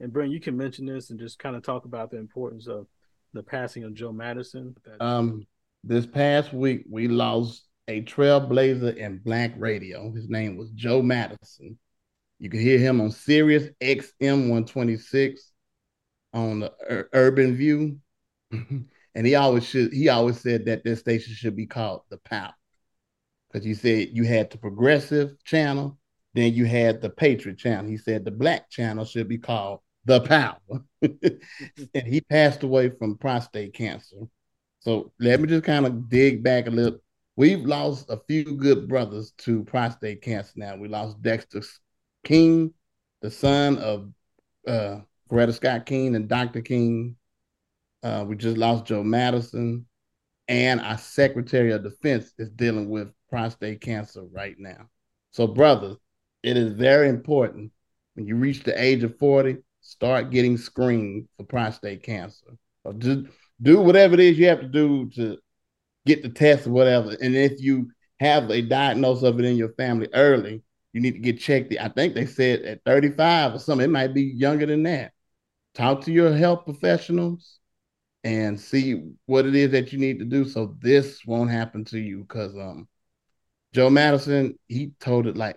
And 0.00 0.12
Brent, 0.12 0.30
you 0.30 0.40
can 0.40 0.56
mention 0.56 0.86
this 0.86 1.10
and 1.10 1.18
just 1.18 1.38
kind 1.38 1.56
of 1.56 1.62
talk 1.62 1.84
about 1.84 2.10
the 2.10 2.18
importance 2.18 2.68
of 2.68 2.86
the 3.32 3.42
passing 3.42 3.84
of 3.84 3.94
Joe 3.94 4.12
Madison. 4.12 4.74
Um 5.00 5.46
this 5.84 6.06
past 6.06 6.52
week 6.52 6.84
we 6.88 7.08
lost 7.08 7.66
a 7.88 8.02
trailblazer 8.02 8.96
in 8.96 9.18
black 9.18 9.52
radio. 9.56 10.12
His 10.12 10.28
name 10.28 10.56
was 10.56 10.70
Joe 10.70 11.02
Madison. 11.02 11.78
You 12.38 12.50
can 12.50 12.60
hear 12.60 12.78
him 12.78 13.00
on 13.00 13.10
Sirius 13.10 13.70
XM 13.80 14.48
126 14.50 15.50
on 16.34 16.60
the 16.60 16.72
Ur- 16.88 17.08
Urban 17.12 17.56
View. 17.56 17.98
and 18.50 19.26
he 19.26 19.34
always 19.34 19.64
should 19.64 19.92
he 19.92 20.08
always 20.08 20.40
said 20.40 20.66
that 20.66 20.84
this 20.84 21.00
station 21.00 21.34
should 21.34 21.56
be 21.56 21.66
called 21.66 22.02
the 22.10 22.18
Power. 22.18 22.54
Because 23.50 23.64
he 23.64 23.74
said 23.74 24.10
you 24.12 24.24
had 24.24 24.50
the 24.50 24.58
progressive 24.58 25.42
channel, 25.44 25.98
then 26.34 26.52
you 26.52 26.66
had 26.66 27.00
the 27.00 27.10
Patriot 27.10 27.58
channel. 27.58 27.90
He 27.90 27.96
said 27.96 28.24
the 28.24 28.30
black 28.30 28.70
channel 28.70 29.04
should 29.04 29.28
be 29.28 29.38
called 29.38 29.80
the 30.04 30.20
Power. 30.20 30.58
and 31.02 32.06
he 32.06 32.20
passed 32.20 32.62
away 32.62 32.90
from 32.90 33.16
prostate 33.16 33.74
cancer. 33.74 34.16
So 34.80 35.12
let 35.18 35.40
me 35.40 35.48
just 35.48 35.64
kind 35.64 35.86
of 35.86 36.08
dig 36.08 36.42
back 36.42 36.66
a 36.66 36.70
little 36.70 37.00
We've 37.38 37.64
lost 37.64 38.10
a 38.10 38.18
few 38.26 38.56
good 38.56 38.88
brothers 38.88 39.30
to 39.44 39.62
prostate 39.62 40.22
cancer 40.22 40.54
now. 40.56 40.74
We 40.74 40.88
lost 40.88 41.22
Dexter 41.22 41.62
King, 42.24 42.74
the 43.22 43.30
son 43.30 43.78
of 43.78 44.12
uh, 44.66 45.02
Coretta 45.30 45.54
Scott 45.54 45.86
King 45.86 46.16
and 46.16 46.26
Dr. 46.26 46.62
King. 46.62 47.14
Uh, 48.02 48.24
we 48.26 48.34
just 48.34 48.56
lost 48.56 48.86
Joe 48.86 49.04
Madison. 49.04 49.86
And 50.48 50.80
our 50.80 50.98
Secretary 50.98 51.72
of 51.72 51.82
Defense 51.82 52.32
is 52.38 52.50
dealing 52.50 52.88
with 52.88 53.08
prostate 53.28 53.82
cancer 53.82 54.24
right 54.32 54.56
now. 54.58 54.88
So, 55.30 55.46
brothers, 55.46 55.98
it 56.42 56.56
is 56.56 56.72
very 56.72 57.08
important 57.08 57.70
when 58.14 58.26
you 58.26 58.36
reach 58.36 58.64
the 58.64 58.82
age 58.82 59.04
of 59.04 59.16
40, 59.18 59.58
start 59.80 60.30
getting 60.30 60.56
screened 60.56 61.28
for 61.36 61.44
prostate 61.44 62.02
cancer. 62.02 62.46
Or 62.82 62.92
just 62.94 63.26
do 63.60 63.80
whatever 63.80 64.14
it 64.14 64.20
is 64.20 64.38
you 64.38 64.48
have 64.48 64.60
to 64.60 64.68
do 64.68 65.10
to 65.10 65.38
get 66.06 66.22
the 66.22 66.28
test 66.28 66.66
or 66.66 66.70
whatever. 66.70 67.10
And 67.20 67.36
if 67.36 67.60
you 67.60 67.90
have 68.18 68.50
a 68.50 68.62
diagnosis 68.62 69.24
of 69.24 69.38
it 69.38 69.44
in 69.44 69.56
your 69.56 69.72
family 69.74 70.08
early, 70.14 70.62
you 70.92 71.00
need 71.00 71.12
to 71.12 71.20
get 71.20 71.38
checked. 71.38 71.72
I 71.78 71.88
think 71.88 72.14
they 72.14 72.26
said 72.26 72.62
at 72.62 72.80
35 72.84 73.54
or 73.54 73.58
something. 73.58 73.84
It 73.84 73.92
might 73.92 74.14
be 74.14 74.22
younger 74.22 74.66
than 74.66 74.82
that. 74.84 75.12
Talk 75.74 76.00
to 76.02 76.12
your 76.12 76.34
health 76.34 76.64
professionals 76.64 77.60
and 78.24 78.58
see 78.60 79.02
what 79.26 79.46
it 79.46 79.54
is 79.54 79.70
that 79.70 79.92
you 79.92 79.98
need 79.98 80.18
to 80.18 80.24
do 80.24 80.44
so 80.44 80.76
this 80.80 81.24
won't 81.24 81.50
happen 81.50 81.84
to 81.86 81.98
you. 81.98 82.20
Because 82.20 82.54
um, 82.56 82.88
Joe 83.72 83.90
Madison, 83.90 84.58
he 84.66 84.92
told 85.00 85.26
it 85.26 85.36
like 85.36 85.56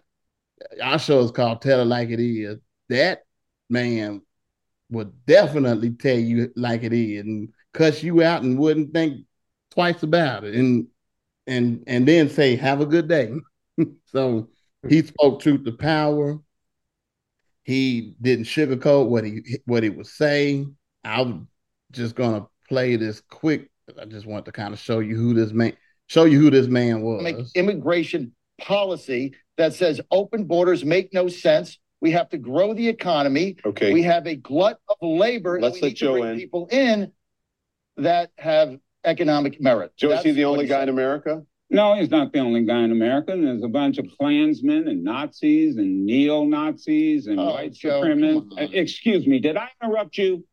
our 0.82 0.99
show 0.99 1.20
is 1.22 1.32
called 1.32 1.62
Tell 1.62 1.82
It 1.82 1.86
Like 1.86 2.09
It 2.09 2.20
Is. 2.20 2.59
That 2.89 3.24
man 3.70 4.22
would 4.89 5.26
definitely 5.26 5.91
tell 5.91 6.20
you 6.20 6.51
like 6.55 6.84
it 6.84 6.93
is 6.93 7.22
and 7.22 7.49
cuss 7.74 8.03
you 8.03 8.22
out 8.22 8.43
and 8.43 8.59
wouldn't 8.59 8.93
think 8.93 9.26
twice 9.72 10.03
about 10.03 10.43
it 10.43 10.53
and 10.53 10.88
and 11.47 11.82
and 11.88 12.05
then 12.05 12.30
say 12.30 12.55
have 12.55 12.82
a 12.82 12.86
good 12.86 13.07
day. 13.07 13.32
so 14.05 14.49
he 14.88 15.01
spoke 15.01 15.41
truth 15.41 15.64
to 15.66 15.72
power. 15.72 16.39
He 17.64 18.16
didn't 18.22 18.45
sugarcoat 18.45 19.07
what 19.07 19.24
he 19.24 19.59
what 19.66 19.84
he 19.84 19.89
was 19.89 20.12
saying. 20.12 20.76
I'm 21.03 21.47
just 21.92 22.16
gonna 22.16 22.48
play 22.70 22.96
this 22.96 23.22
quick. 23.30 23.70
I 24.00 24.06
just 24.06 24.26
want 24.26 24.46
to 24.46 24.52
kind 24.52 24.74
of 24.74 24.80
show 24.80 25.00
you 25.00 25.16
who 25.16 25.34
this 25.34 25.52
man 25.52 25.74
show 26.08 26.26
you 26.26 26.39
who 26.39 26.50
this 26.50 26.68
man 26.68 27.02
was. 27.02 27.24
Make 27.24 27.38
immigration 27.56 28.34
policy 28.60 29.34
that 29.58 29.74
says 29.74 30.02
open 30.12 30.46
borders 30.46 30.84
make 30.86 31.14
no 31.14 31.28
sense. 31.28 31.78
We 32.00 32.12
have 32.12 32.30
to 32.30 32.38
grow 32.38 32.74
the 32.74 32.88
economy. 32.88 33.58
Okay. 33.66 33.94
We 33.94 34.04
have 34.04 34.26
a 34.28 34.36
glut 34.36 34.80
of 34.89 34.98
labor. 35.02 35.60
Let's 35.62 35.76
we 35.76 35.82
let 35.82 35.88
need 35.89 35.94
to 35.98 36.00
Joe 36.06 36.12
bring 36.14 36.26
in. 36.34 36.38
people 36.38 36.68
in 36.72 37.12
that 37.98 38.32
have 38.38 38.78
economic 39.04 39.62
merit. 39.62 39.92
Joe, 39.98 40.12
is 40.12 40.24
he 40.24 40.32
the 40.32 40.46
only 40.46 40.66
guy 40.66 40.80
said. 40.80 40.84
in 40.84 40.89
America? 40.96 41.44
No, 41.70 41.96
he's 41.96 42.10
not 42.10 42.34
the 42.34 42.39
only 42.39 42.66
guy 42.66 42.84
in 42.84 42.92
America. 42.92 43.32
And 43.34 43.46
there's 43.46 43.64
a 43.64 43.68
bunch 43.68 43.98
of 43.98 44.06
Klansmen 44.20 44.88
and 44.88 45.04
Nazis 45.04 45.78
and 45.78 46.06
neo 46.06 46.44
Nazis 46.44 47.28
and 47.28 47.39
Oh, 47.39 47.54
white 47.54 47.74
Joe, 47.74 48.02
supremacists. 48.02 48.50
come 48.50 48.58
on. 48.58 48.74
Excuse 48.74 49.26
me, 49.28 49.39
did 49.39 49.56
I 49.58 49.70
interrupt 49.82 50.18
you? 50.18 50.46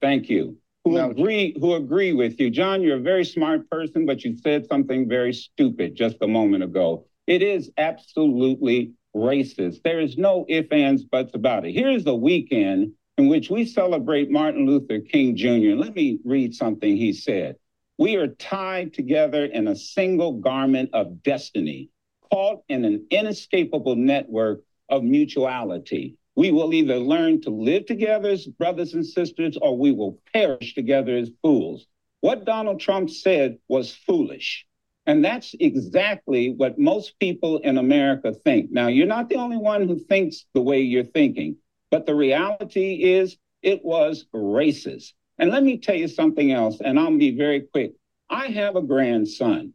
Thank 0.00 0.28
you. 0.28 0.58
Who 0.88 0.94
No. 0.94 1.10
agree? 1.10 1.54
Who 1.60 1.74
agree 1.74 2.12
with 2.14 2.40
you, 2.40 2.48
John? 2.48 2.82
You're 2.82 2.96
a 2.96 3.00
very 3.00 3.24
smart 3.24 3.68
person, 3.68 4.06
but 4.06 4.24
you 4.24 4.34
said 4.36 4.66
something 4.66 5.06
very 5.08 5.34
stupid 5.34 5.94
just 5.94 6.16
a 6.22 6.26
moment 6.26 6.64
ago. 6.64 7.04
It 7.26 7.42
is 7.42 7.70
absolutely 7.76 8.92
racist. 9.14 9.82
There 9.82 10.00
is 10.00 10.16
no 10.16 10.46
ifs, 10.48 10.68
ands, 10.70 11.04
buts 11.04 11.34
about 11.34 11.66
it. 11.66 11.72
Here's 11.72 12.04
the 12.04 12.14
weekend 12.14 12.92
in 13.18 13.28
which 13.28 13.50
we 13.50 13.64
celebrate 13.64 14.30
Martin 14.30 14.64
Luther 14.66 15.00
King 15.00 15.36
Jr. 15.36 15.76
Let 15.76 15.94
me 15.94 16.20
read 16.24 16.54
something 16.54 16.96
he 16.96 17.12
said. 17.12 17.56
We 17.98 18.16
are 18.16 18.28
tied 18.28 18.94
together 18.94 19.44
in 19.44 19.68
a 19.68 19.76
single 19.76 20.34
garment 20.34 20.90
of 20.92 21.22
destiny, 21.22 21.90
caught 22.32 22.62
in 22.68 22.84
an 22.84 23.06
inescapable 23.10 23.96
network 23.96 24.62
of 24.88 25.02
mutuality. 25.02 26.16
We 26.38 26.52
will 26.52 26.72
either 26.72 26.98
learn 26.98 27.40
to 27.40 27.50
live 27.50 27.86
together 27.86 28.28
as 28.28 28.46
brothers 28.46 28.94
and 28.94 29.04
sisters 29.04 29.58
or 29.60 29.76
we 29.76 29.90
will 29.90 30.20
perish 30.32 30.72
together 30.72 31.16
as 31.16 31.32
fools. 31.42 31.88
What 32.20 32.44
Donald 32.44 32.78
Trump 32.78 33.10
said 33.10 33.58
was 33.66 33.92
foolish. 33.92 34.64
And 35.04 35.24
that's 35.24 35.56
exactly 35.58 36.50
what 36.50 36.78
most 36.78 37.18
people 37.18 37.58
in 37.58 37.76
America 37.76 38.32
think. 38.32 38.70
Now, 38.70 38.86
you're 38.86 39.04
not 39.04 39.28
the 39.28 39.34
only 39.34 39.56
one 39.56 39.88
who 39.88 39.98
thinks 39.98 40.44
the 40.54 40.62
way 40.62 40.82
you're 40.82 41.02
thinking, 41.02 41.56
but 41.90 42.06
the 42.06 42.14
reality 42.14 43.02
is 43.02 43.36
it 43.60 43.84
was 43.84 44.26
racist. 44.32 45.14
And 45.38 45.50
let 45.50 45.64
me 45.64 45.78
tell 45.78 45.96
you 45.96 46.06
something 46.06 46.52
else, 46.52 46.80
and 46.80 47.00
I'll 47.00 47.18
be 47.18 47.36
very 47.36 47.62
quick. 47.62 47.94
I 48.30 48.46
have 48.46 48.76
a 48.76 48.82
grandson 48.82 49.72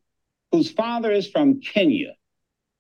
whose 0.53 0.71
father 0.71 1.11
is 1.11 1.29
from 1.29 1.59
Kenya, 1.59 2.13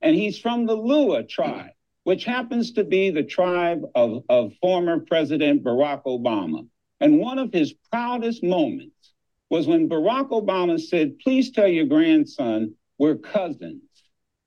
and 0.01 0.15
he's 0.15 0.39
from 0.39 0.67
the 0.67 0.77
Luo 0.77 1.27
tribe, 1.27 1.72
which 2.03 2.25
happens 2.25 2.73
to 2.73 2.83
be 2.83 3.09
the 3.09 3.23
tribe 3.23 3.83
of, 3.95 4.23
of 4.29 4.53
former 4.61 4.99
President 4.99 5.63
Barack 5.63 6.03
Obama. 6.03 6.67
And 6.99 7.19
one 7.19 7.39
of 7.39 7.53
his 7.53 7.73
proudest 7.91 8.43
moments 8.43 9.13
was 9.49 9.67
when 9.67 9.89
Barack 9.89 10.29
Obama 10.29 10.79
said, 10.79 11.19
please 11.19 11.51
tell 11.51 11.67
your 11.67 11.85
grandson 11.85 12.75
we're 12.97 13.15
cousins. 13.15 13.81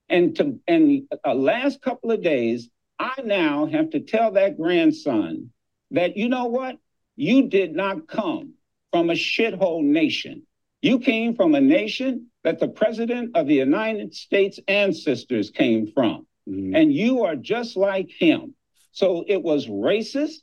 And 0.09 0.37
to 0.37 0.61
and 0.69 1.03
uh, 1.25 1.35
last 1.35 1.83
couple 1.83 2.13
of 2.13 2.23
days, 2.23 2.69
I 2.99 3.15
now 3.25 3.67
have 3.67 3.91
to 3.91 4.01
tell 4.01 4.33
that 4.33 4.57
grandson 4.57 5.51
that 5.91 6.17
you 6.17 6.29
know 6.29 6.47
what? 6.47 6.79
You 7.17 7.49
did 7.49 7.75
not 7.75 8.07
come 8.07 8.55
from 8.93 9.11
a 9.11 9.15
shithole 9.15 9.83
nation. 9.83 10.47
You 10.81 10.99
came 11.01 11.35
from 11.35 11.55
a 11.55 11.61
nation 11.61 12.29
that 12.45 12.61
the 12.61 12.69
president 12.69 13.37
of 13.37 13.47
the 13.47 13.55
United 13.55 14.15
States 14.15 14.61
ancestors 14.69 15.51
came 15.51 15.91
from. 15.93 16.27
And 16.47 16.93
you 16.93 17.25
are 17.25 17.37
just 17.37 17.77
like 17.77 18.09
him. 18.09 18.55
So 18.93 19.25
it 19.27 19.43
was 19.43 19.67
racist. 19.67 20.37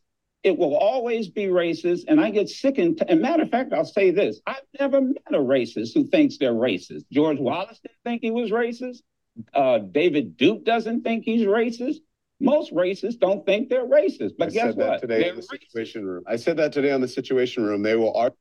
It 0.43 0.57
will 0.57 0.75
always 0.75 1.29
be 1.29 1.45
racist. 1.45 2.01
And 2.07 2.19
I 2.19 2.29
get 2.29 2.49
sick 2.49 2.77
and, 2.77 2.97
t- 2.97 3.05
and 3.07 3.21
matter 3.21 3.43
of 3.43 3.49
fact, 3.49 3.71
I'll 3.71 3.85
say 3.85 4.11
this. 4.11 4.41
I've 4.45 4.61
never 4.79 4.99
met 4.99 5.23
a 5.31 5.37
racist 5.37 5.93
who 5.93 6.05
thinks 6.07 6.37
they're 6.37 6.53
racist. 6.53 7.05
George 7.11 7.39
Wallace 7.39 7.79
didn't 7.79 7.97
think 8.03 8.21
he 8.21 8.31
was 8.31 8.51
racist. 8.51 8.97
Uh, 9.53 9.79
David 9.79 10.37
Duke 10.37 10.65
doesn't 10.65 11.03
think 11.03 11.23
he's 11.23 11.47
racist. 11.47 11.97
Most 12.39 12.73
racists 12.73 13.17
don't 13.17 13.45
think 13.45 13.69
they're 13.69 13.87
racist. 13.87 14.33
But 14.37 14.49
I 14.49 14.51
guess 14.51 14.63
said 14.63 14.77
that 14.77 14.89
what? 14.89 15.01
today 15.01 15.19
They're 15.21 15.29
in 15.29 15.35
the 15.37 15.41
racist. 15.43 15.61
Situation 15.61 16.05
Room. 16.05 16.23
I 16.27 16.35
said 16.35 16.57
that 16.57 16.73
today 16.73 16.91
on 16.91 16.99
the 16.99 17.07
Situation 17.07 17.63
Room. 17.63 17.81
They 17.81 17.95
will 17.95 18.13
argue. 18.15 18.37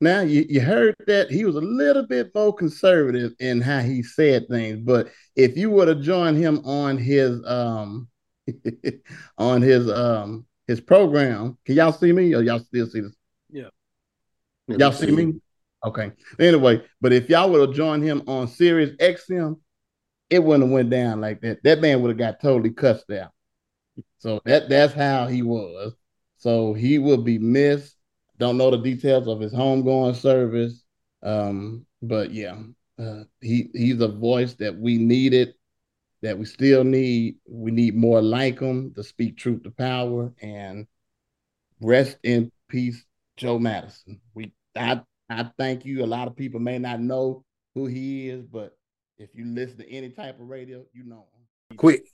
Now 0.00 0.20
you, 0.22 0.46
you 0.48 0.60
heard 0.60 0.94
that 1.06 1.30
he 1.30 1.44
was 1.44 1.56
a 1.56 1.60
little 1.60 2.06
bit 2.06 2.34
more 2.34 2.54
conservative 2.54 3.32
in 3.38 3.60
how 3.60 3.80
he 3.80 4.02
said 4.02 4.48
things, 4.48 4.80
but 4.80 5.10
if 5.36 5.56
you 5.56 5.70
would 5.70 5.88
have 5.88 6.00
joined 6.00 6.38
him 6.38 6.60
on 6.64 6.96
his 6.96 7.44
um 7.46 8.08
on 9.38 9.60
his 9.60 9.90
um 9.90 10.46
his 10.66 10.80
program, 10.80 11.58
can 11.66 11.76
y'all 11.76 11.92
see 11.92 12.12
me 12.12 12.34
or 12.34 12.42
y'all 12.42 12.60
still 12.60 12.86
see 12.86 13.00
this? 13.00 13.16
Yeah. 13.50 13.68
Y'all 14.68 14.92
see 14.92 15.10
me? 15.10 15.34
Okay. 15.84 16.12
Anyway, 16.38 16.82
but 17.00 17.12
if 17.12 17.28
y'all 17.28 17.50
would 17.50 17.68
have 17.68 17.76
joined 17.76 18.04
him 18.04 18.22
on 18.26 18.48
Sirius 18.48 18.94
XM, 18.96 19.58
it 20.28 20.42
wouldn't 20.42 20.64
have 20.64 20.72
went 20.72 20.90
down 20.90 21.20
like 21.20 21.40
that. 21.40 21.62
That 21.64 21.80
man 21.80 22.00
would 22.00 22.08
have 22.08 22.18
got 22.18 22.40
totally 22.40 22.70
cussed 22.70 23.10
out. 23.10 23.32
So 24.18 24.40
that 24.44 24.68
that's 24.68 24.92
how 24.92 25.26
he 25.26 25.42
was. 25.42 25.94
So 26.36 26.72
he 26.72 26.98
will 26.98 27.22
be 27.22 27.38
missed. 27.38 27.96
Don't 28.40 28.56
know 28.56 28.70
the 28.70 28.78
details 28.78 29.28
of 29.28 29.38
his 29.38 29.52
homegoing 29.52 30.16
service. 30.16 30.82
Um, 31.22 31.84
but 32.00 32.32
yeah, 32.32 32.56
uh, 32.98 33.24
he 33.42 33.68
he's 33.74 34.00
a 34.00 34.08
voice 34.08 34.54
that 34.54 34.74
we 34.74 34.96
needed, 34.96 35.52
that 36.22 36.38
we 36.38 36.46
still 36.46 36.82
need. 36.82 37.36
We 37.46 37.70
need 37.70 37.94
more 37.94 38.22
like 38.22 38.58
him 38.58 38.94
to 38.94 39.04
speak 39.04 39.36
truth 39.36 39.64
to 39.64 39.70
power. 39.70 40.32
And 40.40 40.86
rest 41.82 42.16
in 42.22 42.50
peace, 42.68 43.04
Joe 43.36 43.58
Madison. 43.58 44.22
We 44.34 44.54
I 44.74 45.02
I 45.28 45.50
thank 45.58 45.84
you. 45.84 46.02
A 46.02 46.06
lot 46.06 46.26
of 46.26 46.34
people 46.34 46.60
may 46.60 46.78
not 46.78 46.98
know 46.98 47.44
who 47.74 47.86
he 47.86 48.30
is, 48.30 48.46
but 48.46 48.74
if 49.18 49.28
you 49.34 49.44
listen 49.44 49.76
to 49.76 49.90
any 49.90 50.08
type 50.08 50.40
of 50.40 50.48
radio, 50.48 50.82
you 50.94 51.04
know 51.04 51.26
him. 51.70 51.76
Quick. 51.76 52.06